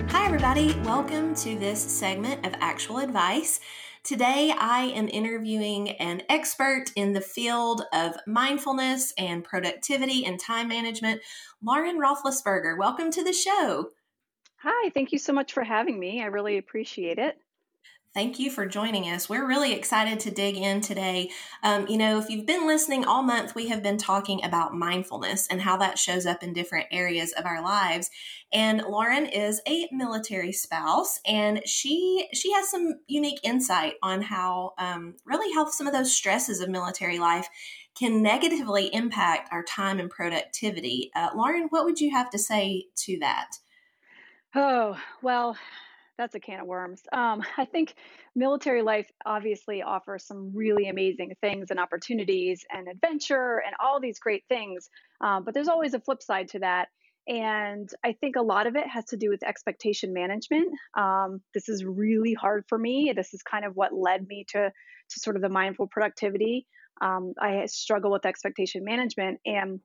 Hi, 0.10 0.26
everybody. 0.26 0.74
Welcome 0.84 1.36
to 1.36 1.58
this 1.58 1.80
segment 1.80 2.46
of 2.46 2.54
actual 2.60 2.98
advice. 2.98 3.60
Today, 4.06 4.54
I 4.56 4.94
am 4.96 5.10
interviewing 5.10 5.90
an 5.94 6.22
expert 6.30 6.92
in 6.96 7.14
the 7.14 7.22
field 7.22 7.86
of 7.92 8.16
mindfulness 8.28 9.12
and 9.18 9.44
productivity 9.44 10.24
and 10.28 10.40
time 10.40 10.68
management, 10.68 11.22
Lauren 11.64 12.00
Roethlisberger. 12.00 12.78
Welcome 12.78 13.10
to 13.10 13.24
the 13.24 13.34
show. 13.34 13.90
Hi, 14.58 14.92
thank 14.92 15.12
you 15.12 15.18
so 15.18 15.34
much 15.34 15.54
for 15.54 15.64
having 15.64 16.00
me. 16.00 16.22
I 16.22 16.28
really 16.28 16.60
appreciate 16.60 17.18
it. 17.18 17.36
Thank 18.16 18.40
you 18.40 18.50
for 18.50 18.66
joining 18.66 19.10
us. 19.10 19.28
We're 19.28 19.46
really 19.46 19.74
excited 19.74 20.22
to 20.22 20.32
dig 20.32 20.56
in 20.56 20.80
today. 20.80 21.32
Um, 21.64 21.86
you 21.90 21.98
know, 21.98 22.18
if 22.18 22.30
you've 22.30 22.46
been 22.46 22.66
listening 22.66 23.04
all 23.04 23.22
month, 23.22 23.56
we 23.56 23.68
have 23.68 23.84
been 23.84 23.98
talking 23.98 24.42
about 24.42 24.74
mindfulness 24.74 25.48
and 25.48 25.60
how 25.60 25.76
that 25.80 26.00
shows 26.00 26.26
up 26.26 26.42
in 26.42 26.54
different 26.54 26.88
areas 26.92 27.34
of 27.34 27.46
our 27.46 27.62
lives. 27.62 28.10
And 28.54 28.84
Lauren 28.84 29.26
is 29.26 29.62
a 29.68 29.90
military 29.92 30.54
spouse, 30.54 31.20
and 31.28 31.62
she 31.66 32.30
she 32.34 32.54
has 32.54 32.70
some 32.70 33.02
unique 33.08 33.42
insight 33.44 33.96
on 34.02 34.22
how 34.22 34.76
um, 34.78 35.16
really 35.26 35.54
how 35.54 35.66
some 35.66 35.86
of 35.86 35.92
those 35.92 36.16
stresses 36.16 36.62
of 36.62 36.70
military 36.70 37.20
life 37.20 37.50
can 38.00 38.24
negatively 38.24 38.96
impact 38.96 39.50
our 39.52 39.64
time 39.64 40.00
and 40.00 40.10
productivity. 40.10 41.12
Uh, 41.18 41.32
Lauren, 41.36 41.68
what 41.70 41.84
would 41.84 42.00
you 42.00 42.12
have 42.12 42.30
to 42.30 42.40
say 42.40 42.86
to 42.96 43.20
that? 43.20 43.58
Oh 44.56 44.98
well, 45.22 45.58
that's 46.18 46.36
a 46.36 46.40
can 46.40 46.60
of 46.60 46.68
worms. 46.68 47.02
Um, 47.12 47.44
I 47.58 47.66
think 47.66 47.96
military 48.36 48.82
life 48.82 49.10
obviously 49.26 49.82
offers 49.82 50.26
some 50.26 50.52
really 50.54 50.90
amazing 50.90 51.34
things 51.42 51.72
and 51.72 51.80
opportunities 51.80 52.66
and 52.72 52.88
adventure 52.88 53.62
and 53.66 53.76
all 53.80 54.00
these 54.00 54.20
great 54.20 54.44
things. 54.50 54.90
Um, 55.22 55.44
but 55.44 55.54
there's 55.54 55.68
always 55.68 55.94
a 55.94 56.00
flip 56.00 56.22
side 56.22 56.50
to 56.50 56.60
that. 56.60 56.88
And 57.28 57.90
I 58.04 58.14
think 58.14 58.36
a 58.36 58.42
lot 58.42 58.68
of 58.68 58.76
it 58.76 58.88
has 58.88 59.06
to 59.06 59.18
do 59.18 59.30
with 59.30 59.44
expectation 59.44 60.14
management. 60.14 60.68
Um, 60.96 61.42
this 61.56 61.70
is 61.70 61.84
really 61.84 62.34
hard 62.34 62.66
for 62.70 62.78
me. 62.78 63.14
This 63.16 63.34
is 63.34 63.42
kind 63.42 63.66
of 63.66 63.76
what 63.76 63.94
led 63.94 64.28
me 64.28 64.46
to, 64.50 64.70
to 64.70 65.20
sort 65.20 65.36
of 65.36 65.42
the 65.42 65.50
mindful 65.50 65.88
productivity. 65.88 66.68
Um, 67.02 67.34
I 67.42 67.66
struggle 67.66 68.12
with 68.12 68.28
expectation 68.28 68.84
management. 68.86 69.40
And 69.44 69.80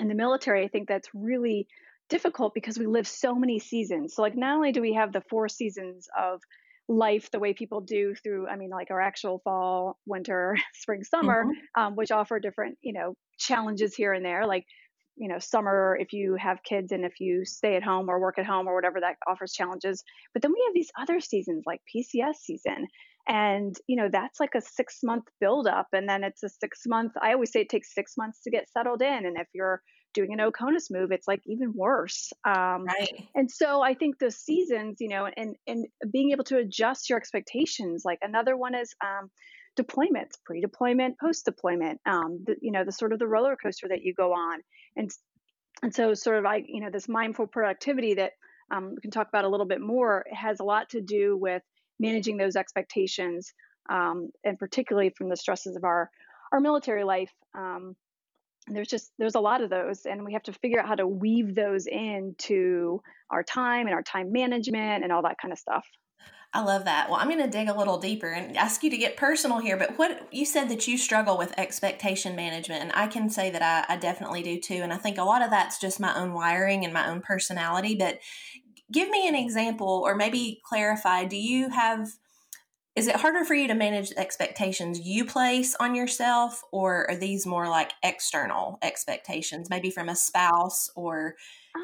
in 0.00 0.08
the 0.08 0.14
military, 0.14 0.64
I 0.64 0.68
think 0.68 0.88
that's 0.88 1.08
really 1.14 1.68
difficult 2.08 2.54
because 2.54 2.78
we 2.78 2.86
live 2.86 3.06
so 3.06 3.34
many 3.34 3.58
seasons. 3.58 4.14
So 4.14 4.22
like 4.22 4.36
not 4.36 4.56
only 4.56 4.72
do 4.72 4.80
we 4.80 4.94
have 4.94 5.12
the 5.12 5.22
four 5.28 5.48
seasons 5.48 6.08
of 6.18 6.40
life 6.88 7.30
the 7.30 7.38
way 7.38 7.54
people 7.54 7.80
do 7.80 8.14
through 8.14 8.46
i 8.48 8.56
mean 8.56 8.68
like 8.68 8.90
our 8.90 9.00
actual 9.00 9.40
fall 9.42 9.98
winter 10.06 10.56
spring 10.74 11.02
summer 11.02 11.44
mm-hmm. 11.44 11.82
um, 11.82 11.96
which 11.96 12.10
offer 12.10 12.38
different 12.38 12.76
you 12.82 12.92
know 12.92 13.14
challenges 13.38 13.94
here 13.94 14.12
and 14.12 14.24
there 14.24 14.46
like 14.46 14.64
you 15.16 15.28
know 15.28 15.38
summer 15.38 15.96
if 15.98 16.12
you 16.12 16.36
have 16.38 16.62
kids 16.62 16.92
and 16.92 17.04
if 17.04 17.20
you 17.20 17.44
stay 17.44 17.76
at 17.76 17.82
home 17.82 18.08
or 18.08 18.20
work 18.20 18.38
at 18.38 18.44
home 18.44 18.66
or 18.66 18.74
whatever 18.74 19.00
that 19.00 19.16
offers 19.26 19.52
challenges 19.52 20.02
but 20.34 20.42
then 20.42 20.52
we 20.52 20.62
have 20.66 20.74
these 20.74 20.90
other 21.00 21.20
seasons 21.20 21.62
like 21.66 21.80
pcs 21.94 22.34
season 22.42 22.86
and 23.26 23.76
you 23.86 23.96
know 23.96 24.08
that's 24.12 24.38
like 24.38 24.54
a 24.54 24.60
six 24.60 24.98
month 25.02 25.24
build 25.40 25.66
up 25.66 25.86
and 25.94 26.06
then 26.06 26.22
it's 26.22 26.42
a 26.42 26.48
six 26.48 26.82
month 26.86 27.12
i 27.22 27.32
always 27.32 27.50
say 27.50 27.60
it 27.60 27.70
takes 27.70 27.94
six 27.94 28.12
months 28.18 28.42
to 28.42 28.50
get 28.50 28.68
settled 28.70 29.00
in 29.00 29.24
and 29.24 29.38
if 29.38 29.46
you're 29.54 29.80
doing 30.14 30.32
an 30.32 30.38
OCONUS 30.38 30.90
move, 30.90 31.12
it's 31.12 31.28
like 31.28 31.42
even 31.46 31.72
worse. 31.74 32.32
Um, 32.44 32.84
right. 32.84 33.28
And 33.34 33.50
so 33.50 33.82
I 33.82 33.94
think 33.94 34.18
the 34.18 34.30
seasons, 34.30 34.96
you 35.00 35.08
know, 35.08 35.28
and 35.36 35.56
and 35.66 35.86
being 36.10 36.30
able 36.30 36.44
to 36.44 36.58
adjust 36.58 37.10
your 37.10 37.18
expectations. 37.18 38.02
Like 38.04 38.20
another 38.22 38.56
one 38.56 38.74
is 38.74 38.94
um, 39.04 39.30
deployments, 39.78 40.32
pre-deployment, 40.46 41.18
post-deployment. 41.18 42.00
Um, 42.06 42.44
the, 42.46 42.56
you 42.62 42.72
know, 42.72 42.84
the 42.84 42.92
sort 42.92 43.12
of 43.12 43.18
the 43.18 43.26
roller 43.26 43.56
coaster 43.56 43.88
that 43.88 44.02
you 44.02 44.14
go 44.14 44.32
on, 44.32 44.60
and 44.96 45.10
and 45.82 45.94
so 45.94 46.14
sort 46.14 46.38
of 46.38 46.46
I, 46.46 46.62
you 46.66 46.80
know, 46.80 46.90
this 46.90 47.08
mindful 47.08 47.48
productivity 47.48 48.14
that 48.14 48.32
um, 48.72 48.92
we 48.94 49.00
can 49.02 49.10
talk 49.10 49.28
about 49.28 49.44
a 49.44 49.48
little 49.48 49.66
bit 49.66 49.80
more, 49.80 50.24
has 50.32 50.60
a 50.60 50.64
lot 50.64 50.90
to 50.90 51.00
do 51.00 51.36
with 51.36 51.62
managing 51.98 52.36
those 52.36 52.56
expectations, 52.56 53.52
um, 53.90 54.30
and 54.44 54.58
particularly 54.58 55.12
from 55.16 55.28
the 55.28 55.36
stresses 55.36 55.76
of 55.76 55.84
our 55.84 56.10
our 56.52 56.60
military 56.60 57.04
life. 57.04 57.32
Um, 57.56 57.96
there's 58.66 58.88
just 58.88 59.12
there's 59.18 59.34
a 59.34 59.40
lot 59.40 59.62
of 59.62 59.70
those, 59.70 60.06
and 60.06 60.24
we 60.24 60.32
have 60.32 60.42
to 60.44 60.52
figure 60.52 60.80
out 60.80 60.88
how 60.88 60.94
to 60.94 61.06
weave 61.06 61.54
those 61.54 61.86
into 61.86 63.02
our 63.30 63.42
time 63.42 63.86
and 63.86 63.94
our 63.94 64.02
time 64.02 64.32
management 64.32 65.04
and 65.04 65.12
all 65.12 65.22
that 65.22 65.38
kind 65.40 65.52
of 65.52 65.58
stuff. 65.58 65.86
I 66.54 66.62
love 66.62 66.84
that. 66.84 67.10
Well, 67.10 67.18
I'm 67.18 67.28
going 67.28 67.42
to 67.42 67.50
dig 67.50 67.68
a 67.68 67.76
little 67.76 67.98
deeper 67.98 68.28
and 68.28 68.56
ask 68.56 68.84
you 68.84 68.90
to 68.90 68.96
get 68.96 69.16
personal 69.16 69.58
here. 69.58 69.76
But 69.76 69.98
what 69.98 70.32
you 70.32 70.46
said 70.46 70.68
that 70.68 70.86
you 70.86 70.96
struggle 70.96 71.36
with 71.36 71.58
expectation 71.58 72.36
management, 72.36 72.80
and 72.80 72.92
I 72.94 73.08
can 73.08 73.28
say 73.28 73.50
that 73.50 73.60
I, 73.60 73.92
I, 73.92 73.96
definitely 73.96 74.44
do 74.44 74.60
too. 74.60 74.74
And 74.74 74.92
I 74.92 74.96
think 74.96 75.18
a 75.18 75.24
lot 75.24 75.42
of 75.42 75.50
that's 75.50 75.80
just 75.80 75.98
my 75.98 76.16
own 76.16 76.32
wiring 76.32 76.84
and 76.84 76.94
my 76.94 77.08
own 77.08 77.22
personality. 77.22 77.96
But 77.96 78.20
give 78.92 79.08
me 79.10 79.26
an 79.26 79.34
example, 79.34 80.02
or 80.06 80.14
maybe 80.14 80.60
clarify. 80.64 81.24
Do 81.24 81.36
you 81.36 81.70
have? 81.70 82.08
Is 82.96 83.08
it 83.08 83.16
harder 83.16 83.44
for 83.44 83.54
you 83.54 83.66
to 83.66 83.74
manage 83.74 84.12
expectations 84.16 85.00
you 85.00 85.24
place 85.24 85.74
on 85.80 85.94
yourself, 85.96 86.62
or 86.70 87.10
are 87.10 87.16
these 87.16 87.44
more 87.44 87.68
like 87.68 87.92
external 88.04 88.78
expectations, 88.82 89.68
maybe 89.68 89.90
from 89.90 90.08
a 90.08 90.14
spouse 90.14 90.90
or 90.94 91.34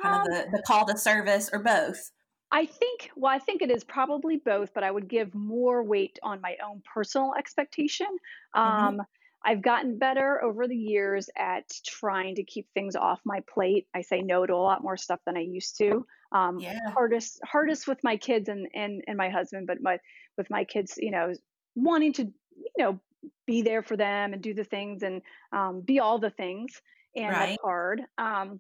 kind 0.02 0.14
um, 0.14 0.20
of 0.20 0.26
the, 0.26 0.56
the 0.58 0.62
call 0.62 0.86
to 0.86 0.96
service, 0.96 1.50
or 1.52 1.58
both? 1.58 2.12
I 2.52 2.66
think, 2.66 3.10
well, 3.16 3.32
I 3.32 3.38
think 3.38 3.62
it 3.62 3.70
is 3.70 3.84
probably 3.84 4.36
both, 4.36 4.72
but 4.74 4.84
I 4.84 4.90
would 4.90 5.08
give 5.08 5.34
more 5.34 5.82
weight 5.82 6.18
on 6.22 6.40
my 6.40 6.56
own 6.64 6.82
personal 6.94 7.34
expectation. 7.36 8.08
Mm-hmm. 8.56 8.84
Um, 8.86 9.02
I've 9.44 9.62
gotten 9.62 9.98
better 9.98 10.42
over 10.44 10.68
the 10.68 10.76
years 10.76 11.30
at 11.36 11.64
trying 11.86 12.34
to 12.34 12.44
keep 12.44 12.68
things 12.74 12.94
off 12.94 13.20
my 13.24 13.40
plate. 13.52 13.86
I 13.94 14.02
say 14.02 14.20
no 14.20 14.44
to 14.46 14.52
a 14.52 14.56
lot 14.56 14.82
more 14.82 14.96
stuff 14.96 15.20
than 15.24 15.36
I 15.36 15.40
used 15.40 15.78
to. 15.78 16.04
Um, 16.32 16.58
yeah. 16.58 16.78
Hardest, 16.92 17.40
hardest 17.44 17.88
with 17.88 17.98
my 18.04 18.16
kids 18.16 18.48
and, 18.48 18.68
and 18.74 19.02
and 19.06 19.16
my 19.16 19.30
husband, 19.30 19.66
but 19.66 19.80
my 19.80 19.98
with 20.40 20.48
my 20.48 20.64
kids, 20.64 20.94
you 20.96 21.10
know, 21.10 21.34
wanting 21.74 22.14
to, 22.14 22.22
you 22.22 22.84
know, 22.84 22.98
be 23.46 23.60
there 23.60 23.82
for 23.82 23.94
them 23.94 24.32
and 24.32 24.40
do 24.40 24.54
the 24.54 24.64
things 24.64 25.02
and 25.02 25.20
um, 25.52 25.82
be 25.82 26.00
all 26.00 26.18
the 26.18 26.30
things, 26.30 26.80
and 27.14 27.28
right. 27.28 27.50
that's 27.50 27.62
hard. 27.62 28.00
Um, 28.16 28.58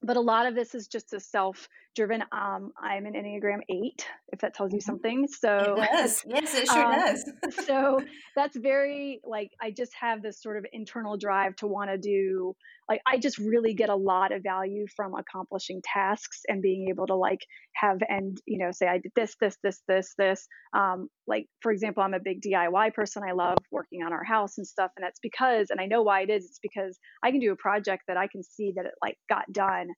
but 0.00 0.16
a 0.16 0.20
lot 0.20 0.46
of 0.46 0.54
this 0.54 0.76
is 0.76 0.86
just 0.86 1.12
a 1.12 1.18
self 1.18 1.68
driven 1.98 2.22
um, 2.30 2.70
i'm 2.80 3.06
an 3.06 3.14
enneagram 3.14 3.58
8 3.68 4.06
if 4.32 4.40
that 4.40 4.54
tells 4.54 4.72
you 4.72 4.78
mm-hmm. 4.78 4.86
something. 4.86 5.26
So 5.28 5.76
it 5.78 5.88
does. 5.92 6.22
Yes 6.26 6.54
it 6.54 6.68
sure 6.68 6.84
um, 6.84 6.94
does. 6.94 7.32
so 7.66 8.00
that's 8.36 8.56
very 8.56 9.20
like 9.24 9.50
i 9.60 9.70
just 9.70 9.92
have 10.00 10.22
this 10.22 10.40
sort 10.40 10.56
of 10.58 10.66
internal 10.72 11.16
drive 11.16 11.56
to 11.56 11.66
want 11.66 11.90
to 11.90 11.98
do 11.98 12.54
like 12.88 13.00
i 13.06 13.18
just 13.18 13.38
really 13.38 13.74
get 13.74 13.88
a 13.88 13.96
lot 13.96 14.32
of 14.32 14.42
value 14.42 14.86
from 14.94 15.14
accomplishing 15.14 15.80
tasks 15.82 16.42
and 16.46 16.62
being 16.62 16.88
able 16.88 17.06
to 17.06 17.14
like 17.14 17.40
have 17.74 17.98
and 18.08 18.38
you 18.46 18.58
know 18.58 18.70
say 18.70 18.86
i 18.86 18.98
did 18.98 19.12
this 19.16 19.34
this 19.40 19.56
this 19.62 19.82
this 19.88 20.14
this. 20.18 20.46
Um, 20.72 21.08
like 21.26 21.46
for 21.60 21.72
example 21.72 22.02
i'm 22.02 22.14
a 22.14 22.20
big 22.20 22.40
diy 22.42 22.92
person. 22.94 23.22
I 23.28 23.32
love 23.32 23.58
working 23.72 24.02
on 24.02 24.12
our 24.12 24.24
house 24.24 24.58
and 24.58 24.66
stuff 24.66 24.90
and 24.96 25.04
that's 25.04 25.20
because 25.20 25.68
and 25.70 25.80
i 25.80 25.86
know 25.86 26.02
why 26.02 26.22
it 26.22 26.30
is 26.30 26.44
it's 26.44 26.60
because 26.62 26.98
i 27.24 27.30
can 27.30 27.40
do 27.40 27.52
a 27.52 27.56
project 27.56 28.04
that 28.08 28.16
i 28.16 28.28
can 28.28 28.42
see 28.42 28.72
that 28.76 28.86
it 28.86 28.92
like 29.02 29.16
got 29.28 29.50
done 29.52 29.88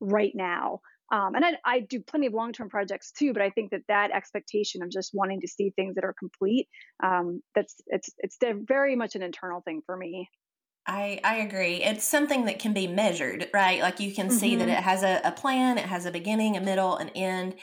right 0.00 0.32
now 0.34 0.80
um, 1.10 1.34
and 1.34 1.44
I, 1.44 1.56
I, 1.64 1.80
do 1.80 2.00
plenty 2.00 2.26
of 2.26 2.34
long-term 2.34 2.68
projects 2.68 3.10
too, 3.10 3.32
but 3.32 3.42
I 3.42 3.50
think 3.50 3.70
that 3.72 3.82
that 3.88 4.10
expectation 4.12 4.82
of 4.82 4.90
just 4.90 5.10
wanting 5.12 5.40
to 5.40 5.48
see 5.48 5.70
things 5.70 5.96
that 5.96 6.04
are 6.04 6.14
complete, 6.18 6.68
um, 7.02 7.42
that's 7.54 7.74
it's 7.88 8.10
it's 8.18 8.38
very 8.40 8.94
much 8.94 9.16
an 9.16 9.22
internal 9.22 9.60
thing 9.60 9.82
for 9.84 9.96
me. 9.96 10.28
I, 10.86 11.20
I 11.22 11.36
agree. 11.36 11.82
It's 11.82 12.04
something 12.04 12.46
that 12.46 12.58
can 12.58 12.72
be 12.72 12.86
measured, 12.86 13.48
right? 13.52 13.80
Like 13.80 14.00
you 14.00 14.12
can 14.14 14.28
mm-hmm. 14.28 14.36
see 14.36 14.56
that 14.56 14.68
mm-hmm. 14.68 14.78
it 14.78 14.82
has 14.82 15.02
a, 15.02 15.20
a, 15.24 15.32
plan, 15.32 15.78
it 15.78 15.84
has 15.84 16.06
a 16.06 16.10
beginning, 16.10 16.56
a 16.56 16.60
middle, 16.60 16.96
an 16.96 17.10
end. 17.10 17.56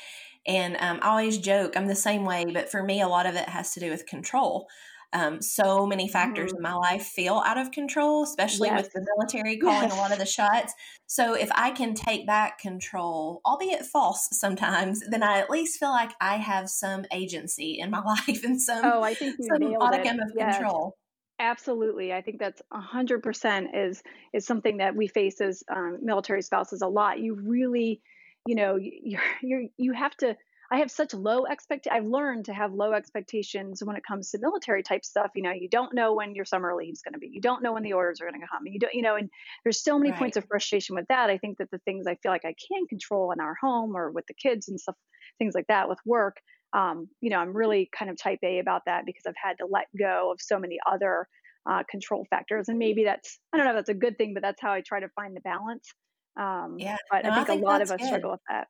And 0.45 0.77
um, 0.79 0.99
I 1.01 1.09
always 1.09 1.37
joke, 1.37 1.75
I'm 1.75 1.87
the 1.87 1.95
same 1.95 2.23
way, 2.23 2.45
but 2.45 2.69
for 2.69 2.83
me, 2.83 3.01
a 3.01 3.07
lot 3.07 3.25
of 3.25 3.35
it 3.35 3.49
has 3.49 3.73
to 3.73 3.79
do 3.79 3.89
with 3.89 4.05
control. 4.05 4.67
Um, 5.13 5.41
so 5.41 5.85
many 5.85 6.09
factors 6.09 6.51
mm-hmm. 6.51 6.57
in 6.57 6.63
my 6.63 6.73
life 6.73 7.03
feel 7.03 7.41
out 7.45 7.57
of 7.57 7.71
control, 7.71 8.23
especially 8.23 8.67
yes. 8.67 8.83
with 8.83 8.91
the 8.93 9.07
military 9.15 9.57
calling 9.57 9.89
yes. 9.89 9.93
a 9.93 9.95
lot 9.95 10.11
of 10.11 10.19
the 10.19 10.25
shots. 10.25 10.73
So 11.05 11.33
if 11.33 11.49
I 11.53 11.71
can 11.71 11.93
take 11.93 12.27
back 12.27 12.59
control, 12.59 13.41
albeit 13.45 13.85
false 13.85 14.27
sometimes, 14.31 15.01
then 15.09 15.23
I 15.23 15.39
at 15.39 15.49
least 15.49 15.79
feel 15.79 15.91
like 15.91 16.11
I 16.19 16.35
have 16.35 16.69
some 16.69 17.05
agency 17.11 17.77
in 17.79 17.89
my 17.89 18.01
life 18.05 18.43
and 18.43 18.61
some, 18.61 18.83
oh, 18.83 19.01
I 19.01 19.13
think 19.13 19.37
some 19.39 19.71
modicum 19.77 20.19
of 20.19 20.31
yes. 20.35 20.57
control. 20.57 20.97
Absolutely, 21.39 22.11
I 22.11 22.21
think 22.21 22.39
that's 22.39 22.63
a 22.71 22.81
hundred 22.81 23.21
percent 23.21 23.67
is 23.75 24.01
is 24.33 24.45
something 24.45 24.77
that 24.77 24.95
we 24.95 25.07
face 25.07 25.39
as 25.39 25.63
um, 25.69 25.99
military 26.01 26.41
spouses 26.41 26.81
a 26.81 26.87
lot. 26.87 27.19
You 27.19 27.35
really, 27.35 28.01
you 28.47 28.55
know, 28.55 28.75
you 28.77 29.19
you 29.43 29.69
you 29.77 29.93
have 29.93 30.17
to 30.17 30.35
I 30.71 30.79
have 30.79 30.91
such 30.91 31.13
low 31.13 31.45
expect. 31.45 31.87
I've 31.89 32.05
learned 32.05 32.45
to 32.45 32.53
have 32.53 32.73
low 32.73 32.93
expectations 32.93 33.81
when 33.83 33.95
it 33.95 34.03
comes 34.05 34.31
to 34.31 34.39
military 34.39 34.83
type 34.83 35.05
stuff. 35.05 35.31
You 35.35 35.43
know, 35.43 35.51
you 35.51 35.69
don't 35.69 35.93
know 35.93 36.13
when 36.13 36.35
your 36.35 36.45
summer 36.45 36.75
leave 36.75 36.93
is 36.93 37.01
going 37.01 37.13
to 37.13 37.19
be. 37.19 37.29
You 37.31 37.41
don't 37.41 37.63
know 37.63 37.73
when 37.73 37.83
the 37.83 37.93
orders 37.93 38.19
are 38.19 38.29
going 38.29 38.41
to 38.41 38.47
come. 38.47 38.65
You 38.65 38.79
don't, 38.79 38.93
you 38.93 39.01
know, 39.01 39.15
and 39.15 39.29
there's 39.63 39.81
so 39.81 39.97
many 39.97 40.11
right. 40.11 40.19
points 40.19 40.37
of 40.37 40.45
frustration 40.45 40.95
with 40.95 41.07
that. 41.07 41.29
I 41.29 41.37
think 41.37 41.57
that 41.59 41.71
the 41.71 41.79
things 41.79 42.05
I 42.05 42.15
feel 42.15 42.31
like 42.31 42.45
I 42.45 42.53
can 42.71 42.85
control 42.87 43.31
in 43.31 43.39
our 43.39 43.55
home 43.61 43.95
or 43.95 44.11
with 44.11 44.25
the 44.27 44.33
kids 44.33 44.67
and 44.67 44.79
stuff, 44.79 44.95
things 45.39 45.55
like 45.55 45.67
that 45.67 45.87
with 45.87 45.99
work. 46.05 46.37
Um, 46.73 47.07
you 47.21 47.29
know, 47.29 47.39
I'm 47.39 47.55
really 47.55 47.89
kind 47.97 48.11
of 48.11 48.17
type 48.17 48.39
A 48.43 48.59
about 48.59 48.83
that 48.87 49.05
because 49.05 49.23
I've 49.25 49.35
had 49.41 49.57
to 49.59 49.65
let 49.65 49.85
go 49.97 50.31
of 50.31 50.41
so 50.41 50.59
many 50.59 50.79
other 50.85 51.27
uh, 51.69 51.83
control 51.89 52.25
factors, 52.29 52.67
and 52.67 52.77
maybe 52.77 53.05
that's 53.05 53.39
I 53.53 53.57
don't 53.57 53.65
know 53.65 53.71
if 53.71 53.77
that's 53.77 53.89
a 53.89 53.93
good 53.93 54.17
thing, 54.17 54.33
but 54.33 54.43
that's 54.43 54.61
how 54.61 54.73
I 54.73 54.81
try 54.81 54.99
to 54.99 55.09
find 55.09 55.35
the 55.35 55.41
balance. 55.41 55.93
Um, 56.37 56.75
yeah, 56.77 56.97
but 57.09 57.23
no, 57.23 57.31
I, 57.31 57.35
think 57.35 57.49
I, 57.49 57.53
think 57.53 57.61
a 57.61 57.65
lot 57.65 57.81
of 57.81 57.89
us 57.89 57.99
good. 57.99 58.07
struggle 58.07 58.31
with 58.31 58.41
that. 58.49 58.67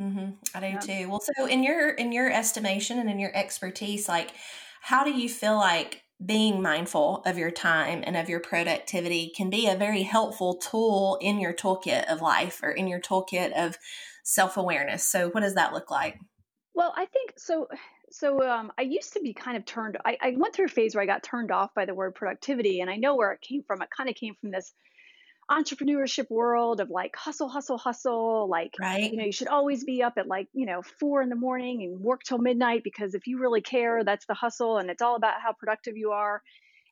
Mm-hmm. 0.00 0.30
I 0.54 0.60
do 0.60 0.66
yeah. 0.66 0.78
too. 0.78 1.08
Well, 1.08 1.20
so 1.20 1.46
in 1.46 1.62
your 1.62 1.90
in 1.90 2.12
your 2.12 2.30
estimation 2.30 2.98
and 2.98 3.08
in 3.08 3.18
your 3.18 3.34
expertise, 3.34 4.08
like 4.08 4.30
how 4.80 5.04
do 5.04 5.10
you 5.10 5.28
feel 5.28 5.56
like 5.56 6.02
being 6.24 6.62
mindful 6.62 7.22
of 7.26 7.38
your 7.38 7.50
time 7.50 8.02
and 8.04 8.16
of 8.16 8.28
your 8.28 8.40
productivity 8.40 9.32
can 9.36 9.50
be 9.50 9.68
a 9.68 9.76
very 9.76 10.02
helpful 10.02 10.56
tool 10.56 11.18
in 11.20 11.40
your 11.40 11.52
toolkit 11.52 12.04
of 12.04 12.20
life 12.20 12.60
or 12.62 12.70
in 12.70 12.86
your 12.86 13.00
toolkit 13.00 13.52
of 13.52 13.76
self 14.24 14.56
awareness? 14.56 15.06
So, 15.06 15.28
what 15.30 15.40
does 15.40 15.54
that 15.54 15.72
look 15.72 15.90
like? 15.90 16.18
Well, 16.74 16.92
I 16.96 17.06
think 17.06 17.34
so. 17.36 17.68
So 18.10 18.48
um, 18.48 18.70
I 18.78 18.82
used 18.82 19.14
to 19.14 19.20
be 19.20 19.34
kind 19.34 19.56
of 19.56 19.64
turned. 19.64 19.98
I, 20.04 20.16
I 20.20 20.34
went 20.36 20.54
through 20.54 20.66
a 20.66 20.68
phase 20.68 20.94
where 20.94 21.02
I 21.02 21.06
got 21.06 21.24
turned 21.24 21.50
off 21.50 21.74
by 21.74 21.84
the 21.84 21.94
word 21.94 22.14
productivity, 22.14 22.80
and 22.80 22.88
I 22.88 22.96
know 22.96 23.16
where 23.16 23.32
it 23.32 23.40
came 23.40 23.62
from. 23.66 23.82
It 23.82 23.88
kind 23.96 24.08
of 24.08 24.14
came 24.14 24.34
from 24.40 24.50
this 24.50 24.72
entrepreneurship 25.50 26.30
world 26.30 26.80
of 26.80 26.90
like 26.90 27.14
hustle, 27.16 27.48
hustle, 27.48 27.78
hustle. 27.78 28.48
Like, 28.48 28.72
right. 28.80 29.10
you 29.10 29.18
know, 29.18 29.24
you 29.24 29.32
should 29.32 29.48
always 29.48 29.84
be 29.84 30.02
up 30.02 30.14
at 30.16 30.26
like, 30.26 30.48
you 30.52 30.66
know, 30.66 30.82
four 30.82 31.22
in 31.22 31.28
the 31.28 31.36
morning 31.36 31.82
and 31.82 32.00
work 32.00 32.22
till 32.22 32.38
midnight 32.38 32.82
because 32.84 33.14
if 33.14 33.26
you 33.26 33.38
really 33.38 33.60
care, 33.60 34.04
that's 34.04 34.26
the 34.26 34.34
hustle 34.34 34.78
and 34.78 34.90
it's 34.90 35.02
all 35.02 35.16
about 35.16 35.40
how 35.42 35.52
productive 35.52 35.96
you 35.96 36.12
are. 36.12 36.42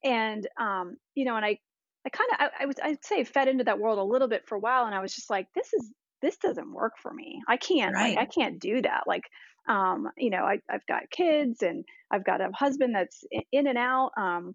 And, 0.05 0.47
um, 0.61 0.97
you 1.15 1.25
know, 1.25 1.37
and 1.37 1.45
I, 1.45 1.59
I 2.05 2.09
kind 2.11 2.31
of, 2.33 2.39
I, 2.41 2.63
I 2.63 2.67
was, 2.67 2.77
I'd 2.83 3.05
say 3.05 3.25
fed 3.25 3.49
into 3.49 3.65
that 3.65 3.79
world 3.79 3.99
a 3.99 4.05
little 4.05 4.29
bit 4.29 4.47
for 4.47 4.57
a 4.57 4.61
while. 4.61 4.87
And 4.87 4.95
I 4.95 5.01
was 5.01 5.15
just 5.15 5.31
like, 5.31 5.47
this 5.55 5.73
is, 5.73 5.91
this 6.21 6.37
doesn't 6.37 6.73
work 6.73 6.95
for 7.01 7.13
me. 7.13 7.41
I 7.49 7.57
can't, 7.57 7.95
right. 7.95 8.17
like, 8.17 8.29
I 8.29 8.31
can't 8.31 8.61
do 8.61 8.83
that. 8.83 9.05
Like, 9.07 9.25
um, 9.69 10.09
you 10.17 10.31
know, 10.31 10.45
I, 10.45 10.59
I've 10.69 10.87
got 10.87 11.11
kids 11.11 11.63
and 11.63 11.85
I've 12.11 12.25
got 12.25 12.41
a 12.41 12.51
husband 12.53 12.95
that's 12.95 13.25
in 13.53 13.67
and 13.67 13.79
out. 13.79 14.11
Um, 14.17 14.55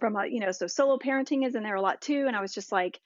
from 0.00 0.16
a, 0.16 0.26
you 0.26 0.40
know, 0.40 0.52
so 0.52 0.66
solo 0.66 0.98
parenting 0.98 1.46
is 1.46 1.54
in 1.54 1.62
there 1.62 1.74
a 1.74 1.82
lot 1.82 2.00
too. 2.00 2.24
And 2.26 2.36
I 2.36 2.40
was 2.40 2.54
just 2.54 2.72
like, 2.72 2.98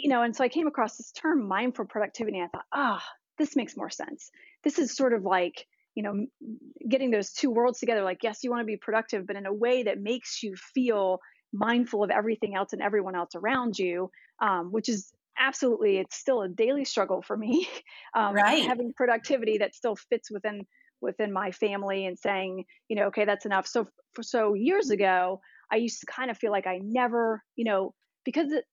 you 0.00 0.08
know, 0.08 0.22
and 0.22 0.34
so 0.34 0.44
I 0.44 0.48
came 0.48 0.66
across 0.66 0.96
this 0.96 1.12
term 1.12 1.46
mindful 1.46 1.86
productivity. 1.86 2.38
And 2.38 2.46
I 2.46 2.48
thought, 2.48 2.66
ah, 2.72 3.02
oh, 3.02 3.08
this 3.38 3.56
makes 3.56 3.76
more 3.76 3.90
sense. 3.90 4.30
This 4.62 4.78
is 4.78 4.96
sort 4.96 5.12
of 5.12 5.22
like, 5.22 5.66
you 5.94 6.02
know, 6.02 6.26
getting 6.88 7.10
those 7.10 7.32
two 7.32 7.50
worlds 7.50 7.80
together. 7.80 8.02
Like, 8.02 8.18
yes, 8.22 8.40
you 8.42 8.50
want 8.50 8.60
to 8.60 8.66
be 8.66 8.76
productive, 8.76 9.26
but 9.26 9.36
in 9.36 9.46
a 9.46 9.52
way 9.52 9.84
that 9.84 10.00
makes 10.00 10.42
you 10.42 10.54
feel 10.74 11.20
mindful 11.52 12.02
of 12.02 12.10
everything 12.10 12.54
else 12.54 12.72
and 12.72 12.82
everyone 12.82 13.14
else 13.14 13.34
around 13.34 13.78
you, 13.78 14.10
um, 14.40 14.72
which 14.72 14.88
is 14.88 15.12
absolutely, 15.38 15.98
it's 15.98 16.16
still 16.16 16.42
a 16.42 16.48
daily 16.48 16.84
struggle 16.84 17.22
for 17.22 17.36
me. 17.36 17.68
Um, 18.16 18.32
right. 18.32 18.64
Having 18.64 18.92
productivity 18.96 19.58
that 19.58 19.74
still 19.74 19.96
fits 19.96 20.30
within 20.30 20.66
within 21.00 21.32
my 21.32 21.50
family 21.50 22.06
and 22.06 22.16
saying, 22.16 22.64
you 22.88 22.94
know, 22.94 23.06
okay, 23.06 23.24
that's 23.24 23.44
enough. 23.44 23.66
So, 23.66 23.88
for, 24.14 24.22
so 24.22 24.54
years 24.54 24.90
ago, 24.90 25.40
I 25.70 25.76
used 25.76 25.98
to 26.00 26.06
kind 26.06 26.30
of 26.30 26.38
feel 26.38 26.52
like 26.52 26.68
I 26.68 26.78
never, 26.80 27.42
you 27.56 27.64
know, 27.64 27.92
because 28.24 28.52
it, 28.52 28.64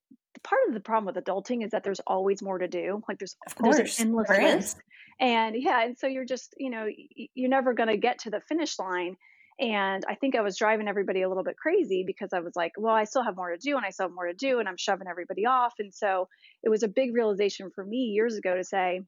part 0.44 0.62
of 0.68 0.74
the 0.74 0.80
problem 0.80 1.14
with 1.14 1.24
adulting 1.24 1.64
is 1.64 1.72
that 1.72 1.84
there's 1.84 2.00
always 2.08 2.42
more 2.42 2.58
to 2.58 2.68
do. 2.68 3.02
Like 3.08 3.20
there's 3.20 3.36
of 3.48 3.56
course, 3.56 3.78
there's 3.78 4.00
an 4.00 4.08
endless 4.08 4.30
list. 4.30 4.78
And 5.20 5.56
yeah, 5.58 5.84
and 5.84 5.98
so 5.98 6.08
you're 6.08 6.26
just, 6.26 6.56
you 6.58 6.70
know, 6.70 6.88
you're 7.36 7.50
never 7.50 7.74
going 7.74 7.90
to 7.90 7.98
get 7.98 8.20
to 8.20 8.30
the 8.30 8.42
finish 8.42 8.80
line. 8.80 9.18
And 9.60 10.04
I 10.10 10.16
think 10.16 10.36
I 10.36 10.42
was 10.42 10.58
driving 10.58 10.88
everybody 10.88 11.22
a 11.22 11.30
little 11.30 11.44
bit 11.44 11.56
crazy 11.56 12.04
because 12.08 12.30
I 12.34 12.40
was 12.40 12.54
like, 12.56 12.72
well, 12.78 12.96
I 12.96 13.04
still 13.04 13.24
have 13.24 13.36
more 13.36 13.52
to 13.52 13.58
do 13.58 13.78
and 13.78 13.86
I 13.86 13.92
still 13.92 14.08
have 14.08 14.16
more 14.16 14.26
to 14.26 14.34
do 14.34 14.60
and 14.60 14.68
I'm 14.68 14.78
shoving 14.78 15.08
everybody 15.08 15.46
off. 15.46 15.74
And 15.78 15.94
so 15.94 16.28
it 16.64 16.70
was 16.70 16.82
a 16.82 16.88
big 16.88 17.14
realization 17.14 17.70
for 17.76 17.86
me 17.86 17.98
years 17.98 18.38
ago 18.38 18.56
to 18.56 18.64
say, 18.64 19.02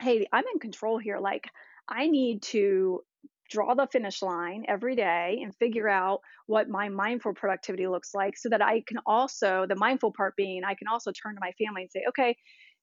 hey, 0.00 0.26
I'm 0.32 0.44
in 0.54 0.60
control 0.60 0.98
here. 0.98 1.18
Like 1.18 1.50
I 1.88 2.08
need 2.08 2.42
to 2.44 3.02
draw 3.50 3.74
the 3.74 3.86
finish 3.86 4.22
line 4.22 4.64
every 4.68 4.96
day 4.96 5.40
and 5.42 5.54
figure 5.56 5.88
out 5.88 6.20
what 6.46 6.68
my 6.68 6.88
mindful 6.88 7.34
productivity 7.34 7.86
looks 7.86 8.14
like 8.14 8.36
so 8.36 8.48
that 8.48 8.62
I 8.62 8.82
can 8.86 8.98
also, 9.06 9.66
the 9.68 9.76
mindful 9.76 10.12
part 10.16 10.34
being, 10.36 10.64
I 10.64 10.74
can 10.74 10.88
also 10.88 11.12
turn 11.12 11.34
to 11.34 11.40
my 11.40 11.52
family 11.52 11.82
and 11.82 11.90
say, 11.90 12.04
okay, 12.08 12.36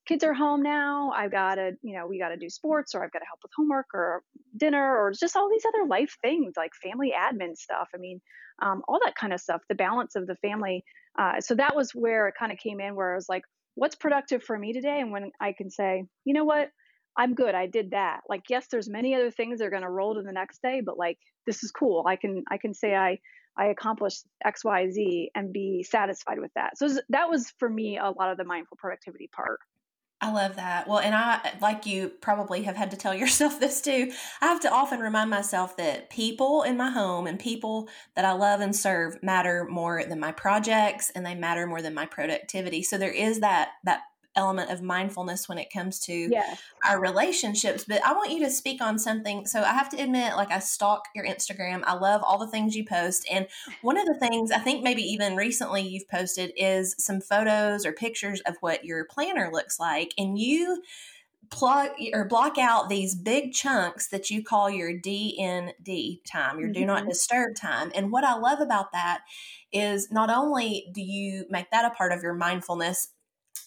kids 0.06 0.24
are 0.24 0.34
home 0.34 0.62
now. 0.62 1.12
I've 1.16 1.32
got 1.32 1.56
to, 1.56 1.72
you 1.82 1.96
know, 1.98 2.08
we 2.08 2.20
got 2.20 2.30
to 2.30 2.38
do 2.38 2.50
sports 2.50 2.94
or 2.94 3.04
I've 3.04 3.12
got 3.12 3.20
to 3.20 3.26
help 3.26 3.40
with 3.42 3.52
homework 3.56 3.88
or 3.94 4.22
dinner 4.58 4.98
or 4.98 5.12
just 5.12 5.36
all 5.36 5.50
these 5.50 5.66
other 5.66 5.88
life 5.88 6.18
things 6.22 6.54
like 6.58 6.72
family 6.82 7.14
admin 7.18 7.56
stuff. 7.56 7.90
I 7.96 7.98
mean, 7.98 8.22
um, 8.62 8.82
all 8.88 9.00
that 9.06 9.16
kind 9.16 9.34
of 9.34 9.40
stuff, 9.40 9.62
the 9.70 9.76
balance 9.76 10.16
of 10.16 10.28
the 10.28 10.36
family. 10.38 10.84
Uh, 11.18 11.40
so 11.40 11.56
that 11.56 11.76
was 11.76 11.92
where 11.92 12.28
it 12.28 12.36
kind 12.38 12.52
of 12.52 12.58
came 12.58 12.80
in 12.80 12.96
where 12.96 13.14
I 13.14 13.16
was 13.16 13.30
like, 13.30 13.44
what's 13.76 13.96
productive 13.96 14.44
for 14.44 14.58
me 14.58 14.74
today? 14.74 15.00
And 15.00 15.12
when 15.12 15.32
I 15.40 15.54
can 15.54 15.70
say, 15.70 16.06
you 16.26 16.34
know 16.34 16.44
what, 16.44 16.70
I'm 17.18 17.36
good. 17.36 17.56
I 17.56 17.68
did 17.68 17.92
that. 17.92 18.22
Like, 18.28 18.44
yes, 18.50 18.68
there's 18.72 18.90
many 18.90 19.16
other 19.16 19.32
things 19.32 19.60
that 19.60 19.66
are 19.66 19.72
going 19.72 19.84
to 19.84 19.90
roll 19.90 20.16
to 20.16 20.22
the 20.22 20.32
next 20.32 20.62
day, 20.62 20.82
but 20.84 20.98
like, 20.98 21.20
this 21.46 21.64
is 21.64 21.72
cool. 21.72 22.06
I 22.08 22.16
can, 22.16 22.44
I 22.50 22.58
can 22.58 22.74
say 22.74 22.96
I, 22.96 23.20
I 23.58 23.68
accomplished 23.68 24.26
X, 24.44 24.64
Y, 24.64 24.90
Z 24.90 25.32
and 25.36 25.54
be 25.54 25.84
satisfied 25.84 26.40
with 26.40 26.52
that. 26.56 26.78
So 26.78 26.90
that 27.10 27.30
was 27.30 27.54
for 27.60 27.70
me 27.70 27.98
a 27.98 28.10
lot 28.10 28.32
of 28.32 28.38
the 28.38 28.44
mindful 28.44 28.78
productivity 28.78 29.30
part. 29.34 29.60
I 30.24 30.32
love 30.32 30.56
that. 30.56 30.88
Well, 30.88 31.00
and 31.00 31.14
I, 31.14 31.52
like 31.60 31.86
you 31.86 32.08
probably 32.08 32.64
have 32.64 32.78
had 32.78 32.92
to 32.92 32.98
tell 32.98 33.14
yourself 33.16 33.60
this 33.60 33.82
too. 33.82 34.12
I 34.42 34.48
have 34.48 34.62
to 34.62 34.72
often 34.72 35.02
remind 35.02 35.30
myself 35.30 35.76
that 35.78 36.10
people 36.10 36.64
in 36.64 36.78
my 36.78 36.90
home 36.90 37.28
and 37.28 37.38
people 37.38 37.90
that 38.16 38.24
I 38.24 38.32
love 38.32 38.62
and 38.62 38.74
serve 38.74 39.22
matter 39.22 39.66
more 39.70 40.04
than 40.06 40.22
my 40.22 40.32
projects 40.32 41.10
and 41.10 41.26
they 41.26 41.36
matter 41.36 41.68
more 41.68 41.82
than 41.82 41.94
my 41.94 42.06
productivity. 42.06 42.84
So 42.84 42.98
there 42.98 43.12
is 43.12 43.42
that, 43.42 43.72
that 43.84 44.04
element 44.36 44.72
of 44.72 44.82
mindfulness 44.82 45.48
when 45.48 45.58
it 45.58 45.72
comes 45.72 46.00
to 46.02 46.14
yes. 46.14 46.62
our 46.86 47.00
relationships. 47.00 47.86
But 47.88 48.04
I 48.06 48.14
want 48.14 48.32
you 48.32 48.40
to 48.40 48.50
speak 48.50 48.82
on 48.82 48.98
something. 48.98 49.46
So 49.46 49.62
I 49.62 49.74
have 49.74 49.90
to 49.90 49.98
admit, 49.98 50.36
like 50.36 50.52
I 50.52 50.60
stalk 50.60 51.06
your 51.16 51.26
Instagram. 51.26 51.84
I 51.86 51.94
love 51.94 52.22
all 52.24 52.38
the 52.38 52.48
things 52.48 52.76
you 52.76 52.86
post. 52.86 53.28
And 53.32 53.48
one 53.82 53.98
of 53.98 54.06
the 54.06 54.16
things 54.16 54.52
I 54.52 54.60
think 54.60 54.84
maybe 54.84 55.04
even 55.04 55.36
recently 55.36 55.82
you've 55.82 56.10
posted 56.10 56.52
is 56.56 56.96
some 56.98 57.22
photos 57.22 57.86
or 57.86 57.92
pictures 57.92 58.42
of 58.42 58.56
what 58.62 58.86
your 58.86 59.06
planner 59.06 59.50
looks 59.52 59.80
like. 59.80 60.14
And 60.18 60.38
you 60.38 60.82
plug 61.54 61.92
or 62.14 62.26
block 62.26 62.58
out 62.58 62.90
these 62.90 63.16
big 63.16 63.54
chunks 63.54 64.08
that 64.08 64.32
you 64.32 64.44
call 64.44 64.70
your 64.70 64.92
DND 64.92 66.22
time, 66.26 66.60
your 66.60 66.70
mm-hmm. 66.70 66.80
do 66.80 66.86
not 66.86 67.02
mm-hmm. 67.02 67.10
disturb 67.10 67.56
time. 67.56 67.92
And 67.94 68.12
what 68.12 68.24
I 68.24 68.36
love 68.36 68.60
about 68.60 68.92
that 68.94 69.22
is 69.72 70.12
not 70.12 70.30
only 70.30 70.88
do 70.94 71.02
you 71.02 71.46
make 71.50 71.70
that 71.72 71.86
a 71.86 71.96
part 71.96 72.12
of 72.12 72.24
your 72.24 72.34
mindfulness 72.34 73.10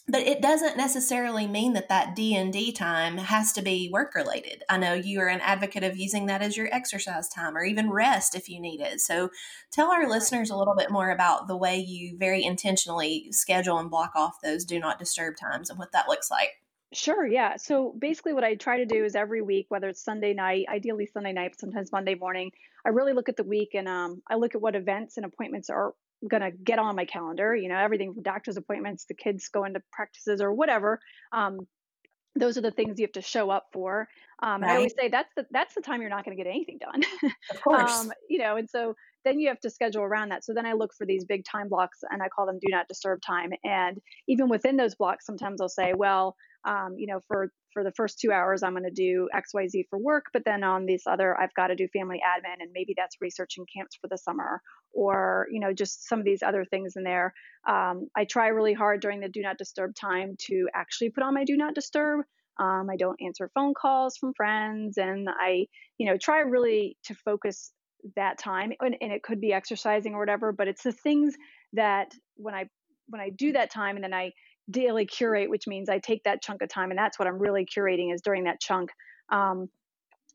but 0.09 0.23
it 0.23 0.41
doesn't 0.41 0.77
necessarily 0.77 1.47
mean 1.47 1.73
that 1.73 1.89
that 1.89 2.15
d&d 2.15 2.73
time 2.73 3.19
has 3.19 3.53
to 3.53 3.63
be 3.63 3.91
work 3.93 4.15
related. 4.15 4.63
I 4.69 4.77
know 4.79 4.95
you 4.95 5.21
are 5.21 5.29
an 5.29 5.41
advocate 5.41 5.83
of 5.83 5.97
using 5.97 6.27
that 6.27 6.43
as 6.43 6.57
your 6.57 6.73
exercise 6.73 7.29
time 7.29 7.57
or 7.57 7.65
even 7.65 7.91
rest 7.91 8.35
if 8.35 8.49
you 8.49 8.61
need 8.61 8.81
it. 8.81 9.01
So 9.01 9.31
tell 9.73 9.91
our 9.91 10.09
listeners 10.09 10.51
a 10.51 10.57
little 10.57 10.77
bit 10.77 10.91
more 10.91 11.11
about 11.11 11.49
the 11.49 11.57
way 11.57 11.79
you 11.79 12.17
very 12.17 12.45
intentionally 12.45 13.29
schedule 13.33 13.79
and 13.79 13.91
block 13.91 14.13
off 14.15 14.41
those 14.43 14.65
do 14.65 14.79
not 14.79 14.99
disturb 14.99 15.35
times 15.37 15.71
and 15.71 15.79
what 15.79 15.93
that 15.93 16.09
looks 16.09 16.31
like. 16.31 16.51
Sure, 16.93 17.27
yeah. 17.27 17.57
So 17.57 17.93
basically, 17.99 18.33
what 18.33 18.45
I 18.45 18.55
try 18.55 18.79
to 18.79 18.87
do 18.87 19.05
is 19.05 19.17
every 19.17 19.43
week, 19.43 19.67
whether 19.69 19.89
it's 19.89 20.05
Sunday 20.05 20.35
night, 20.35 20.67
ideally 20.73 21.07
Sunday 21.07 21.33
night, 21.33 21.51
but 21.51 21.61
sometimes 21.61 21.91
Monday 21.91 22.15
morning, 22.15 22.53
I 22.87 22.91
really 22.91 23.13
look 23.13 23.29
at 23.29 23.37
the 23.37 23.43
week 23.43 23.71
and 23.75 23.89
um, 23.89 24.23
I 24.31 24.37
look 24.37 24.55
at 24.55 24.61
what 24.61 24.77
events 24.77 25.17
and 25.17 25.27
appointments 25.27 25.69
are 25.69 25.95
going 26.29 26.43
to 26.43 26.51
get 26.51 26.79
on 26.79 26.97
my 26.97 27.05
calendar, 27.05 27.55
you 27.55 27.69
know, 27.69 27.77
everything 27.77 28.15
from 28.15 28.23
doctor's 28.23 28.57
appointments, 28.57 29.05
the 29.07 29.15
kids 29.15 29.49
going 29.49 29.75
to 29.75 29.83
practices 29.93 30.41
or 30.41 30.53
whatever. 30.53 31.01
Um, 31.33 31.67
those 32.35 32.59
are 32.59 32.61
the 32.61 32.71
things 32.71 32.99
you 32.99 33.05
have 33.05 33.13
to 33.13 33.23
show 33.23 33.51
up 33.51 33.67
for. 33.73 34.09
Um, 34.43 34.63
right. 34.63 34.73
I 34.73 34.77
always 34.77 34.95
say 34.99 35.09
that's 35.09 35.33
the 35.35 35.47
that's 35.51 35.75
the 35.75 35.81
time 35.81 36.03
you're 36.03 36.11
not 36.11 36.25
going 36.25 36.37
to 36.37 36.43
get 36.43 36.49
anything 36.49 36.79
done. 36.79 37.03
Of 37.51 37.61
course, 37.65 37.91
um, 37.91 38.13
you 38.29 38.39
know, 38.39 38.57
and 38.57 38.69
so 38.69 38.95
then 39.25 39.41
you 39.41 39.49
have 39.49 39.61
to 39.61 39.71
schedule 39.71 40.03
around 40.03 40.29
that. 40.29 40.45
So 40.45 40.53
then 40.53 40.67
I 40.67 40.75
look 40.75 40.93
for 40.95 41.07
these 41.07 41.25
big 41.25 41.45
time 41.45 41.69
blocks, 41.69 42.01
and 42.11 42.23
I 42.23 42.29
call 42.29 42.47
them 42.47 42.59
do 42.61 42.69
not 42.71 42.89
disturb 42.89 43.23
time. 43.23 43.53
And 43.65 43.99
even 44.29 44.49
within 44.49 44.77
those 44.77 44.95
blocks, 44.95 45.25
sometimes 45.25 45.61
I'll 45.61 45.69
say, 45.71 45.95
well, 45.97 46.37
um, 46.67 46.95
you 46.99 47.07
know, 47.07 47.21
for 47.29 47.51
for 47.73 47.85
the 47.85 47.93
first 47.93 48.19
two 48.19 48.33
hours, 48.33 48.63
I'm 48.63 48.73
going 48.73 48.85
to 48.85 48.91
do 48.91 49.29
X, 49.35 49.53
Y, 49.53 49.69
Z 49.69 49.87
for 49.91 49.99
work, 49.99 50.27
but 50.33 50.43
then 50.45 50.65
on 50.65 50.87
this 50.87 51.03
other, 51.07 51.39
I've 51.39 51.53
got 51.55 51.67
to 51.69 51.75
do 51.77 51.87
family 51.89 52.21
admin, 52.27 52.61
and 52.61 52.71
maybe 52.73 52.95
that's 52.97 53.17
researching 53.21 53.67
camps 53.75 53.97
for 54.01 54.09
the 54.09 54.19
summer, 54.19 54.61
or 54.93 55.47
you 55.51 55.61
know, 55.61 55.73
just 55.73 56.09
some 56.09 56.19
of 56.19 56.25
these 56.25 56.43
other 56.43 56.65
things 56.65 56.95
in 56.97 57.05
there. 57.05 57.33
Um, 57.69 58.09
I 58.17 58.25
try 58.25 58.49
really 58.49 58.75
hard 58.75 59.01
during 59.01 59.21
the 59.21 59.29
do 59.29 59.43
not 59.43 59.59
disturb 59.59 59.95
time 59.95 60.37
to 60.47 60.69
actually 60.75 61.11
put 61.11 61.23
on 61.23 61.35
my 61.35 61.45
do 61.45 61.57
not 61.57 61.75
disturb. 61.75 62.25
Um, 62.59 62.89
I 62.91 62.97
don't 62.97 63.21
answer 63.23 63.51
phone 63.55 63.75
calls 63.75 64.17
from 64.17 64.33
friends, 64.35 64.97
and 64.97 65.29
I, 65.29 65.67
you 65.99 66.11
know, 66.11 66.17
try 66.17 66.41
really 66.41 66.97
to 67.05 67.15
focus 67.15 67.73
that 68.17 68.39
time, 68.39 68.73
and, 68.81 68.97
and 69.01 69.13
it 69.13 69.23
could 69.23 69.41
be 69.41 69.53
exercising 69.53 70.15
or 70.15 70.21
whatever. 70.21 70.53
But 70.53 70.69
it's 70.69 70.83
the 70.83 70.93
things 70.93 71.35
that 71.75 72.13
when 72.37 72.55
I 72.55 72.65
when 73.09 73.21
I 73.21 73.31
do 73.31 73.53
that 73.53 73.71
time, 73.71 73.97
and 73.97 74.05
then 74.05 74.15
I 74.15 74.33
daily 74.71 75.07
curate, 75.07 75.51
which 75.51 75.67
means 75.67 75.89
I 75.89 75.99
take 75.99 76.25
that 76.25 76.43
chunk 76.43 76.63
of 76.63 76.69
time, 76.69 76.91
and 76.91 76.99
that's 76.99 77.19
what 77.19 77.29
I'm 77.29 77.39
really 77.39 77.67
curating 77.67 78.13
is 78.13 78.23
during 78.23 78.45
that 78.45 78.61
chunk. 78.61 78.91
Um, 79.31 79.69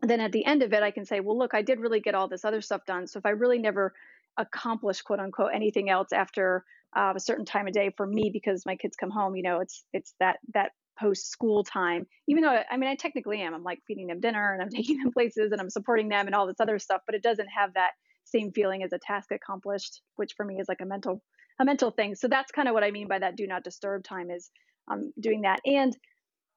then 0.02 0.20
at 0.20 0.32
the 0.32 0.46
end 0.46 0.64
of 0.64 0.74
it, 0.74 0.84
I 0.84 0.92
can 0.92 1.06
say, 1.06 1.20
well, 1.20 1.38
look, 1.38 1.54
I 1.54 1.62
did 1.62 1.80
really 1.80 2.00
get 2.00 2.16
all 2.16 2.28
this 2.28 2.46
other 2.46 2.62
stuff 2.62 2.86
done. 2.86 3.08
So 3.08 3.20
if 3.20 3.26
I 3.26 3.32
really 3.32 3.60
never 3.60 3.94
accomplish 4.38 5.02
quote 5.02 5.20
unquote 5.20 5.52
anything 5.54 5.90
else 5.90 6.12
after 6.14 6.64
uh, 6.96 7.14
a 7.16 7.20
certain 7.20 7.46
time 7.46 7.68
of 7.68 7.74
day 7.74 7.92
for 7.96 8.06
me 8.06 8.30
because 8.34 8.66
my 8.66 8.76
kids 8.76 8.96
come 8.96 9.12
home, 9.12 9.36
you 9.36 9.44
know, 9.44 9.60
it's 9.60 9.84
it's 9.94 10.14
that 10.20 10.38
that 10.54 10.72
post 11.00 11.30
school 11.30 11.64
time. 11.64 12.06
Even 12.28 12.44
though 12.44 12.62
I 12.70 12.78
mean, 12.78 12.90
I 12.90 12.96
technically 12.96 13.42
am. 13.42 13.54
I'm 13.54 13.64
like 13.64 13.80
feeding 13.88 14.08
them 14.08 14.20
dinner 14.20 14.54
and 14.54 14.62
I'm 14.62 14.70
taking 14.76 14.98
them 14.98 15.12
places 15.12 15.52
and 15.52 15.62
I'm 15.62 15.70
supporting 15.70 16.10
them 16.10 16.26
and 16.26 16.36
all 16.36 16.48
this 16.48 16.60
other 16.60 16.80
stuff, 16.80 17.02
but 17.06 17.16
it 17.16 17.24
doesn't 17.24 17.48
have 17.48 17.74
that 17.76 17.92
same 18.26 18.52
feeling 18.52 18.84
as 18.84 18.94
a 18.94 19.00
task 19.00 19.32
accomplished, 19.32 20.02
which 20.16 20.34
for 20.36 20.46
me 20.46 20.60
is 20.60 20.68
like 20.68 20.82
a 20.82 20.86
mental 20.86 21.22
a 21.60 21.66
mental 21.66 21.92
thing. 21.92 22.16
So 22.16 22.28
that's 22.28 22.52
kind 22.52 22.68
of 22.68 22.74
what 22.74 22.84
I 22.84 22.92
mean 22.92 23.08
by 23.08 23.20
that 23.20 23.36
do 23.36 23.48
not 23.48 23.64
disturb 23.64 24.04
time 24.04 24.32
is 24.32 24.50
um, 24.90 25.12
doing 25.20 25.42
that. 25.42 25.60
And 25.66 25.96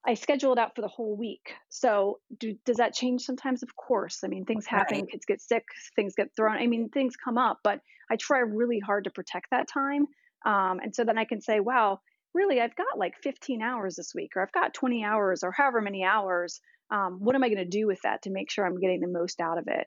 I 0.07 0.15
schedule 0.15 0.53
it 0.53 0.59
out 0.59 0.75
for 0.75 0.83
the 0.83 0.89
whole 0.89 1.17
week. 1.17 1.55
So 1.71 2.19
do, 2.39 2.55
does 2.67 2.77
that 2.77 2.95
change 2.95 3.23
sometimes? 3.23 3.63
Of 3.63 3.75
course. 3.75 4.21
I 4.23 4.29
mean, 4.29 4.45
things 4.45 4.67
happen, 4.67 5.01
right. 5.01 5.11
kids 5.11 5.25
get 5.25 5.41
sick, 5.41 5.65
things 5.97 6.15
get 6.15 6.29
thrown. 6.37 6.59
I 6.59 6.67
mean, 6.67 6.91
things 6.91 7.17
come 7.17 7.39
up, 7.39 7.61
but 7.65 7.81
I 8.11 8.17
try 8.17 8.41
really 8.41 8.81
hard 8.81 9.05
to 9.05 9.11
protect 9.11 9.47
that 9.51 9.67
time. 9.67 10.07
Um, 10.45 10.81
and 10.83 10.95
so 10.95 11.05
then 11.05 11.17
I 11.17 11.25
can 11.25 11.41
say, 11.41 11.61
wow, 11.61 12.01
really, 12.35 12.61
I've 12.61 12.77
got 12.77 12.99
like 12.99 13.15
15 13.23 13.63
hours 13.63 13.97
this 13.97 14.13
week, 14.15 14.33
or 14.37 14.43
I've 14.43 14.53
got 14.53 14.75
20 14.75 15.05
hours, 15.05 15.43
or 15.43 15.53
however 15.53 15.81
many 15.81 16.05
hours. 16.05 16.61
Um, 16.91 17.19
what 17.21 17.35
am 17.35 17.43
I 17.43 17.49
going 17.49 17.59
to 17.59 17.65
do 17.65 17.87
with 17.87 18.01
that 18.03 18.23
to 18.23 18.31
make 18.31 18.51
sure 18.51 18.67
I'm 18.67 18.79
getting 18.79 19.01
the 19.01 19.09
most 19.09 19.41
out 19.41 19.57
of 19.57 19.69
it? 19.69 19.87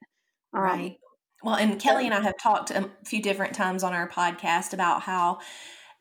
Um, 0.56 0.64
right. 0.64 0.98
Well, 1.44 1.56
and 1.56 1.80
Kelly 1.80 2.06
and 2.06 2.14
I 2.14 2.22
have 2.22 2.38
talked 2.42 2.72
a 2.72 2.90
few 3.06 3.22
different 3.22 3.54
times 3.54 3.84
on 3.84 3.94
our 3.94 4.10
podcast 4.10 4.74
about 4.74 5.04
how 5.04 5.40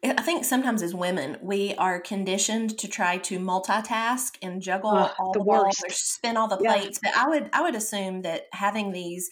I 0.05 0.23
think 0.23 0.45
sometimes 0.45 0.83
as 0.83 0.95
women, 0.95 1.39
we 1.41 1.75
are 1.77 2.01
conditioned 2.01 2.79
to 2.79 2.89
try 2.89 3.19
to 3.19 3.39
multitask 3.39 4.37
and 4.43 4.63
juggle 4.63 4.91
all 5.19 5.33
the, 5.33 5.39
the 5.39 5.45
balls 5.45 5.83
or 5.85 5.91
spin 5.91 6.37
all 6.37 6.49
the 6.49 6.59
yeah. 6.61 6.75
plates. 6.75 7.01
But 7.03 7.17
I 7.17 7.29
would 7.29 7.51
I 7.53 7.63
would 7.63 7.75
assume 7.75 8.23
that 8.23 8.43
having 8.53 8.93
these 8.93 9.31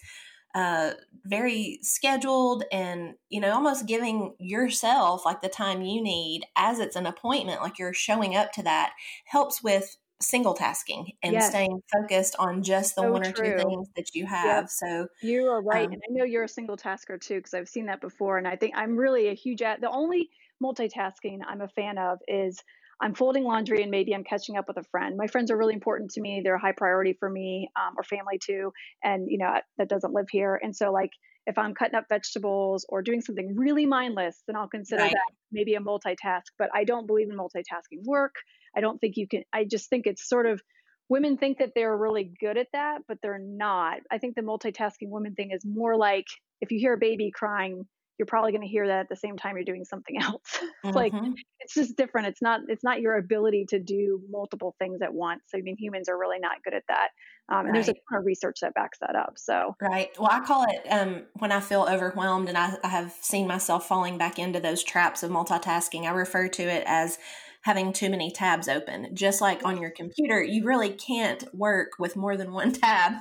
uh, 0.54 0.92
very 1.24 1.80
scheduled 1.82 2.64
and 2.70 3.14
you 3.28 3.40
know 3.40 3.52
almost 3.52 3.86
giving 3.86 4.34
yourself 4.38 5.24
like 5.24 5.42
the 5.42 5.48
time 5.48 5.82
you 5.82 6.02
need 6.02 6.44
as 6.56 6.78
it's 6.78 6.96
an 6.96 7.06
appointment, 7.06 7.60
like 7.60 7.78
you're 7.78 7.94
showing 7.94 8.34
up 8.34 8.52
to 8.52 8.62
that, 8.62 8.92
helps 9.26 9.62
with 9.62 9.96
single 10.20 10.54
tasking 10.54 11.12
and 11.22 11.32
yes. 11.32 11.48
staying 11.48 11.82
focused 11.92 12.36
on 12.38 12.62
just 12.62 12.94
the 12.94 13.02
so 13.02 13.12
one 13.12 13.26
or 13.26 13.32
true. 13.32 13.56
two 13.56 13.58
things 13.58 13.88
that 13.96 14.14
you 14.14 14.26
have. 14.26 14.64
Yep. 14.64 14.68
So 14.70 15.08
you 15.22 15.46
are 15.46 15.62
right. 15.62 15.86
Um, 15.86 15.92
and 15.92 16.02
I 16.08 16.12
know 16.12 16.24
you're 16.24 16.44
a 16.44 16.48
single 16.48 16.76
tasker 16.76 17.18
too, 17.18 17.36
because 17.36 17.54
I've 17.54 17.68
seen 17.68 17.86
that 17.86 18.00
before. 18.00 18.38
And 18.38 18.46
I 18.46 18.56
think 18.56 18.74
I'm 18.76 18.96
really 18.96 19.28
a 19.28 19.34
huge 19.34 19.62
at 19.62 19.80
the 19.80 19.90
only 19.90 20.30
multitasking 20.62 21.40
I'm 21.46 21.60
a 21.60 21.68
fan 21.68 21.98
of 21.98 22.18
is 22.28 22.62
I'm 23.00 23.14
folding 23.14 23.44
laundry 23.44 23.82
and 23.82 23.90
maybe 23.90 24.14
I'm 24.14 24.24
catching 24.24 24.56
up 24.56 24.68
with 24.68 24.76
a 24.76 24.84
friend. 24.84 25.16
My 25.16 25.26
friends 25.26 25.50
are 25.50 25.56
really 25.56 25.74
important 25.74 26.12
to 26.12 26.20
me. 26.20 26.40
They're 26.42 26.54
a 26.54 26.60
high 26.60 26.72
priority 26.72 27.14
for 27.18 27.28
me 27.28 27.70
um, 27.76 27.94
or 27.98 28.04
family 28.04 28.38
too. 28.38 28.72
And, 29.02 29.26
you 29.28 29.38
know, 29.38 29.52
that 29.78 29.88
doesn't 29.88 30.14
live 30.14 30.26
here. 30.30 30.58
And 30.62 30.74
so, 30.74 30.92
like, 30.92 31.10
if 31.46 31.58
I'm 31.58 31.74
cutting 31.74 31.94
up 31.94 32.06
vegetables 32.08 32.86
or 32.88 33.02
doing 33.02 33.20
something 33.20 33.54
really 33.56 33.86
mindless, 33.86 34.42
then 34.46 34.56
I'll 34.56 34.68
consider 34.68 35.02
right. 35.02 35.12
that 35.12 35.32
maybe 35.52 35.74
a 35.74 35.80
multitask. 35.80 36.42
But 36.58 36.70
I 36.74 36.84
don't 36.84 37.06
believe 37.06 37.28
in 37.30 37.36
multitasking 37.36 38.04
work. 38.04 38.34
I 38.76 38.80
don't 38.80 39.00
think 39.00 39.16
you 39.16 39.28
can, 39.28 39.42
I 39.52 39.64
just 39.64 39.88
think 39.90 40.06
it's 40.06 40.28
sort 40.28 40.46
of, 40.46 40.62
women 41.10 41.36
think 41.36 41.58
that 41.58 41.72
they're 41.74 41.94
really 41.94 42.32
good 42.40 42.56
at 42.56 42.68
that, 42.72 43.02
but 43.06 43.18
they're 43.20 43.38
not. 43.38 43.98
I 44.10 44.16
think 44.16 44.36
the 44.36 44.40
multitasking 44.40 45.10
women 45.10 45.34
thing 45.34 45.50
is 45.50 45.62
more 45.62 45.98
like 45.98 46.24
if 46.62 46.72
you 46.72 46.78
hear 46.78 46.94
a 46.94 46.98
baby 46.98 47.30
crying, 47.30 47.86
you're 48.18 48.26
probably 48.26 48.52
going 48.52 48.62
to 48.62 48.68
hear 48.68 48.86
that 48.86 49.00
at 49.00 49.08
the 49.08 49.16
same 49.16 49.36
time 49.36 49.56
you're 49.56 49.64
doing 49.64 49.84
something 49.84 50.16
else. 50.20 50.58
Mm-hmm. 50.84 50.90
like 50.90 51.12
it's 51.60 51.74
just 51.74 51.96
different. 51.96 52.28
It's 52.28 52.42
not 52.42 52.60
it's 52.68 52.84
not 52.84 53.00
your 53.00 53.16
ability 53.16 53.66
to 53.70 53.78
do 53.78 54.20
multiple 54.30 54.74
things 54.78 55.00
at 55.02 55.12
once. 55.12 55.42
I 55.54 55.60
mean, 55.60 55.76
humans 55.78 56.08
are 56.08 56.18
really 56.18 56.38
not 56.38 56.62
good 56.64 56.74
at 56.74 56.84
that. 56.88 57.08
Um, 57.48 57.60
and 57.60 57.68
right. 57.68 57.74
there's 57.74 57.88
a 57.88 57.92
ton 57.92 58.18
of 58.18 58.24
research 58.24 58.58
that 58.62 58.74
backs 58.74 58.98
that 59.00 59.16
up. 59.16 59.34
So 59.36 59.74
right. 59.80 60.10
Well, 60.18 60.30
I 60.30 60.40
call 60.40 60.64
it 60.64 60.86
um, 60.90 61.22
when 61.34 61.52
I 61.52 61.60
feel 61.60 61.86
overwhelmed 61.88 62.48
and 62.48 62.56
I, 62.56 62.76
I 62.82 62.88
have 62.88 63.14
seen 63.20 63.46
myself 63.46 63.86
falling 63.86 64.16
back 64.16 64.38
into 64.38 64.60
those 64.60 64.82
traps 64.82 65.22
of 65.22 65.30
multitasking. 65.30 66.04
I 66.04 66.10
refer 66.10 66.48
to 66.48 66.62
it 66.62 66.84
as 66.86 67.18
having 67.64 67.94
too 67.94 68.10
many 68.10 68.30
tabs 68.30 68.68
open. 68.68 69.08
Just 69.14 69.40
like 69.40 69.64
on 69.64 69.80
your 69.80 69.90
computer, 69.90 70.42
you 70.42 70.64
really 70.64 70.90
can't 70.90 71.44
work 71.54 71.92
with 71.98 72.14
more 72.14 72.36
than 72.36 72.52
one 72.52 72.72
tab 72.74 73.14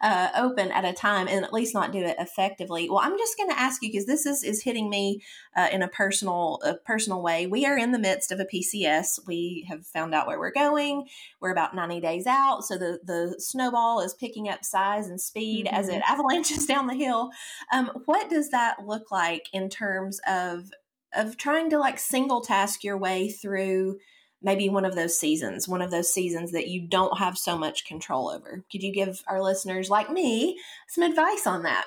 uh, 0.00 0.28
open 0.34 0.70
at 0.70 0.86
a 0.86 0.92
time 0.94 1.28
and 1.28 1.44
at 1.44 1.52
least 1.52 1.74
not 1.74 1.92
do 1.92 1.98
it 1.98 2.16
effectively. 2.18 2.88
Well, 2.88 3.00
I'm 3.02 3.18
just 3.18 3.36
going 3.36 3.50
to 3.50 3.58
ask 3.58 3.82
you 3.82 3.90
because 3.90 4.06
this 4.06 4.24
is 4.24 4.42
is 4.42 4.62
hitting 4.62 4.88
me 4.88 5.20
uh, 5.54 5.68
in 5.70 5.82
a 5.82 5.88
personal 5.88 6.60
a 6.64 6.74
personal 6.74 7.20
way. 7.20 7.46
We 7.46 7.66
are 7.66 7.76
in 7.76 7.92
the 7.92 7.98
midst 7.98 8.32
of 8.32 8.40
a 8.40 8.46
PCS. 8.46 9.26
We 9.26 9.66
have 9.68 9.86
found 9.86 10.14
out 10.14 10.26
where 10.26 10.38
we're 10.38 10.50
going. 10.50 11.06
We're 11.38 11.52
about 11.52 11.74
90 11.74 12.00
days 12.00 12.26
out, 12.26 12.64
so 12.64 12.78
the 12.78 13.00
the 13.04 13.34
snowball 13.38 14.00
is 14.00 14.14
picking 14.14 14.48
up 14.48 14.64
size 14.64 15.08
and 15.08 15.20
speed 15.20 15.66
mm-hmm. 15.66 15.76
as 15.76 15.90
it 15.90 16.02
avalanches 16.08 16.64
down 16.64 16.86
the 16.86 16.94
hill. 16.94 17.32
Um, 17.70 17.90
what 18.06 18.30
does 18.30 18.48
that 18.48 18.86
look 18.86 19.10
like 19.10 19.50
in 19.52 19.68
terms 19.68 20.20
of 20.26 20.70
of 21.14 21.36
trying 21.36 21.70
to 21.70 21.78
like 21.78 21.98
single 21.98 22.40
task 22.40 22.84
your 22.84 22.98
way 22.98 23.28
through 23.28 23.98
maybe 24.42 24.68
one 24.68 24.84
of 24.84 24.94
those 24.94 25.18
seasons, 25.18 25.68
one 25.68 25.82
of 25.82 25.90
those 25.90 26.12
seasons 26.12 26.52
that 26.52 26.68
you 26.68 26.86
don't 26.88 27.18
have 27.18 27.36
so 27.36 27.58
much 27.58 27.84
control 27.84 28.30
over. 28.30 28.64
Could 28.72 28.82
you 28.82 28.92
give 28.92 29.22
our 29.28 29.42
listeners 29.42 29.90
like 29.90 30.10
me 30.10 30.58
some 30.88 31.04
advice 31.04 31.46
on 31.46 31.62
that? 31.64 31.86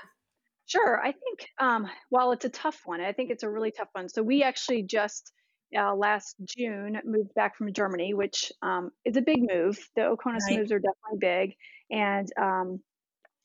Sure. 0.66 1.00
I 1.00 1.12
think 1.12 1.48
um, 1.60 1.90
while 2.10 2.32
it's 2.32 2.46
a 2.46 2.50
tough 2.50 2.82
one, 2.86 3.02
I 3.02 3.12
think 3.12 3.32
it's 3.32 3.44
a 3.44 3.50
really 3.50 3.72
tough 3.72 3.90
one. 3.94 4.08
So 4.08 4.22
we 4.24 4.44
actually 4.44 4.84
just 4.84 5.32
uh, 5.78 5.96
last 5.96 6.36
June 6.46 7.00
moved 7.04 7.34
back 7.34 7.58
from 7.58 7.74
Germany, 7.74 8.14
which 8.14 8.52
um, 8.62 8.92
is 9.04 9.18
a 9.18 9.22
big 9.22 9.40
move. 9.42 9.78
The 9.96 10.02
Oconus 10.02 10.42
right. 10.48 10.60
moves 10.60 10.72
are 10.72 10.80
definitely 10.80 11.20
big, 11.20 11.56
and 11.92 12.28
um, 12.40 12.80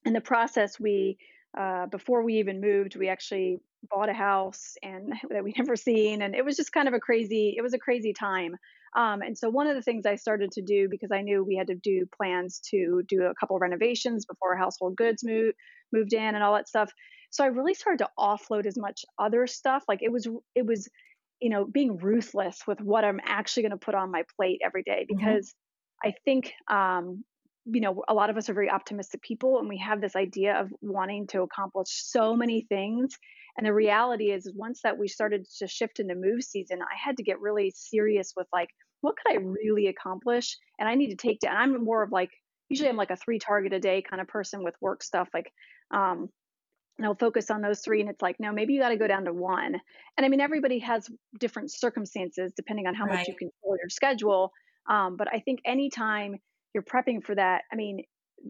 in 0.04 0.12
the 0.12 0.20
process, 0.20 0.78
we 0.78 1.18
uh, 1.58 1.86
before 1.86 2.22
we 2.22 2.34
even 2.34 2.60
moved, 2.60 2.96
we 2.96 3.08
actually 3.08 3.60
bought 3.90 4.08
a 4.08 4.14
house 4.14 4.74
and 4.82 5.12
that 5.30 5.44
we 5.44 5.54
never 5.56 5.76
seen, 5.76 6.22
and 6.22 6.34
it 6.34 6.44
was 6.44 6.56
just 6.56 6.72
kind 6.72 6.88
of 6.88 6.94
a 6.94 7.00
crazy. 7.00 7.54
It 7.56 7.62
was 7.62 7.74
a 7.74 7.78
crazy 7.78 8.12
time. 8.12 8.56
Um, 8.96 9.20
and 9.20 9.36
so 9.36 9.50
one 9.50 9.66
of 9.66 9.76
the 9.76 9.82
things 9.82 10.06
I 10.06 10.16
started 10.16 10.50
to 10.52 10.62
do 10.62 10.88
because 10.90 11.12
I 11.12 11.20
knew 11.20 11.44
we 11.44 11.56
had 11.56 11.66
to 11.66 11.74
do 11.74 12.06
plans 12.16 12.60
to 12.70 13.02
do 13.06 13.24
a 13.24 13.34
couple 13.34 13.58
renovations 13.58 14.24
before 14.24 14.56
household 14.56 14.96
goods 14.96 15.22
moved 15.22 15.54
moved 15.92 16.12
in 16.12 16.34
and 16.34 16.42
all 16.42 16.54
that 16.54 16.68
stuff. 16.68 16.90
So 17.30 17.44
I 17.44 17.48
really 17.48 17.74
started 17.74 17.98
to 17.98 18.10
offload 18.18 18.66
as 18.66 18.78
much 18.78 19.04
other 19.18 19.46
stuff. 19.46 19.84
Like 19.88 20.02
it 20.02 20.12
was 20.12 20.26
it 20.54 20.66
was 20.66 20.88
you 21.40 21.50
know 21.50 21.64
being 21.64 21.98
ruthless 21.98 22.66
with 22.66 22.80
what 22.80 23.04
I'm 23.04 23.20
actually 23.24 23.64
going 23.64 23.78
to 23.78 23.84
put 23.84 23.94
on 23.94 24.10
my 24.10 24.22
plate 24.36 24.60
every 24.64 24.82
day 24.82 25.04
mm-hmm. 25.04 25.16
because 25.16 25.48
mm-hmm. 25.48 26.08
I 26.10 26.14
think 26.24 26.52
um, 26.68 27.24
you 27.66 27.80
know 27.80 28.02
a 28.08 28.14
lot 28.14 28.30
of 28.30 28.36
us 28.36 28.48
are 28.48 28.54
very 28.54 28.70
optimistic 28.70 29.22
people 29.22 29.58
and 29.58 29.68
we 29.68 29.78
have 29.78 30.00
this 30.00 30.16
idea 30.16 30.58
of 30.60 30.72
wanting 30.80 31.26
to 31.28 31.42
accomplish 31.42 31.88
so 31.90 32.34
many 32.34 32.66
things 32.68 33.16
and 33.58 33.66
the 33.66 33.74
reality 33.74 34.30
is, 34.30 34.50
once 34.54 34.80
that 34.82 34.96
we 34.96 35.08
started 35.08 35.44
to 35.58 35.66
shift 35.66 35.98
into 35.98 36.14
move 36.14 36.42
season, 36.42 36.78
I 36.80 36.96
had 36.96 37.16
to 37.16 37.24
get 37.24 37.40
really 37.40 37.72
serious 37.74 38.32
with 38.36 38.46
like, 38.52 38.68
what 39.00 39.16
could 39.16 39.32
I 39.32 39.40
really 39.42 39.88
accomplish? 39.88 40.56
And 40.78 40.88
I 40.88 40.94
need 40.94 41.10
to 41.10 41.16
take 41.16 41.40
down. 41.40 41.56
I'm 41.56 41.84
more 41.84 42.02
of 42.04 42.12
like, 42.12 42.30
usually 42.68 42.88
I'm 42.88 42.96
like 42.96 43.10
a 43.10 43.16
three 43.16 43.38
target 43.38 43.72
a 43.72 43.80
day 43.80 44.02
kind 44.08 44.20
of 44.22 44.28
person 44.28 44.62
with 44.62 44.74
work 44.80 45.02
stuff. 45.02 45.28
Like, 45.34 45.52
um, 45.92 46.28
and 46.98 47.06
I'll 47.06 47.16
focus 47.16 47.50
on 47.50 47.60
those 47.60 47.80
three. 47.80 48.00
And 48.00 48.10
it's 48.10 48.22
like, 48.22 48.36
no, 48.38 48.52
maybe 48.52 48.74
you 48.74 48.80
got 48.80 48.90
to 48.90 48.96
go 48.96 49.06
down 49.06 49.24
to 49.24 49.32
one. 49.32 49.74
And 50.16 50.24
I 50.24 50.28
mean, 50.28 50.40
everybody 50.40 50.78
has 50.80 51.08
different 51.38 51.72
circumstances 51.72 52.52
depending 52.56 52.86
on 52.86 52.94
how 52.94 53.06
right. 53.06 53.18
much 53.18 53.28
you 53.28 53.34
control 53.34 53.76
your 53.80 53.88
schedule. 53.88 54.52
Um, 54.88 55.16
but 55.16 55.28
I 55.32 55.40
think 55.40 55.60
anytime 55.64 56.36
you're 56.74 56.84
prepping 56.84 57.24
for 57.24 57.34
that, 57.34 57.62
I 57.72 57.76
mean, 57.76 58.04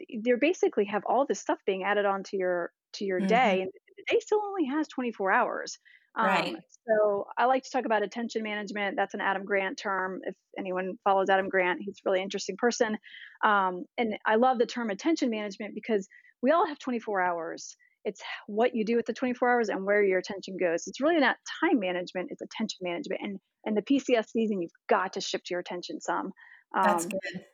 you're 0.09 0.39
basically 0.39 0.85
have 0.87 1.03
all 1.07 1.25
this 1.27 1.41
stuff 1.41 1.59
being 1.67 1.83
added 1.83 2.05
onto 2.05 2.37
your 2.37 2.73
to 2.95 3.05
your 3.05 3.21
mm-hmm. 3.21 3.29
day 3.29 3.63
and 3.63 3.71
the 3.99 4.15
day 4.15 4.21
still 4.21 4.41
only 4.45 4.67
has 4.67 4.89
24 4.89 5.33
hours. 5.33 5.79
Um, 6.17 6.27
right. 6.27 6.57
So 6.89 7.27
I 7.37 7.45
like 7.45 7.63
to 7.65 7.71
talk 7.71 7.85
about 7.85 8.03
attention 8.03 8.43
management. 8.43 8.97
That's 8.97 9.15
an 9.15 9.21
Adam 9.21 9.45
Grant 9.45 9.79
term. 9.79 10.21
If 10.25 10.35
anyone 10.59 10.95
follows 11.05 11.29
Adam 11.31 11.49
Grant, 11.49 11.81
he's 11.81 11.99
a 12.05 12.11
really 12.11 12.23
interesting 12.23 12.57
person. 12.57 12.97
Um, 13.45 13.85
and 13.99 14.15
I 14.27 14.37
love 14.37 14.59
the 14.59 14.67
term 14.67 14.91
attention 14.91 15.31
management 15.31 15.75
because 15.75 16.09
we 16.43 16.51
all 16.51 16.67
have 16.67 16.79
24 16.79 17.21
hours. 17.21 17.77
It's 18.05 18.23
what 18.47 18.75
you 18.75 18.85
do 18.85 18.97
with 18.97 19.07
the 19.07 19.13
24 19.13 19.51
hours 19.51 19.69
and 19.69 19.85
where 19.85 20.03
your 20.03 20.19
attention 20.19 20.57
goes. 20.59 20.87
It's 20.87 21.01
really 21.01 21.19
not 21.19 21.37
time 21.61 21.79
management; 21.79 22.29
it's 22.31 22.41
attention 22.41 22.79
management. 22.83 23.21
And 23.23 23.39
and 23.65 23.77
the 23.77 23.83
PCS 23.83 24.31
season, 24.31 24.63
you've 24.63 24.71
got 24.89 25.13
to 25.15 25.21
shift 25.21 25.51
your 25.51 25.61
attention 25.61 26.01
some. 26.01 26.33
Um, 26.77 26.85
that's 26.85 27.07
good. 27.07 27.45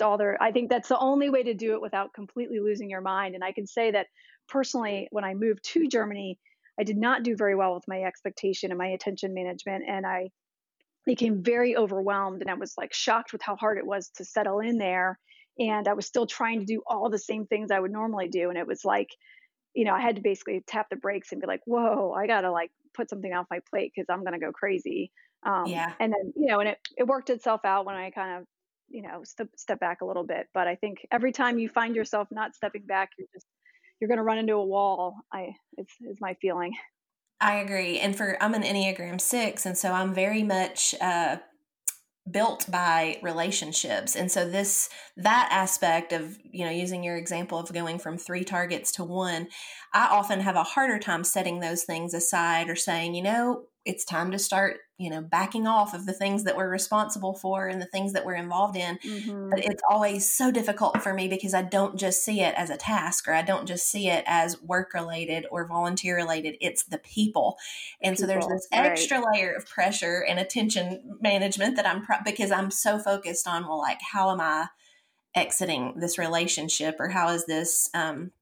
All 0.00 0.18
there. 0.18 0.36
I 0.40 0.52
think 0.52 0.70
that's 0.70 0.88
the 0.88 0.98
only 0.98 1.30
way 1.30 1.42
to 1.42 1.54
do 1.54 1.72
it 1.74 1.82
without 1.82 2.12
completely 2.14 2.60
losing 2.60 2.90
your 2.90 3.00
mind. 3.00 3.34
And 3.34 3.44
I 3.44 3.52
can 3.52 3.66
say 3.66 3.90
that 3.92 4.06
personally, 4.48 5.08
when 5.10 5.24
I 5.24 5.34
moved 5.34 5.64
to 5.72 5.88
Germany, 5.88 6.38
I 6.78 6.84
did 6.84 6.96
not 6.96 7.22
do 7.22 7.36
very 7.36 7.54
well 7.54 7.74
with 7.74 7.88
my 7.88 8.02
expectation 8.02 8.70
and 8.70 8.78
my 8.78 8.88
attention 8.88 9.34
management. 9.34 9.84
And 9.88 10.06
I 10.06 10.30
became 11.04 11.42
very 11.42 11.76
overwhelmed 11.76 12.42
and 12.42 12.50
I 12.50 12.54
was 12.54 12.74
like 12.76 12.92
shocked 12.92 13.32
with 13.32 13.42
how 13.42 13.56
hard 13.56 13.78
it 13.78 13.86
was 13.86 14.10
to 14.16 14.24
settle 14.24 14.60
in 14.60 14.78
there. 14.78 15.18
And 15.58 15.88
I 15.88 15.94
was 15.94 16.06
still 16.06 16.26
trying 16.26 16.60
to 16.60 16.66
do 16.66 16.82
all 16.86 17.08
the 17.08 17.18
same 17.18 17.46
things 17.46 17.70
I 17.70 17.80
would 17.80 17.92
normally 17.92 18.28
do. 18.28 18.50
And 18.50 18.58
it 18.58 18.66
was 18.66 18.84
like, 18.84 19.08
you 19.74 19.84
know, 19.84 19.94
I 19.94 20.00
had 20.00 20.16
to 20.16 20.22
basically 20.22 20.62
tap 20.66 20.88
the 20.90 20.96
brakes 20.96 21.32
and 21.32 21.40
be 21.40 21.46
like, 21.46 21.60
whoa, 21.64 22.12
I 22.12 22.26
got 22.26 22.42
to 22.42 22.50
like 22.50 22.70
put 22.94 23.08
something 23.08 23.32
off 23.32 23.46
my 23.50 23.60
plate 23.70 23.92
because 23.94 24.06
I'm 24.10 24.24
going 24.24 24.38
to 24.38 24.44
go 24.44 24.52
crazy. 24.52 25.12
Um, 25.44 25.66
yeah. 25.66 25.92
And 26.00 26.12
then, 26.12 26.32
you 26.34 26.48
know, 26.48 26.60
and 26.60 26.70
it, 26.70 26.78
it 26.96 27.06
worked 27.06 27.30
itself 27.30 27.60
out 27.64 27.86
when 27.86 27.94
I 27.94 28.10
kind 28.10 28.40
of, 28.40 28.46
you 28.88 29.02
know, 29.02 29.22
step, 29.24 29.48
step 29.56 29.80
back 29.80 30.00
a 30.00 30.04
little 30.04 30.24
bit. 30.24 30.46
But 30.54 30.66
I 30.68 30.76
think 30.76 30.98
every 31.10 31.32
time 31.32 31.58
you 31.58 31.68
find 31.68 31.94
yourself 31.94 32.28
not 32.30 32.54
stepping 32.54 32.86
back, 32.86 33.10
you're 33.18 33.28
just 33.34 33.46
you're 34.00 34.08
going 34.08 34.18
to 34.18 34.24
run 34.24 34.38
into 34.38 34.54
a 34.54 34.64
wall. 34.64 35.16
I 35.32 35.54
it's 35.76 35.92
is 36.00 36.18
my 36.20 36.34
feeling. 36.40 36.72
I 37.40 37.56
agree. 37.56 37.98
And 37.98 38.16
for 38.16 38.42
I'm 38.42 38.54
an 38.54 38.62
Enneagram 38.62 39.20
6 39.20 39.66
and 39.66 39.76
so 39.76 39.92
I'm 39.92 40.14
very 40.14 40.42
much 40.42 40.94
uh 41.00 41.36
built 42.30 42.68
by 42.70 43.18
relationships 43.22 44.16
and 44.16 44.32
so 44.32 44.48
this 44.48 44.88
that 45.16 45.48
aspect 45.52 46.12
of 46.12 46.36
you 46.42 46.64
know 46.64 46.70
using 46.72 47.04
your 47.04 47.16
example 47.16 47.56
of 47.56 47.72
going 47.72 48.00
from 48.00 48.18
three 48.18 48.42
targets 48.42 48.90
to 48.90 49.04
one 49.04 49.46
i 49.94 50.08
often 50.08 50.40
have 50.40 50.56
a 50.56 50.64
harder 50.64 50.98
time 50.98 51.22
setting 51.22 51.60
those 51.60 51.84
things 51.84 52.12
aside 52.12 52.68
or 52.68 52.74
saying 52.74 53.14
you 53.14 53.22
know 53.22 53.62
it's 53.86 54.04
time 54.04 54.32
to 54.32 54.38
start 54.38 54.78
you 54.98 55.08
know 55.08 55.22
backing 55.22 55.66
off 55.66 55.94
of 55.94 56.04
the 56.04 56.12
things 56.12 56.44
that 56.44 56.56
we're 56.56 56.68
responsible 56.68 57.34
for 57.34 57.68
and 57.68 57.80
the 57.80 57.86
things 57.86 58.12
that 58.12 58.26
we're 58.26 58.34
involved 58.34 58.76
in 58.76 58.98
mm-hmm. 58.98 59.50
but 59.50 59.60
it's 59.60 59.82
always 59.88 60.30
so 60.30 60.50
difficult 60.50 61.02
for 61.02 61.14
me 61.14 61.28
because 61.28 61.54
i 61.54 61.62
don't 61.62 61.96
just 61.96 62.24
see 62.24 62.40
it 62.40 62.54
as 62.56 62.68
a 62.68 62.76
task 62.76 63.28
or 63.28 63.32
i 63.32 63.42
don't 63.42 63.66
just 63.66 63.88
see 63.88 64.08
it 64.08 64.24
as 64.26 64.60
work 64.62 64.92
related 64.92 65.46
or 65.50 65.66
volunteer 65.66 66.16
related 66.16 66.56
it's 66.60 66.84
the 66.84 66.98
people 66.98 67.56
and 68.02 68.16
people, 68.16 68.22
so 68.22 68.26
there's 68.26 68.46
this 68.46 68.68
extra 68.72 69.18
right. 69.18 69.26
layer 69.32 69.52
of 69.52 69.66
pressure 69.66 70.24
and 70.28 70.38
attention 70.38 71.18
management 71.20 71.76
that 71.76 71.86
i'm 71.86 72.04
pro- 72.04 72.16
because 72.24 72.50
i'm 72.50 72.70
so 72.70 72.98
focused 72.98 73.46
on 73.46 73.66
well 73.66 73.78
like 73.78 74.00
how 74.02 74.30
am 74.30 74.40
i 74.40 74.66
exiting 75.34 75.92
this 75.96 76.18
relationship 76.18 76.96
or 76.98 77.10
how 77.10 77.28
is 77.28 77.44
this 77.44 77.90
um, 77.94 78.32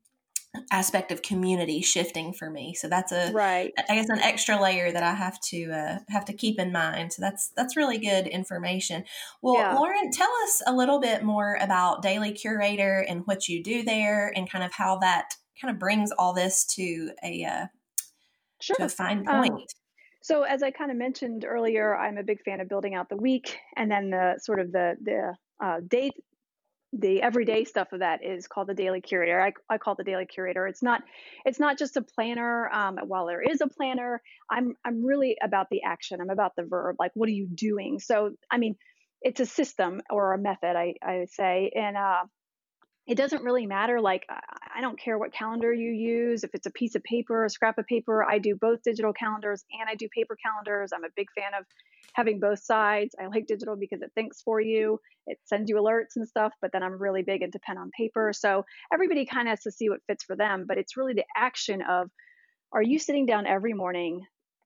aspect 0.71 1.11
of 1.13 1.23
community 1.23 1.81
shifting 1.81 2.33
for 2.33 2.51
me. 2.51 2.75
So 2.75 2.89
that's 2.89 3.13
a 3.13 3.33
right. 3.33 3.73
I 3.89 3.95
guess 3.95 4.09
an 4.09 4.21
extra 4.21 4.61
layer 4.61 4.93
that 4.93 5.03
i 5.03 5.15
have 5.15 5.41
to 5.41 5.71
uh, 5.71 5.99
have 6.09 6.25
to 6.27 6.33
keep 6.33 6.59
in 6.59 6.73
mind. 6.73 7.13
So 7.13 7.23
that's 7.23 7.49
that's 7.57 7.77
really 7.77 7.99
good 7.99 8.27
information. 8.27 9.05
Well 9.43 9.55
yeah. 9.55 9.75
lauren 9.75 10.11
tell 10.11 10.31
us 10.45 10.63
a 10.67 10.73
little 10.73 11.01
bit 11.01 11.23
more 11.23 11.59
about 11.61 12.03
daily 12.03 12.33
curator 12.33 13.05
and 13.09 13.27
what 13.27 13.49
you 13.49 13.63
do 13.63 13.83
there 13.83 14.33
and 14.35 14.51
kind 14.51 14.65
of 14.65 14.73
how 14.73 14.99
that 14.99 15.35
kind 15.61 15.73
of 15.73 15.79
brings 15.79 16.11
all 16.13 16.33
this 16.33 16.65
to 16.65 17.11
a 17.23 17.45
uh, 17.45 17.67
sure. 18.61 18.77
to 18.77 18.85
a 18.85 18.89
fine 18.89 19.27
um, 19.29 19.43
point. 19.43 19.53
um, 19.53 19.67
so 20.21 20.43
as 20.43 20.63
i 20.63 20.71
kind 20.71 20.91
of 20.91 20.97
mentioned 20.97 21.45
earlier 21.45 21.97
i'm 21.97 22.19
a 22.19 22.23
big 22.23 22.43
fan 22.43 22.61
of 22.61 22.69
building 22.69 22.95
out 22.95 23.09
the 23.09 23.17
week 23.17 23.59
and 23.77 23.91
then 23.91 24.11
the 24.11 24.39
sort 24.43 24.61
of 24.61 24.73
the 24.73 24.97
the 25.03 25.35
uh, 25.65 25.81
day 25.87 26.11
the 26.97 27.20
everyday 27.22 27.64
stuff 27.64 27.92
of 27.92 28.01
that 28.01 28.24
is 28.24 28.47
called 28.47 28.68
the 28.68 28.74
daily 28.74 29.01
curator. 29.01 29.40
I, 29.40 29.53
I 29.68 29.78
call 29.78 29.97
the 29.97 30.05
daily 30.05 30.26
curator. 30.26 30.66
It's 30.66 30.82
not 30.82 31.03
it's 31.45 31.59
not 31.59 31.76
just 31.78 31.97
a 31.97 32.03
planner 32.03 32.70
um, 32.72 32.99
while 33.07 33.26
there 33.26 33.42
is 33.42 33.61
a 33.61 33.66
planner. 33.66 34.22
I'm 34.51 34.74
i'm 34.84 35.05
really 35.05 35.36
about 35.42 35.66
the 35.70 35.82
action. 35.84 36.20
I'm 36.20 36.30
about 36.30 36.53
the 36.57 36.64
verb. 36.64 36.97
Like 36.99 37.11
what 37.14 37.28
are 37.28 37.32
you 37.32 37.49
doing? 37.53 37.99
So 37.99 38.30
i 38.51 38.59
mean 38.59 38.76
it's 39.22 39.40
a 39.40 39.47
system 39.47 40.03
or 40.11 40.34
a 40.34 40.38
method 40.38 40.76
i, 40.76 40.95
I 41.03 41.26
say. 41.30 41.72
And 41.74 41.97
uh, 41.97 42.24
it 43.07 43.16
doesn't 43.16 43.42
really 43.42 43.66
matter 43.66 44.01
like 44.01 44.24
i 44.74 44.80
don't 44.80 44.99
care 44.99 45.18
what 45.18 45.32
calendar 45.32 45.72
you 45.72 45.90
use. 45.90 46.45
If 46.45 46.51
it's 46.55 46.66
a 46.66 46.70
piece 46.70 46.95
of 46.95 47.03
paper 47.03 47.45
a 47.45 47.51
scrap 47.51 47.78
of 47.78 47.86
paper 47.86 48.24
i 48.24 48.38
do 48.38 48.55
both 48.55 48.82
digital 48.84 49.12
calendars 49.12 49.64
and 49.78 49.88
i 49.88 49.97
do 49.97 50.09
paper 50.14 50.36
calendars. 50.42 50.92
I'm 50.95 51.05
a 51.05 51.14
big 51.16 51.26
fan 51.36 51.59
of 51.59 51.66
having 52.15 52.41
both 52.41 52.61
sides. 52.61 53.15
I 53.21 53.27
like 53.27 53.47
digital 53.47 53.77
because 53.77 54.03
it 54.03 54.11
thinks 54.15 54.43
for 54.43 54.61
you 54.61 55.01
it 55.27 55.39
sends 55.45 55.71
you 55.71 55.77
alerts 55.77 56.17
and 56.17 56.29
stuff 56.29 56.53
but 56.61 56.71
then 56.73 56.83
i'm 56.83 57.01
really 57.01 57.23
big 57.23 57.43
into 57.43 57.59
pen 57.59 57.79
on 57.79 57.91
paper. 57.97 58.33
So 58.33 58.65
everybody 58.93 59.27
kind 59.27 59.49
of 59.49 59.53
has 59.53 59.62
to 59.62 59.73
see 59.73 59.89
what 59.89 60.01
fits 60.07 60.25
for 60.25 60.37
them 60.37 60.65
but 60.67 60.79
it's 60.79 60.97
really 60.97 61.15
the 61.15 61.25
action 61.37 61.83
of 61.83 62.11
are 62.73 62.83
you 62.83 62.99
sitting 62.99 63.27
down 63.27 63.47
every 63.47 63.73
morning 63.73 64.23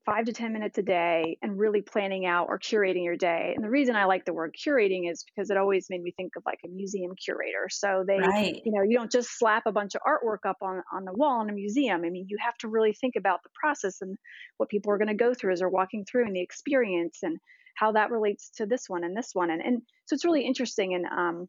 five 0.09 0.25
to 0.25 0.33
10 0.33 0.53
minutes 0.53 0.79
a 0.79 0.83
day 0.83 1.37
and 1.43 1.59
really 1.59 1.83
planning 1.83 2.25
out 2.25 2.47
or 2.49 2.59
curating 2.59 3.05
your 3.05 3.17
day. 3.17 3.53
And 3.55 3.63
the 3.63 3.69
reason 3.69 3.95
I 3.95 4.07
like 4.07 4.25
the 4.25 4.33
word 4.33 4.55
curating 4.57 5.11
is 5.11 5.25
because 5.25 5.51
it 5.51 5.59
always 5.59 5.89
made 5.91 6.03
me 6.03 6.13
think 6.13 6.37
of 6.37 6.45
like 6.47 6.61
a 6.65 6.69
museum 6.69 7.13
curator. 7.15 7.69
So 7.69 8.05
they, 8.07 8.19
right. 8.19 8.63
you 8.65 8.73
know, 8.73 8.83
you 8.83 8.97
don't 8.97 9.13
just 9.13 9.39
slap 9.39 9.65
a 9.67 9.73
bunch 9.73 9.95
of 9.95 10.01
artwork 10.01 10.49
up 10.49 10.57
on, 10.63 10.83
on 10.93 11.05
the 11.05 11.13
wall 11.13 11.43
in 11.43 11.51
a 11.51 11.53
museum. 11.53 12.05
I 12.05 12.11
mean, 12.11 12.27
you 12.29 12.39
have 12.41 12.57
to 12.59 12.69
really 12.69 12.95
think 12.95 13.17
about 13.17 13.43
the 13.43 13.51
process 13.61 14.01
and 14.01 14.17
what 14.57 14.71
people 14.71 14.93
are 14.93 14.99
going 14.99 15.09
to 15.09 15.15
go 15.15 15.35
through 15.35 15.53
as 15.53 15.59
they're 15.59 15.69
walking 15.69 16.07
through 16.07 16.25
and 16.25 16.35
the 16.35 16.41
experience 16.41 17.19
and 17.23 17.39
how 17.75 17.93
that 17.93 18.11
relates 18.11 18.51
to 18.57 18.67
this 18.67 18.89
one 18.89 19.05
and 19.05 19.17
this 19.17 19.31
one 19.35 19.51
and 19.51 19.63
and 19.63 19.83
so 20.07 20.15
it's 20.15 20.25
really 20.25 20.45
interesting 20.45 20.95
and 20.95 21.07
um 21.07 21.49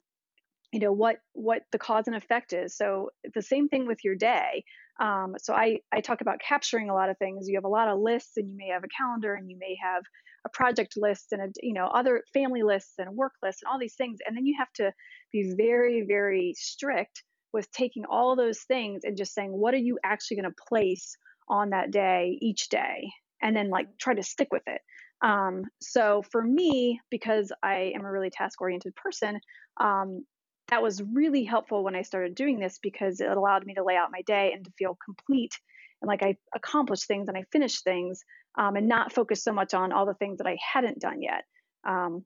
you 0.72 0.80
know 0.80 0.91
what 0.91 1.18
what 1.34 1.64
the 1.72 1.80
cause 1.80 2.03
and 2.05 2.16
effect 2.16 2.53
is 2.53 2.78
so 2.78 3.10
the 3.34 3.41
same 3.41 3.68
thing 3.68 3.88
with 3.88 4.03
your 4.03 4.14
day 4.14 4.64
um, 5.00 5.36
so 5.39 5.54
I, 5.54 5.80
I 5.93 6.02
talk 6.02 6.22
about 6.22 6.39
capturing 6.45 6.89
a 6.89 6.93
lot 6.93 7.10
of 7.10 7.18
things. 7.18 7.47
You 7.47 7.58
have 7.58 7.64
a 7.64 7.70
lot 7.70 7.88
of 7.88 8.00
lists 8.00 8.36
and 8.36 8.50
you 8.50 8.58
may 8.58 8.68
have 8.68 8.84
a 8.84 8.88
calendar 8.95 9.34
and 9.34 9.50
you 9.50 9.58
may 9.58 9.78
have 9.82 10.04
a 10.45 10.50
project 10.50 10.93
list 10.97 11.28
and 11.32 11.41
a 11.41 11.47
you 11.62 11.74
know 11.74 11.88
other 11.88 12.24
family 12.34 12.64
lists 12.64 12.93
and 12.97 13.16
work 13.16 13.34
lists 13.41 13.62
and 13.64 13.72
all 13.72 13.80
these 13.80 13.95
things. 13.95 14.20
And 14.26 14.36
then 14.36 14.45
you 14.45 14.56
have 14.60 14.72
to 14.76 14.91
be 15.32 15.54
very 15.58 16.06
very 16.08 16.54
strict 16.58 17.24
with 17.54 17.72
taking 17.72 18.04
all 18.06 18.36
those 18.36 18.60
things 18.60 19.02
and 19.04 19.18
just 19.18 19.34
saying 19.34 19.52
what 19.52 19.74
are 19.74 19.78
you 19.78 19.97
actually 20.04 20.38
going 20.38 20.52
to 20.52 20.64
place 20.68 21.16
on 21.47 21.70
that 21.72 21.91
day 21.91 22.38
each 22.41 22.70
day? 22.70 23.10
And 23.41 23.56
then 23.56 23.70
like 23.70 23.88
try 23.97 24.14
to 24.14 24.24
stick 24.24 24.50
with 24.52 24.64
it. 24.68 24.82
Um, 25.22 25.64
so 25.82 26.24
for 26.32 26.41
me 26.41 27.02
because 27.10 27.52
i 27.62 27.91
am 27.93 28.06
a 28.06 28.12
really 28.12 28.30
task 28.30 28.62
oriented 28.62 28.95
person 28.95 29.38
um, 29.82 30.24
that 30.70 30.82
was 30.82 31.01
really 31.01 31.43
helpful 31.43 31.84
when 31.84 31.95
i 31.95 32.01
started 32.01 32.36
doing 32.36 32.59
this 32.59 32.80
because 32.82 33.20
it 33.20 33.30
allowed 33.30 33.65
me 33.65 33.74
to 33.74 33.84
lay 33.84 33.95
out 33.95 34.11
my 34.11 34.22
day 34.24 34.51
and 34.53 34.65
to 34.65 34.72
feel 34.78 34.97
complete 35.03 35.59
and 36.01 36.07
like 36.07 36.24
i 36.24 36.36
accomplished 36.55 37.07
things 37.07 37.28
and 37.28 37.38
i 37.38 37.43
finished 37.51 37.84
things 37.84 38.24
um, 38.57 38.76
and 38.76 38.88
not 38.88 39.13
focus 39.13 39.43
so 39.43 39.53
much 39.53 39.74
on 39.74 39.91
all 39.91 40.05
the 40.05 40.13
things 40.15 40.38
that 40.38 40.47
i 40.47 40.57
hadn't 40.74 40.99
done 40.99 41.22
yet. 41.22 41.43
Um, 41.88 42.26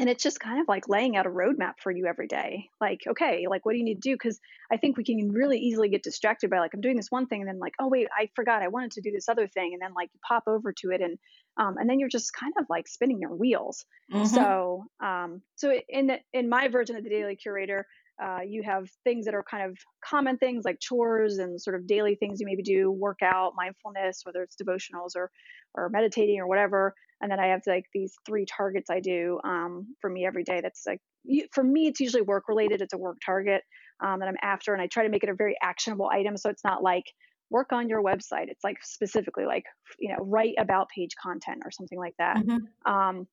and 0.00 0.08
it's 0.08 0.22
just 0.22 0.40
kind 0.40 0.60
of 0.60 0.66
like 0.66 0.88
laying 0.88 1.16
out 1.16 1.26
a 1.26 1.30
roadmap 1.30 1.74
for 1.82 1.92
you 1.92 2.06
every 2.06 2.26
day 2.26 2.68
like 2.80 3.00
okay 3.08 3.46
like 3.48 3.64
what 3.64 3.72
do 3.72 3.78
you 3.78 3.84
need 3.84 4.02
to 4.02 4.10
do? 4.10 4.14
Because 4.14 4.40
i 4.72 4.76
think 4.76 4.96
we 4.96 5.04
can 5.04 5.30
really 5.30 5.58
easily 5.58 5.88
get 5.88 6.02
distracted 6.02 6.50
by 6.50 6.58
like 6.58 6.72
i'm 6.74 6.80
doing 6.80 6.96
this 6.96 7.10
one 7.10 7.26
thing 7.26 7.40
and 7.40 7.48
then 7.48 7.58
like 7.58 7.74
oh 7.80 7.88
wait 7.88 8.08
i 8.18 8.28
forgot 8.34 8.62
i 8.62 8.68
wanted 8.68 8.92
to 8.92 9.02
do 9.02 9.12
this 9.12 9.28
other 9.28 9.46
thing 9.46 9.70
and 9.72 9.82
then 9.82 9.92
like 9.94 10.08
you 10.12 10.20
pop 10.26 10.44
over 10.46 10.72
to 10.72 10.90
it 10.90 11.00
and 11.00 11.18
um, 11.58 11.76
and 11.76 11.90
then 11.90 11.98
you're 11.98 12.08
just 12.08 12.32
kind 12.32 12.54
of 12.58 12.66
like 12.70 12.88
spinning 12.88 13.20
your 13.20 13.34
wheels. 13.34 13.84
Mm-hmm. 14.12 14.24
so 14.24 14.84
um, 15.00 15.42
so 15.56 15.72
in 15.88 16.06
the 16.06 16.18
in 16.32 16.48
my 16.48 16.68
version 16.68 16.96
of 16.96 17.04
the 17.04 17.10
daily 17.10 17.36
curator 17.36 17.86
uh, 18.22 18.40
you 18.46 18.62
have 18.62 18.88
things 19.02 19.24
that 19.24 19.34
are 19.34 19.44
kind 19.48 19.70
of 19.70 19.78
common 20.04 20.36
things 20.36 20.64
like 20.64 20.78
chores 20.80 21.38
and 21.38 21.60
sort 21.60 21.76
of 21.76 21.86
daily 21.86 22.16
things 22.16 22.40
you 22.40 22.46
maybe 22.46 22.62
do 22.62 22.90
workout 22.90 23.52
mindfulness 23.56 24.22
whether 24.24 24.42
it's 24.42 24.56
devotionals 24.56 25.16
or 25.16 25.30
or 25.74 25.88
meditating 25.90 26.40
or 26.40 26.46
whatever 26.46 26.94
and 27.20 27.30
then 27.30 27.38
I 27.38 27.48
have 27.48 27.62
like 27.66 27.86
these 27.92 28.14
three 28.26 28.46
targets 28.46 28.90
I 28.90 29.00
do 29.00 29.40
um, 29.44 29.94
for 30.00 30.08
me 30.08 30.26
every 30.26 30.44
day. 30.44 30.60
That's 30.62 30.84
like 30.86 31.00
for 31.52 31.62
me, 31.62 31.86
it's 31.86 32.00
usually 32.00 32.22
work 32.22 32.48
related. 32.48 32.80
It's 32.80 32.94
a 32.94 32.98
work 32.98 33.18
target 33.24 33.62
um, 34.02 34.20
that 34.20 34.28
I'm 34.28 34.36
after, 34.42 34.72
and 34.72 34.82
I 34.82 34.86
try 34.86 35.04
to 35.04 35.10
make 35.10 35.22
it 35.22 35.28
a 35.28 35.34
very 35.34 35.56
actionable 35.62 36.08
item. 36.10 36.36
So 36.36 36.50
it's 36.50 36.64
not 36.64 36.82
like 36.82 37.04
work 37.50 37.72
on 37.72 37.88
your 37.88 38.02
website. 38.02 38.48
It's 38.48 38.64
like 38.64 38.78
specifically 38.82 39.44
like 39.44 39.64
you 39.98 40.10
know 40.10 40.24
write 40.24 40.54
about 40.58 40.88
page 40.94 41.14
content 41.22 41.62
or 41.64 41.70
something 41.70 41.98
like 41.98 42.14
that. 42.18 42.36
Mm-hmm. 42.38 42.92
Um, 42.92 43.26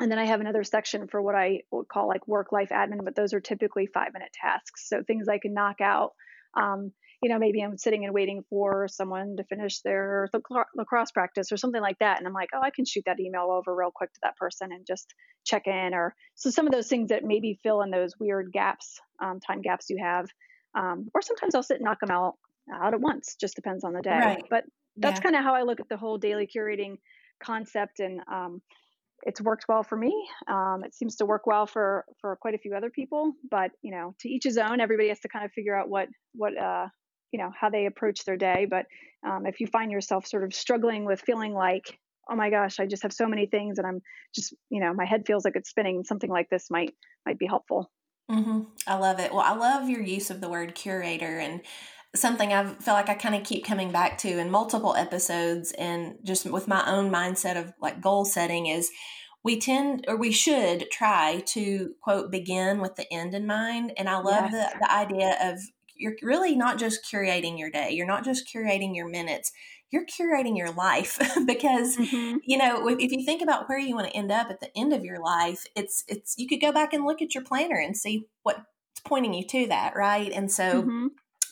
and 0.00 0.10
then 0.12 0.18
I 0.18 0.26
have 0.26 0.40
another 0.40 0.62
section 0.62 1.08
for 1.08 1.20
what 1.20 1.34
I 1.34 1.62
would 1.72 1.88
call 1.88 2.06
like 2.06 2.28
work 2.28 2.52
life 2.52 2.68
admin, 2.68 3.04
but 3.04 3.16
those 3.16 3.34
are 3.34 3.40
typically 3.40 3.86
five 3.86 4.12
minute 4.12 4.30
tasks. 4.32 4.88
So 4.88 5.02
things 5.02 5.28
I 5.28 5.38
can 5.38 5.54
knock 5.54 5.80
out. 5.80 6.12
Um, 6.54 6.92
you 7.22 7.28
know, 7.28 7.38
maybe 7.38 7.60
I'm 7.60 7.76
sitting 7.76 8.04
and 8.04 8.14
waiting 8.14 8.44
for 8.48 8.86
someone 8.88 9.36
to 9.38 9.44
finish 9.44 9.80
their 9.80 10.28
lacrosse 10.76 11.10
practice 11.10 11.50
or 11.50 11.56
something 11.56 11.80
like 11.80 11.98
that. 11.98 12.18
And 12.18 12.26
I'm 12.26 12.32
like, 12.32 12.50
oh, 12.54 12.60
I 12.62 12.70
can 12.70 12.84
shoot 12.84 13.02
that 13.06 13.18
email 13.18 13.50
over 13.50 13.74
real 13.74 13.90
quick 13.92 14.12
to 14.12 14.20
that 14.22 14.36
person 14.36 14.70
and 14.72 14.86
just 14.86 15.12
check 15.44 15.66
in. 15.66 15.94
Or 15.94 16.14
so 16.36 16.50
some 16.50 16.66
of 16.66 16.72
those 16.72 16.86
things 16.86 17.08
that 17.08 17.24
maybe 17.24 17.58
fill 17.62 17.82
in 17.82 17.90
those 17.90 18.12
weird 18.20 18.52
gaps, 18.52 19.00
um, 19.20 19.40
time 19.40 19.62
gaps 19.62 19.86
you 19.90 19.98
have. 20.02 20.26
Um, 20.78 21.08
or 21.12 21.22
sometimes 21.22 21.54
I'll 21.54 21.62
sit 21.62 21.78
and 21.78 21.84
knock 21.84 21.98
them 22.00 22.10
out 22.10 22.34
out 22.72 22.94
at 22.94 23.00
once. 23.00 23.36
Just 23.40 23.56
depends 23.56 23.82
on 23.82 23.94
the 23.94 24.02
day. 24.02 24.18
Right. 24.18 24.44
But 24.48 24.64
that's 24.96 25.18
yeah. 25.18 25.22
kind 25.22 25.36
of 25.36 25.42
how 25.42 25.54
I 25.54 25.62
look 25.62 25.80
at 25.80 25.88
the 25.88 25.96
whole 25.96 26.18
daily 26.18 26.46
curating 26.46 26.98
concept. 27.42 27.98
And 27.98 28.20
um, 28.32 28.62
it's 29.22 29.40
worked 29.40 29.64
well 29.68 29.82
for 29.82 29.96
me. 29.96 30.12
Um, 30.46 30.82
it 30.84 30.94
seems 30.94 31.16
to 31.16 31.26
work 31.26 31.46
well 31.46 31.66
for 31.66 32.04
for 32.20 32.36
quite 32.36 32.54
a 32.54 32.58
few 32.58 32.74
other 32.76 32.90
people. 32.90 33.32
But 33.50 33.72
you 33.82 33.90
know, 33.90 34.14
to 34.20 34.28
each 34.28 34.44
his 34.44 34.58
own. 34.58 34.80
Everybody 34.80 35.08
has 35.08 35.20
to 35.20 35.28
kind 35.28 35.44
of 35.44 35.50
figure 35.52 35.74
out 35.74 35.88
what 35.88 36.08
what 36.34 36.56
uh, 36.56 36.86
you 37.32 37.38
know 37.38 37.50
how 37.58 37.70
they 37.70 37.86
approach 37.86 38.24
their 38.24 38.36
day 38.36 38.66
but 38.68 38.86
um, 39.26 39.46
if 39.46 39.60
you 39.60 39.66
find 39.66 39.90
yourself 39.90 40.26
sort 40.26 40.44
of 40.44 40.54
struggling 40.54 41.04
with 41.04 41.20
feeling 41.20 41.52
like 41.52 41.98
oh 42.30 42.36
my 42.36 42.50
gosh 42.50 42.78
i 42.80 42.86
just 42.86 43.02
have 43.02 43.12
so 43.12 43.26
many 43.26 43.46
things 43.46 43.78
and 43.78 43.86
i'm 43.86 44.00
just 44.34 44.54
you 44.70 44.80
know 44.80 44.92
my 44.92 45.04
head 45.04 45.24
feels 45.26 45.44
like 45.44 45.56
it's 45.56 45.70
spinning 45.70 46.04
something 46.04 46.30
like 46.30 46.48
this 46.50 46.70
might 46.70 46.94
might 47.26 47.38
be 47.38 47.46
helpful 47.46 47.90
mm-hmm. 48.30 48.60
i 48.86 48.94
love 48.96 49.18
it 49.18 49.32
well 49.32 49.44
i 49.44 49.54
love 49.54 49.88
your 49.88 50.02
use 50.02 50.30
of 50.30 50.40
the 50.40 50.48
word 50.48 50.74
curator 50.74 51.38
and 51.38 51.60
something 52.16 52.52
i 52.52 52.64
feel 52.74 52.94
like 52.94 53.08
i 53.08 53.14
kind 53.14 53.34
of 53.34 53.44
keep 53.44 53.64
coming 53.64 53.92
back 53.92 54.16
to 54.18 54.38
in 54.38 54.50
multiple 54.50 54.94
episodes 54.94 55.72
and 55.72 56.16
just 56.24 56.46
with 56.46 56.68
my 56.68 56.84
own 56.90 57.10
mindset 57.10 57.58
of 57.58 57.72
like 57.80 58.00
goal 58.00 58.24
setting 58.24 58.66
is 58.66 58.90
we 59.44 59.58
tend 59.58 60.04
or 60.08 60.16
we 60.16 60.32
should 60.32 60.90
try 60.90 61.42
to 61.46 61.94
quote 62.02 62.30
begin 62.30 62.80
with 62.80 62.96
the 62.96 63.10
end 63.12 63.34
in 63.34 63.46
mind 63.46 63.92
and 63.96 64.08
i 64.08 64.16
love 64.16 64.50
yes. 64.50 64.72
the, 64.72 64.78
the 64.80 64.92
idea 64.92 65.36
of 65.42 65.58
you're 65.98 66.14
really 66.22 66.56
not 66.56 66.78
just 66.78 67.04
curating 67.04 67.58
your 67.58 67.70
day. 67.70 67.90
You're 67.90 68.06
not 68.06 68.24
just 68.24 68.48
curating 68.52 68.94
your 68.94 69.08
minutes. 69.08 69.52
You're 69.90 70.06
curating 70.06 70.56
your 70.56 70.70
life 70.70 71.18
because 71.46 71.96
mm-hmm. 71.96 72.38
you 72.44 72.58
know 72.58 72.88
if, 72.88 72.98
if 72.98 73.12
you 73.12 73.24
think 73.24 73.42
about 73.42 73.68
where 73.68 73.78
you 73.78 73.94
want 73.94 74.08
to 74.08 74.16
end 74.16 74.30
up 74.30 74.50
at 74.50 74.60
the 74.60 74.70
end 74.76 74.92
of 74.92 75.04
your 75.04 75.20
life, 75.20 75.64
it's 75.74 76.04
it's 76.08 76.34
you 76.38 76.46
could 76.48 76.60
go 76.60 76.72
back 76.72 76.92
and 76.92 77.04
look 77.04 77.22
at 77.22 77.34
your 77.34 77.44
planner 77.44 77.78
and 77.78 77.96
see 77.96 78.26
what's 78.42 78.60
pointing 79.04 79.34
you 79.34 79.46
to 79.46 79.66
that, 79.68 79.94
right? 79.96 80.32
And 80.32 80.50
so 80.50 80.82
mm-hmm. 80.82 81.06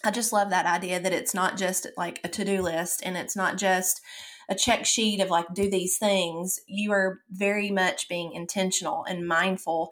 I 0.05 0.11
just 0.11 0.33
love 0.33 0.51
that 0.51 0.67
idea 0.67 1.01
that 1.01 1.13
it's 1.13 1.35
not 1.35 1.57
just 1.57 1.87
like 1.97 2.21
a 2.23 2.29
to-do 2.29 2.63
list 2.63 3.03
and 3.05 3.17
it's 3.17 3.37
not 3.37 3.57
just 3.57 4.01
a 4.49 4.55
check 4.55 4.87
sheet 4.87 5.21
of 5.21 5.31
like 5.31 5.53
do 5.55 5.69
these 5.69 5.99
things. 5.99 6.61
You 6.67 6.93
are 6.93 7.21
very 7.31 7.71
much 7.71 8.09
being 8.09 8.33
intentional 8.33 9.05
and 9.09 9.27
mindful 9.27 9.91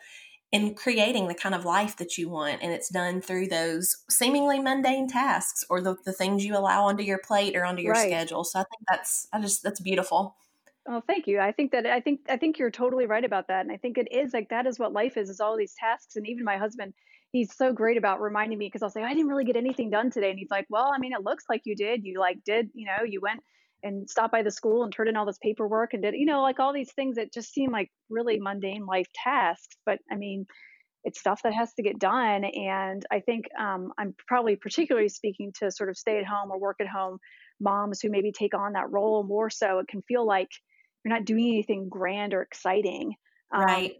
in 0.54 0.72
creating 0.72 1.26
the 1.26 1.34
kind 1.34 1.52
of 1.52 1.64
life 1.64 1.96
that 1.96 2.16
you 2.16 2.28
want. 2.28 2.62
And 2.62 2.70
it's 2.70 2.88
done 2.88 3.20
through 3.20 3.48
those 3.48 4.04
seemingly 4.08 4.60
mundane 4.60 5.08
tasks 5.08 5.64
or 5.68 5.80
the, 5.80 5.96
the 6.04 6.12
things 6.12 6.44
you 6.44 6.56
allow 6.56 6.84
onto 6.84 7.02
your 7.02 7.18
plate 7.18 7.56
or 7.56 7.64
onto 7.64 7.82
your 7.82 7.94
right. 7.94 8.06
schedule. 8.06 8.44
So 8.44 8.60
I 8.60 8.62
think 8.62 8.82
that's, 8.88 9.26
I 9.32 9.40
just, 9.40 9.64
that's 9.64 9.80
beautiful. 9.80 10.36
Oh, 10.88 11.02
thank 11.08 11.26
you. 11.26 11.40
I 11.40 11.50
think 11.50 11.72
that 11.72 11.86
I 11.86 11.98
think 11.98 12.20
I 12.28 12.36
think 12.36 12.58
you're 12.58 12.70
totally 12.70 13.06
right 13.06 13.24
about 13.24 13.48
that, 13.48 13.62
and 13.62 13.72
I 13.72 13.78
think 13.78 13.96
it 13.96 14.06
is 14.12 14.34
like 14.34 14.50
that 14.50 14.66
is 14.66 14.78
what 14.78 14.92
life 14.92 15.16
is: 15.16 15.30
is 15.30 15.40
all 15.40 15.56
these 15.56 15.72
tasks. 15.80 16.16
And 16.16 16.28
even 16.28 16.44
my 16.44 16.58
husband, 16.58 16.92
he's 17.32 17.56
so 17.56 17.72
great 17.72 17.96
about 17.96 18.20
reminding 18.20 18.58
me 18.58 18.66
because 18.66 18.82
I'll 18.82 18.90
say 18.90 19.02
I 19.02 19.14
didn't 19.14 19.28
really 19.28 19.46
get 19.46 19.56
anything 19.56 19.88
done 19.88 20.10
today, 20.10 20.28
and 20.28 20.38
he's 20.38 20.50
like, 20.50 20.66
"Well, 20.68 20.92
I 20.94 20.98
mean, 20.98 21.14
it 21.14 21.24
looks 21.24 21.44
like 21.48 21.62
you 21.64 21.74
did. 21.74 22.04
You 22.04 22.20
like 22.20 22.44
did, 22.44 22.68
you 22.74 22.84
know, 22.84 23.02
you 23.02 23.22
went 23.22 23.40
and 23.84 24.08
stopped 24.08 24.32
by 24.32 24.42
the 24.42 24.50
school 24.50 24.82
and 24.82 24.92
turned 24.92 25.08
in 25.08 25.16
all 25.16 25.26
this 25.26 25.38
paperwork 25.40 25.92
and 25.92 26.02
did, 26.02 26.14
you 26.14 26.26
know, 26.26 26.42
like 26.42 26.58
all 26.58 26.72
these 26.72 26.92
things 26.92 27.16
that 27.16 27.32
just 27.32 27.52
seem 27.52 27.70
like 27.70 27.90
really 28.10 28.40
mundane 28.40 28.86
life 28.86 29.06
tasks. 29.14 29.76
But 29.86 29.98
I 30.10 30.16
mean, 30.16 30.46
it's 31.04 31.20
stuff 31.20 31.42
that 31.44 31.52
has 31.52 31.72
to 31.74 31.82
get 31.82 31.98
done. 31.98 32.44
And 32.44 33.04
I 33.12 33.20
think 33.20 33.44
um, 33.60 33.92
I'm 33.98 34.14
probably 34.26 34.56
particularly 34.56 35.10
speaking 35.10 35.52
to 35.60 35.70
sort 35.70 35.90
of 35.90 35.98
stay 35.98 36.18
at 36.18 36.24
home 36.24 36.50
or 36.50 36.58
work 36.58 36.78
at 36.80 36.88
home 36.88 37.18
moms 37.60 38.00
who 38.00 38.10
maybe 38.10 38.32
take 38.32 38.54
on 38.54 38.72
that 38.72 38.90
role 38.90 39.22
more 39.22 39.50
so. 39.50 39.78
It 39.78 39.88
can 39.88 40.02
feel 40.02 40.26
like 40.26 40.48
you're 41.04 41.14
not 41.14 41.26
doing 41.26 41.46
anything 41.48 41.88
grand 41.88 42.32
or 42.32 42.42
exciting. 42.42 43.14
Um, 43.54 43.64
right. 43.64 43.90
Um, 43.90 43.96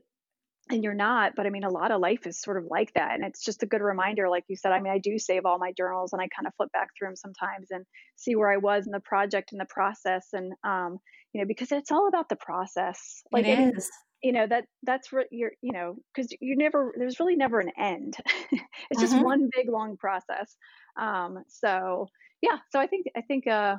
and 0.71 0.83
you're 0.83 0.95
not 0.95 1.33
but 1.37 1.47
i 1.47 1.51
mean 1.51 1.65
a 1.65 1.71
lot 1.71 1.91
of 1.91 2.01
life 2.01 2.27
is 2.27 2.41
sort 2.41 2.57
of 2.57 2.65
like 2.71 2.93
that 2.95 3.15
and 3.15 3.25
it's 3.25 3.45
just 3.45 3.62
a 3.62 3.67
good 3.67 3.83
reminder 3.83 4.29
like 4.29 4.45
you 4.49 4.57
said 4.57 4.73
i 4.73 4.81
mean 4.81 4.93
i 4.93 4.99
do 4.99 5.19
save 5.19 5.45
all 5.45 5.59
my 5.59 5.73
journals 5.73 6.12
and 6.12 6.23
i 6.23 6.29
kind 6.29 6.47
of 6.47 6.55
flip 6.57 6.71
back 6.73 6.89
through 6.97 7.09
them 7.09 7.17
sometimes 7.17 7.69
and 7.71 7.85
see 8.17 8.35
where 8.35 8.51
i 8.51 8.57
was 8.57 8.87
in 8.87 8.93
the 8.93 9.01
project 9.01 9.53
and 9.53 9.61
the 9.61 9.67
process 9.67 10.29
and 10.33 10.53
um 10.65 10.99
you 11.33 11.41
know 11.41 11.47
because 11.47 11.73
it's 11.73 11.93
all 11.93 12.09
about 12.09 12.29
the 12.29 12.37
process 12.37 13.23
like 13.33 13.47
it 13.47 13.75
is. 13.77 13.91
you 14.23 14.33
know 14.33 14.47
that 14.47 14.65
that's 14.85 15.12
what 15.12 15.27
you're 15.31 15.53
you 15.61 15.73
know 15.73 15.97
because 16.15 16.31
you 16.41 16.57
never 16.57 16.95
there's 16.97 17.21
really 17.21 17.37
never 17.37 17.61
an 17.61 17.71
end. 17.79 18.17
It's 18.91 19.01
just 19.01 19.15
mm-hmm. 19.15 19.25
one 19.25 19.51
big 19.55 19.69
long 19.71 19.97
process 19.97 20.55
um 21.01 21.39
so 21.49 22.09
yeah 22.43 22.59
so 22.71 22.79
i 22.79 22.87
think 22.87 23.07
i 23.17 23.23
think 23.23 23.47
uh 23.47 23.77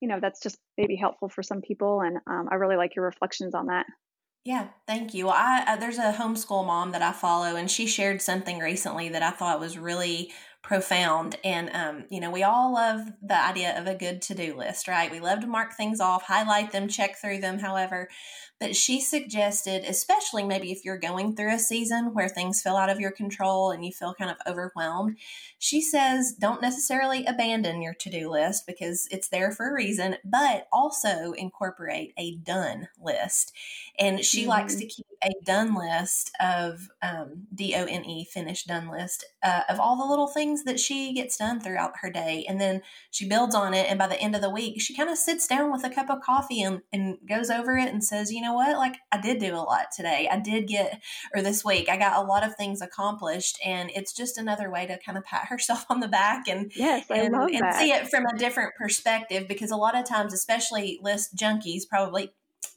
you 0.00 0.08
know 0.08 0.18
that's 0.20 0.42
just 0.42 0.58
maybe 0.76 0.94
helpful 0.94 1.28
for 1.28 1.42
some 1.42 1.62
people 1.62 2.00
and 2.00 2.18
um, 2.26 2.48
i 2.50 2.56
really 2.56 2.76
like 2.76 2.94
your 2.94 3.04
reflections 3.04 3.54
on 3.54 3.66
that 3.66 3.86
yeah, 4.44 4.68
thank 4.88 5.14
you. 5.14 5.28
I, 5.28 5.62
I, 5.66 5.76
there's 5.76 5.98
a 5.98 6.12
homeschool 6.12 6.66
mom 6.66 6.90
that 6.92 7.02
I 7.02 7.12
follow, 7.12 7.54
and 7.54 7.70
she 7.70 7.86
shared 7.86 8.20
something 8.20 8.58
recently 8.58 9.08
that 9.10 9.22
I 9.22 9.30
thought 9.30 9.60
was 9.60 9.78
really 9.78 10.32
profound. 10.62 11.36
And 11.42 11.70
um, 11.74 12.04
you 12.08 12.20
know, 12.20 12.30
we 12.30 12.44
all 12.44 12.72
love 12.72 13.00
the 13.20 13.38
idea 13.38 13.78
of 13.78 13.86
a 13.86 13.94
good 13.94 14.22
to 14.22 14.34
do 14.34 14.56
list, 14.56 14.88
right? 14.88 15.10
We 15.10 15.20
love 15.20 15.40
to 15.40 15.46
mark 15.46 15.74
things 15.74 16.00
off, 16.00 16.22
highlight 16.22 16.70
them, 16.70 16.88
check 16.88 17.16
through 17.16 17.40
them. 17.40 17.58
However, 17.58 18.08
but 18.62 18.76
she 18.76 19.00
suggested, 19.00 19.84
especially 19.84 20.44
maybe 20.44 20.70
if 20.70 20.84
you're 20.84 20.96
going 20.96 21.34
through 21.34 21.52
a 21.52 21.58
season 21.58 22.14
where 22.14 22.28
things 22.28 22.62
feel 22.62 22.76
out 22.76 22.90
of 22.90 23.00
your 23.00 23.10
control 23.10 23.72
and 23.72 23.84
you 23.84 23.90
feel 23.90 24.14
kind 24.14 24.30
of 24.30 24.36
overwhelmed, 24.46 25.18
she 25.58 25.80
says 25.80 26.32
don't 26.38 26.62
necessarily 26.62 27.24
abandon 27.26 27.82
your 27.82 27.94
to 27.94 28.08
do 28.08 28.30
list 28.30 28.64
because 28.64 29.08
it's 29.10 29.28
there 29.28 29.50
for 29.50 29.68
a 29.68 29.74
reason, 29.74 30.14
but 30.24 30.68
also 30.72 31.32
incorporate 31.32 32.14
a 32.16 32.36
done 32.36 32.86
list. 33.02 33.52
And 33.98 34.24
she 34.24 34.42
mm-hmm. 34.42 34.50
likes 34.50 34.76
to 34.76 34.86
keep 34.86 35.06
a 35.24 35.32
done 35.44 35.74
list 35.74 36.30
of 36.40 36.88
um, 37.02 37.46
D 37.54 37.74
O 37.76 37.84
N 37.84 38.04
E, 38.04 38.24
finished 38.24 38.66
done 38.66 38.88
list 38.88 39.24
uh, 39.42 39.62
of 39.68 39.78
all 39.78 39.96
the 39.96 40.08
little 40.08 40.26
things 40.26 40.64
that 40.64 40.80
she 40.80 41.12
gets 41.12 41.36
done 41.36 41.60
throughout 41.60 41.92
her 42.00 42.10
day. 42.10 42.44
And 42.48 42.60
then 42.60 42.82
she 43.10 43.28
builds 43.28 43.54
on 43.54 43.74
it. 43.74 43.88
And 43.88 43.98
by 43.98 44.06
the 44.06 44.20
end 44.20 44.34
of 44.34 44.42
the 44.42 44.50
week, 44.50 44.80
she 44.80 44.96
kind 44.96 45.10
of 45.10 45.18
sits 45.18 45.46
down 45.46 45.70
with 45.70 45.84
a 45.84 45.90
cup 45.90 46.10
of 46.10 46.20
coffee 46.22 46.62
and, 46.62 46.80
and 46.92 47.18
goes 47.28 47.50
over 47.50 47.76
it 47.76 47.92
and 47.92 48.02
says, 48.02 48.32
you 48.32 48.42
know 48.42 48.54
what? 48.54 48.76
Like, 48.76 48.96
I 49.12 49.20
did 49.20 49.38
do 49.38 49.54
a 49.54 49.56
lot 49.56 49.86
today. 49.94 50.28
I 50.30 50.38
did 50.38 50.66
get, 50.66 51.00
or 51.34 51.42
this 51.42 51.64
week, 51.64 51.88
I 51.88 51.96
got 51.96 52.22
a 52.22 52.26
lot 52.26 52.44
of 52.44 52.56
things 52.56 52.82
accomplished. 52.82 53.58
And 53.64 53.90
it's 53.94 54.12
just 54.12 54.38
another 54.38 54.70
way 54.70 54.86
to 54.86 54.98
kind 55.04 55.18
of 55.18 55.24
pat 55.24 55.46
herself 55.48 55.84
on 55.88 56.00
the 56.00 56.08
back 56.08 56.48
and, 56.48 56.72
yes, 56.74 57.06
and, 57.10 57.34
and 57.34 57.74
see 57.76 57.92
it 57.92 58.08
from 58.08 58.26
a 58.26 58.36
different 58.38 58.74
perspective 58.76 59.46
because 59.48 59.70
a 59.70 59.76
lot 59.76 59.96
of 59.96 60.04
times, 60.04 60.34
especially 60.34 60.98
list 61.02 61.36
junkies, 61.36 61.82
probably 61.88 62.32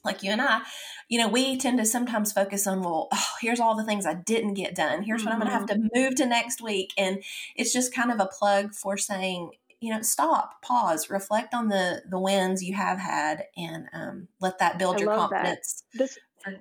like 0.06 0.22
you 0.22 0.30
and 0.30 0.40
I, 0.40 0.62
you 1.08 1.18
know, 1.18 1.28
we 1.28 1.56
tend 1.58 1.78
to 1.78 1.84
sometimes 1.84 2.32
focus 2.32 2.66
on, 2.66 2.80
well, 2.82 3.08
oh, 3.12 3.26
here's 3.40 3.60
all 3.60 3.76
the 3.76 3.84
things 3.84 4.06
I 4.06 4.14
didn't 4.14 4.54
get 4.54 4.74
done. 4.74 5.02
Here's 5.02 5.22
mm-hmm. 5.22 5.30
what 5.30 5.34
I'm 5.34 5.40
going 5.40 5.50
to 5.50 5.58
have 5.58 5.66
to 5.66 5.90
move 5.94 6.14
to 6.16 6.26
next 6.26 6.62
week. 6.62 6.92
And 6.96 7.22
it's 7.54 7.72
just 7.72 7.94
kind 7.94 8.10
of 8.10 8.20
a 8.20 8.26
plug 8.26 8.74
for 8.74 8.96
saying, 8.96 9.50
you 9.80 9.92
know, 9.92 10.02
stop, 10.02 10.62
pause, 10.62 11.10
reflect 11.10 11.52
on 11.52 11.68
the 11.68 12.02
the 12.08 12.18
wins 12.18 12.64
you 12.64 12.74
have 12.74 12.98
had, 12.98 13.44
and 13.56 13.86
um, 13.92 14.28
let 14.40 14.58
that 14.58 14.78
build 14.78 14.96
I 14.96 15.00
your 15.00 15.14
confidence. 15.14 15.84
That. 15.92 15.98
This 15.98 16.18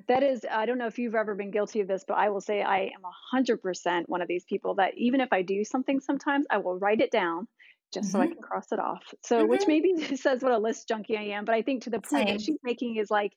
that 0.07 0.23
is, 0.23 0.43
I 0.51 0.65
don't 0.65 0.77
know 0.77 0.87
if 0.87 0.97
you've 0.97 1.15
ever 1.15 1.35
been 1.35 1.51
guilty 1.51 1.79
of 1.79 1.87
this, 1.87 2.03
but 2.07 2.15
I 2.15 2.29
will 2.29 2.41
say 2.41 2.61
I 2.61 2.79
am 2.79 3.05
a 3.05 3.35
hundred 3.35 3.61
percent 3.61 4.09
one 4.09 4.21
of 4.21 4.27
these 4.27 4.43
people 4.43 4.75
that 4.75 4.93
even 4.97 5.21
if 5.21 5.29
I 5.31 5.43
do 5.43 5.63
something, 5.63 5.99
sometimes 5.99 6.45
I 6.49 6.57
will 6.57 6.77
write 6.77 7.01
it 7.01 7.11
down 7.11 7.47
just 7.95 8.09
mm-hmm. 8.09 8.17
so 8.17 8.21
I 8.21 8.25
mm-hmm. 8.25 8.33
can 8.33 8.41
cross 8.43 8.71
it 8.71 8.79
off. 8.79 9.01
So, 9.23 9.39
mm-hmm. 9.39 9.49
which 9.49 9.63
maybe 9.67 10.15
says 10.15 10.43
what 10.43 10.51
a 10.51 10.59
list 10.59 10.87
junkie 10.87 11.17
I 11.17 11.37
am, 11.37 11.45
but 11.45 11.55
I 11.55 11.63
think 11.63 11.83
to 11.83 11.89
the 11.89 11.99
point 11.99 12.27
that 12.27 12.41
she's 12.41 12.59
making 12.63 12.97
is 12.97 13.09
like, 13.09 13.31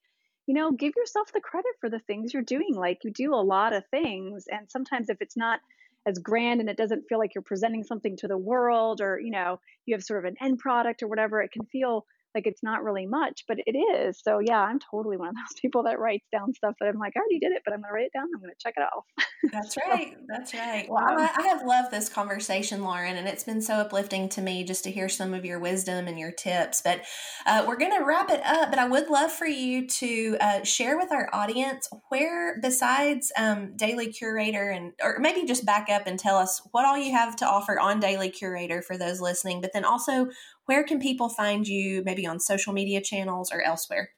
you 0.46 0.54
know, 0.54 0.72
give 0.72 0.92
yourself 0.96 1.32
the 1.32 1.40
credit 1.40 1.72
for 1.80 1.88
the 1.88 2.00
things 2.00 2.34
you're 2.34 2.42
doing. 2.42 2.74
Like 2.74 2.98
you 3.04 3.10
do 3.10 3.34
a 3.34 3.36
lot 3.36 3.72
of 3.72 3.84
things, 3.90 4.44
and 4.50 4.70
sometimes 4.70 5.08
if 5.08 5.18
it's 5.20 5.36
not 5.36 5.60
as 6.06 6.18
grand 6.18 6.60
and 6.60 6.68
it 6.68 6.76
doesn't 6.76 7.04
feel 7.08 7.18
like 7.18 7.34
you're 7.34 7.42
presenting 7.42 7.84
something 7.84 8.16
to 8.18 8.28
the 8.28 8.38
world, 8.38 9.00
or 9.00 9.18
you 9.18 9.30
know, 9.30 9.60
you 9.86 9.94
have 9.94 10.02
sort 10.02 10.24
of 10.24 10.30
an 10.30 10.36
end 10.40 10.58
product 10.58 11.02
or 11.02 11.08
whatever, 11.08 11.40
it 11.40 11.52
can 11.52 11.64
feel 11.66 12.04
like 12.38 12.46
it's 12.46 12.62
not 12.62 12.84
really 12.84 13.06
much, 13.06 13.44
but 13.48 13.58
it 13.66 13.76
is. 13.76 14.20
So 14.22 14.38
yeah, 14.38 14.60
I'm 14.60 14.78
totally 14.78 15.16
one 15.16 15.28
of 15.28 15.34
those 15.34 15.58
people 15.60 15.82
that 15.84 15.98
writes 15.98 16.26
down 16.30 16.54
stuff 16.54 16.74
that 16.80 16.86
I'm 16.86 16.98
like, 16.98 17.14
I 17.16 17.20
already 17.20 17.40
did 17.40 17.50
it, 17.50 17.62
but 17.64 17.74
I'm 17.74 17.82
gonna 17.82 17.92
write 17.92 18.06
it 18.06 18.12
down. 18.14 18.28
I'm 18.32 18.40
gonna 18.40 18.52
check 18.60 18.74
it 18.76 18.82
off. 18.82 19.04
That's 19.52 19.76
right. 19.76 20.16
That's 20.28 20.54
right. 20.54 20.86
Well, 20.88 21.02
I, 21.02 21.28
I, 21.36 21.46
have 21.48 21.64
loved 21.64 21.90
this 21.90 22.08
conversation, 22.08 22.82
Lauren, 22.82 23.16
and 23.16 23.26
it's 23.26 23.44
been 23.44 23.62
so 23.62 23.74
uplifting 23.74 24.28
to 24.30 24.40
me 24.40 24.64
just 24.64 24.84
to 24.84 24.90
hear 24.90 25.08
some 25.08 25.32
of 25.32 25.44
your 25.44 25.58
wisdom 25.58 26.06
and 26.06 26.18
your 26.18 26.32
tips. 26.32 26.82
But 26.82 27.02
uh, 27.46 27.64
we're 27.66 27.76
gonna 27.76 28.04
wrap 28.04 28.30
it 28.30 28.44
up. 28.44 28.70
But 28.70 28.78
I 28.78 28.88
would 28.88 29.08
love 29.08 29.32
for 29.32 29.46
you 29.46 29.86
to 29.88 30.36
uh, 30.40 30.64
share 30.64 30.96
with 30.96 31.10
our 31.10 31.28
audience 31.32 31.88
where, 32.08 32.60
besides 32.60 33.32
um, 33.36 33.76
Daily 33.76 34.12
Curator, 34.12 34.70
and 34.70 34.92
or 35.02 35.18
maybe 35.20 35.44
just 35.44 35.64
back 35.64 35.88
up 35.90 36.06
and 36.06 36.18
tell 36.18 36.36
us 36.36 36.60
what 36.70 36.84
all 36.84 36.98
you 36.98 37.12
have 37.12 37.34
to 37.36 37.46
offer 37.46 37.80
on 37.80 37.98
Daily 37.98 38.30
Curator 38.30 38.82
for 38.82 38.96
those 38.96 39.20
listening, 39.20 39.60
but 39.60 39.72
then 39.72 39.84
also 39.84 40.28
where 40.68 40.84
can 40.84 41.00
people 41.00 41.30
find 41.30 41.66
you 41.66 42.02
maybe 42.04 42.26
on 42.26 42.38
social 42.38 42.74
media 42.74 43.00
channels 43.00 43.50
or 43.50 43.62
elsewhere? 43.62 44.10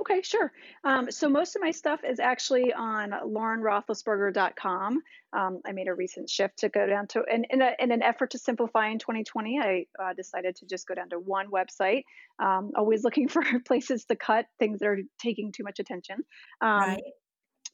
Okay, 0.00 0.22
sure. 0.22 0.50
Um, 0.82 1.08
so 1.12 1.28
most 1.28 1.54
of 1.54 1.62
my 1.62 1.70
stuff 1.70 2.00
is 2.02 2.18
actually 2.18 2.72
on 2.72 3.10
laurenroethlisberger.com. 3.10 5.02
Um, 5.32 5.60
I 5.64 5.70
made 5.70 5.86
a 5.86 5.94
recent 5.94 6.28
shift 6.28 6.58
to 6.58 6.68
go 6.68 6.84
down 6.84 7.06
to, 7.08 7.22
in, 7.32 7.44
in, 7.48 7.62
a, 7.62 7.70
in 7.78 7.92
an 7.92 8.02
effort 8.02 8.32
to 8.32 8.38
simplify 8.38 8.88
in 8.88 8.98
2020, 8.98 9.60
I 9.62 9.86
uh, 10.02 10.14
decided 10.14 10.56
to 10.56 10.66
just 10.66 10.88
go 10.88 10.96
down 10.96 11.10
to 11.10 11.20
one 11.20 11.46
website. 11.48 12.02
Um, 12.40 12.72
always 12.76 13.04
looking 13.04 13.28
for 13.34 13.44
places 13.64 14.04
to 14.06 14.16
cut 14.16 14.46
things 14.58 14.80
that 14.80 14.86
are 14.86 14.98
taking 15.20 15.52
too 15.52 15.62
much 15.62 15.78
attention. 15.78 16.24
Um, 16.60 16.80
right. 16.80 17.02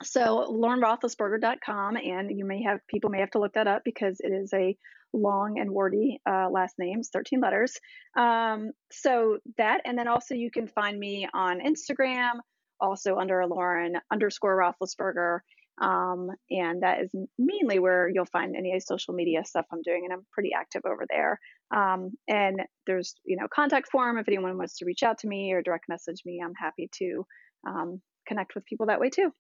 So 0.02 0.46
laurenroethlisberger.com, 0.50 1.96
and 1.96 2.38
you 2.38 2.44
may 2.44 2.64
have 2.64 2.80
people 2.86 3.08
may 3.08 3.20
have 3.20 3.30
to 3.30 3.38
look 3.38 3.54
that 3.54 3.66
up 3.66 3.80
because 3.82 4.20
it 4.20 4.30
is 4.30 4.52
a 4.52 4.76
long 5.12 5.58
and 5.58 5.70
wordy 5.70 6.20
uh, 6.28 6.48
last 6.50 6.74
names, 6.78 7.10
13 7.12 7.40
letters. 7.40 7.78
Um, 8.16 8.70
so 8.90 9.38
that, 9.58 9.82
and 9.84 9.98
then 9.98 10.08
also 10.08 10.34
you 10.34 10.50
can 10.50 10.66
find 10.66 10.98
me 10.98 11.28
on 11.32 11.60
Instagram, 11.60 12.40
also 12.80 13.16
under 13.16 13.46
Lauren 13.46 13.94
underscore 14.12 14.56
Roethlisberger. 14.58 15.40
Um, 15.80 16.30
and 16.50 16.82
that 16.82 17.00
is 17.00 17.10
mainly 17.38 17.78
where 17.78 18.08
you'll 18.08 18.26
find 18.26 18.54
any 18.54 18.78
social 18.80 19.14
media 19.14 19.44
stuff 19.44 19.64
I'm 19.72 19.80
doing, 19.82 20.02
and 20.04 20.12
I'm 20.12 20.26
pretty 20.30 20.50
active 20.54 20.82
over 20.84 21.06
there. 21.08 21.38
Um, 21.74 22.10
and 22.28 22.60
there's, 22.86 23.14
you 23.24 23.36
know, 23.36 23.48
contact 23.52 23.90
form 23.90 24.18
if 24.18 24.28
anyone 24.28 24.58
wants 24.58 24.76
to 24.78 24.84
reach 24.84 25.02
out 25.02 25.18
to 25.18 25.28
me 25.28 25.52
or 25.52 25.62
direct 25.62 25.88
message 25.88 26.22
me. 26.26 26.42
I'm 26.44 26.54
happy 26.54 26.90
to 26.98 27.26
um, 27.66 28.02
connect 28.26 28.54
with 28.54 28.66
people 28.66 28.86
that 28.86 29.00
way 29.00 29.08
too. 29.08 29.32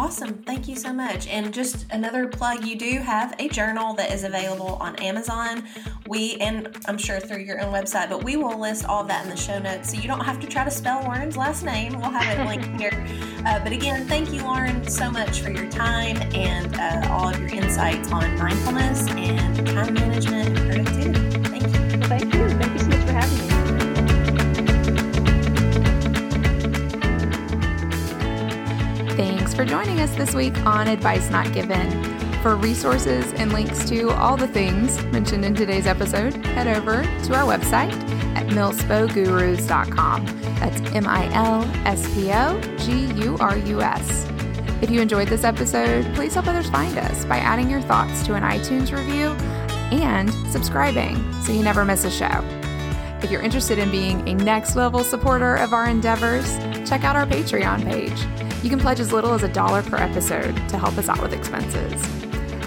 Awesome. 0.00 0.42
Thank 0.44 0.66
you 0.66 0.76
so 0.76 0.94
much. 0.94 1.26
And 1.28 1.52
just 1.52 1.84
another 1.90 2.26
plug 2.26 2.64
you 2.64 2.74
do 2.74 3.00
have 3.00 3.34
a 3.38 3.48
journal 3.48 3.92
that 3.94 4.10
is 4.10 4.24
available 4.24 4.78
on 4.80 4.96
Amazon. 4.96 5.64
We, 6.06 6.36
and 6.36 6.74
I'm 6.86 6.96
sure 6.96 7.20
through 7.20 7.40
your 7.40 7.60
own 7.60 7.70
website, 7.70 8.08
but 8.08 8.24
we 8.24 8.36
will 8.36 8.58
list 8.58 8.86
all 8.86 9.02
of 9.02 9.08
that 9.08 9.24
in 9.24 9.30
the 9.30 9.36
show 9.36 9.58
notes 9.58 9.90
so 9.90 10.00
you 10.00 10.08
don't 10.08 10.24
have 10.24 10.40
to 10.40 10.46
try 10.46 10.64
to 10.64 10.70
spell 10.70 11.02
Lauren's 11.02 11.36
last 11.36 11.64
name. 11.64 12.00
We'll 12.00 12.10
have 12.10 12.38
it 12.38 12.46
linked 12.46 12.80
here. 12.80 13.06
Uh, 13.44 13.62
but 13.62 13.72
again, 13.72 14.06
thank 14.08 14.32
you, 14.32 14.42
Lauren, 14.42 14.88
so 14.88 15.10
much 15.10 15.40
for 15.40 15.50
your 15.50 15.68
time 15.70 16.16
and 16.34 16.74
uh, 16.76 17.12
all 17.12 17.28
of 17.28 17.38
your 17.38 17.50
insights 17.50 18.10
on 18.10 18.38
mindfulness 18.38 19.06
and 19.08 19.66
time 19.66 19.92
management 19.92 20.58
and 20.58 20.86
productivity. 20.86 21.09
For 29.60 29.66
joining 29.66 30.00
us 30.00 30.14
this 30.14 30.34
week 30.34 30.56
on 30.64 30.88
Advice 30.88 31.28
Not 31.28 31.52
Given. 31.52 32.02
For 32.40 32.56
resources 32.56 33.30
and 33.34 33.52
links 33.52 33.86
to 33.90 34.08
all 34.12 34.34
the 34.34 34.48
things 34.48 35.02
mentioned 35.12 35.44
in 35.44 35.54
today's 35.54 35.86
episode, 35.86 36.34
head 36.46 36.66
over 36.66 37.02
to 37.02 37.34
our 37.34 37.44
website 37.44 37.92
at 38.34 38.46
milspogurus.com. 38.46 40.24
That's 40.60 40.80
M 40.94 41.06
I 41.06 41.30
L 41.34 41.64
S 41.86 42.06
P 42.14 42.32
O 42.32 42.58
G 42.78 43.12
U 43.22 43.36
R 43.38 43.58
U 43.58 43.82
S. 43.82 44.26
If 44.80 44.88
you 44.88 45.02
enjoyed 45.02 45.28
this 45.28 45.44
episode, 45.44 46.06
please 46.14 46.32
help 46.32 46.46
others 46.46 46.70
find 46.70 46.96
us 46.96 47.26
by 47.26 47.36
adding 47.36 47.68
your 47.68 47.82
thoughts 47.82 48.24
to 48.28 48.36
an 48.36 48.42
iTunes 48.42 48.96
review 48.96 49.32
and 49.94 50.32
subscribing 50.50 51.16
so 51.42 51.52
you 51.52 51.62
never 51.62 51.84
miss 51.84 52.06
a 52.06 52.10
show. 52.10 52.42
If 53.22 53.30
you're 53.30 53.42
interested 53.42 53.78
in 53.78 53.90
being 53.90 54.26
a 54.26 54.32
next 54.32 54.74
level 54.74 55.04
supporter 55.04 55.56
of 55.56 55.74
our 55.74 55.86
endeavors, 55.86 56.56
check 56.88 57.04
out 57.04 57.14
our 57.14 57.26
Patreon 57.26 57.84
page. 57.84 58.49
You 58.62 58.68
can 58.68 58.78
pledge 58.78 59.00
as 59.00 59.12
little 59.12 59.32
as 59.32 59.42
a 59.42 59.48
dollar 59.48 59.82
per 59.82 59.96
episode 59.96 60.54
to 60.68 60.78
help 60.78 60.98
us 60.98 61.08
out 61.08 61.22
with 61.22 61.32
expenses. 61.32 62.02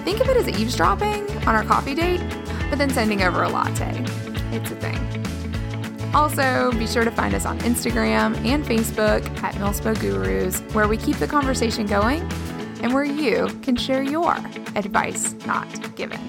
Think 0.04 0.20
of 0.22 0.30
it 0.30 0.38
as 0.38 0.50
eavesdropping 0.50 1.30
on 1.48 1.56
our 1.56 1.64
coffee 1.64 1.94
date, 1.94 2.22
but 2.70 2.78
then 2.78 2.90
sending 2.90 3.22
over 3.22 3.44
a 3.44 3.50
latte. 3.50 4.04
It's 4.52 4.72
a 4.72 4.76
thing. 4.76 6.14
Also, 6.16 6.72
be 6.74 6.88
sure 6.88 7.04
to 7.04 7.12
find 7.12 7.34
us 7.34 7.46
on 7.46 7.60
Instagram 7.60 8.36
and 8.46 8.64
Facebook 8.64 9.28
at 9.44 9.56
Milspo 9.56 9.96
Gurus, 10.00 10.60
where 10.74 10.88
we 10.88 10.98
keep 10.98 11.18
the 11.18 11.28
conversation 11.28 11.86
going 11.86 12.22
and 12.82 12.94
where 12.94 13.06
you 13.06 13.48
can 13.62 13.76
share 13.76 14.04
your 14.04 14.36
advice 14.76 15.34
not 15.46 15.96
given. 15.96 16.20